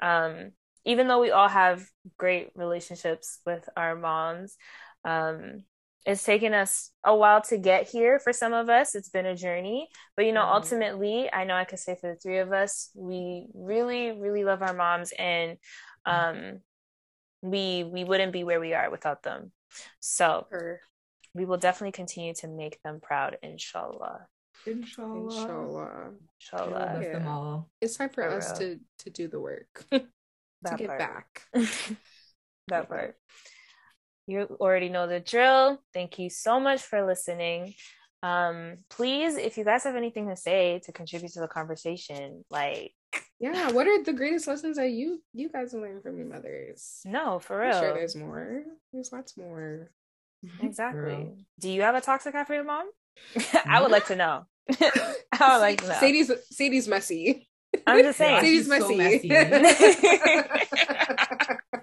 um, 0.00 0.52
even 0.84 1.08
though 1.08 1.20
we 1.20 1.30
all 1.30 1.48
have 1.48 1.86
great 2.18 2.50
relationships 2.54 3.40
with 3.46 3.68
our 3.76 3.96
moms, 3.96 4.56
um, 5.04 5.64
it's 6.06 6.22
taken 6.24 6.52
us 6.52 6.90
a 7.02 7.16
while 7.16 7.40
to 7.42 7.56
get 7.56 7.88
here 7.88 8.18
for 8.18 8.32
some 8.32 8.52
of 8.52 8.68
us. 8.68 8.94
It's 8.94 9.08
been 9.08 9.24
a 9.26 9.36
journey, 9.36 9.88
but 10.16 10.26
you 10.26 10.32
know, 10.32 10.44
Mhm. 10.44 10.52
ultimately, 10.52 11.32
I 11.32 11.44
know 11.44 11.54
I 11.54 11.64
could 11.64 11.78
say 11.78 11.94
for 11.96 12.12
the 12.12 12.16
three 12.20 12.38
of 12.38 12.52
us, 12.52 12.90
we 12.94 13.46
really, 13.54 14.12
really 14.12 14.44
love 14.44 14.62
our 14.62 14.74
moms, 14.74 15.12
and 15.18 15.56
um, 16.04 16.60
we 17.40 17.84
we 17.84 18.04
wouldn't 18.04 18.32
be 18.32 18.44
where 18.44 18.60
we 18.60 18.74
are 18.74 18.90
without 18.90 19.22
them. 19.22 19.52
So 20.00 20.46
Her. 20.50 20.80
we 21.34 21.44
will 21.44 21.56
definitely 21.58 21.92
continue 21.92 22.34
to 22.34 22.48
make 22.48 22.80
them 22.82 23.00
proud, 23.00 23.38
inshallah. 23.42 24.26
Inshallah. 24.66 25.20
Inshallah. 25.20 26.12
Inshallah. 26.40 26.88
Bless 26.92 27.06
them 27.12 27.22
Yeah. 27.22 27.28
all. 27.28 27.70
It's 27.80 27.96
time 27.96 28.08
for, 28.10 28.22
For 28.22 28.28
us 28.28 28.58
real. 28.58 28.58
to 28.58 28.80
to 29.04 29.10
do 29.10 29.28
the 29.28 29.40
work 29.40 29.84
to 30.64 30.70
That 30.70 30.78
get 30.78 30.98
back. 30.98 31.42
that 32.68 32.88
part. 32.88 33.16
You 34.26 34.42
already 34.60 34.88
know 34.88 35.06
the 35.06 35.20
drill. 35.20 35.80
Thank 35.92 36.18
you 36.18 36.30
so 36.30 36.58
much 36.58 36.80
for 36.82 37.06
listening. 37.06 37.74
Um, 38.22 38.78
please, 38.88 39.36
if 39.36 39.58
you 39.58 39.64
guys 39.64 39.84
have 39.84 39.96
anything 39.96 40.28
to 40.30 40.36
say 40.36 40.80
to 40.86 40.92
contribute 40.92 41.32
to 41.34 41.40
the 41.40 41.48
conversation, 41.48 42.42
like 42.50 42.92
Yeah. 43.38 43.70
What 43.72 43.86
are 43.86 44.02
the 44.02 44.14
greatest 44.14 44.46
lessons 44.48 44.78
that 44.78 44.90
you 44.90 45.22
you 45.34 45.50
guys 45.50 45.74
learned 45.74 46.02
from 46.02 46.16
your 46.16 46.26
mothers? 46.26 47.00
no, 47.04 47.38
for 47.38 47.62
I'm 47.62 47.68
real. 47.68 47.80
sure 47.80 47.92
there's 47.94 48.16
more. 48.16 48.62
There's 48.92 49.12
lots 49.12 49.36
more. 49.36 49.90
Exactly. 50.62 51.00
real. 51.02 51.36
Do 51.60 51.68
you 51.70 51.82
have 51.82 51.94
a 51.94 52.00
toxic 52.00 52.34
after 52.34 52.54
your 52.54 52.64
mom? 52.64 52.88
I 53.66 53.82
would 53.82 53.90
like 53.90 54.06
to 54.06 54.16
know. 54.16 54.46
I 54.80 55.52
would 55.52 55.60
like 55.60 55.82
to 55.82 55.88
know. 55.88 55.94
Sadie's 56.00 56.30
Sadie's 56.50 56.88
messy. 56.88 57.46
I'm 57.86 58.02
just 58.02 58.20
Yeah, 58.20 58.40
saying. 58.40 58.40
Sadie's 58.40 58.66
she's 58.66 58.68
so 58.78 58.94
messy. 58.94 59.28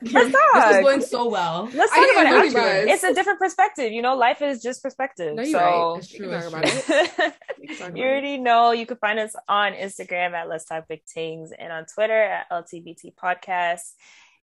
Let's 0.04 0.32
This 0.32 0.76
is 0.78 0.82
going 0.82 1.02
so 1.02 1.30
well. 1.30 1.70
Let's 1.74 1.92
talk 1.94 2.00
didn't 2.00 2.22
about 2.22 2.26
it 2.26 2.36
really 2.36 2.48
afterwards. 2.48 2.92
It's 2.92 3.04
a 3.04 3.14
different 3.14 3.40
perspective. 3.40 3.92
You 3.92 4.02
know, 4.02 4.16
life 4.16 4.42
is 4.42 4.62
just 4.62 4.82
perspective. 4.82 5.36
No, 5.36 5.44
you're 5.44 5.60
so 5.60 5.92
right. 5.92 5.98
It's 6.00 6.08
true, 6.08 6.32
it's 6.32 6.48
about 6.48 6.64
it. 6.66 7.34
We 7.60 7.68
can 7.68 7.78
talk 7.78 7.88
about 7.90 7.98
you 7.98 8.04
already 8.06 8.38
know 8.38 8.72
you 8.72 8.86
can 8.88 8.98
find 8.98 9.20
us 9.20 9.36
on 9.48 9.74
Instagram 9.74 10.32
at 10.32 10.50
Let's 10.50 10.66
Talk 10.66 10.88
Big 10.88 11.04
Things 11.06 11.52
and 11.58 11.72
on 11.72 11.86
Twitter 11.86 12.20
at 12.20 12.50
LTBT 12.50 13.14
Podcast. 13.16 13.94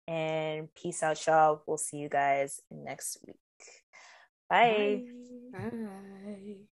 And 0.07 0.72
peace 0.74 1.03
out, 1.03 1.24
y'all. 1.26 1.62
We'll 1.66 1.76
see 1.76 1.99
you 1.99 2.09
guys 2.09 2.61
next 2.70 3.18
week. 3.26 3.36
Bye. 4.49 5.03
Bye. 5.53 6.68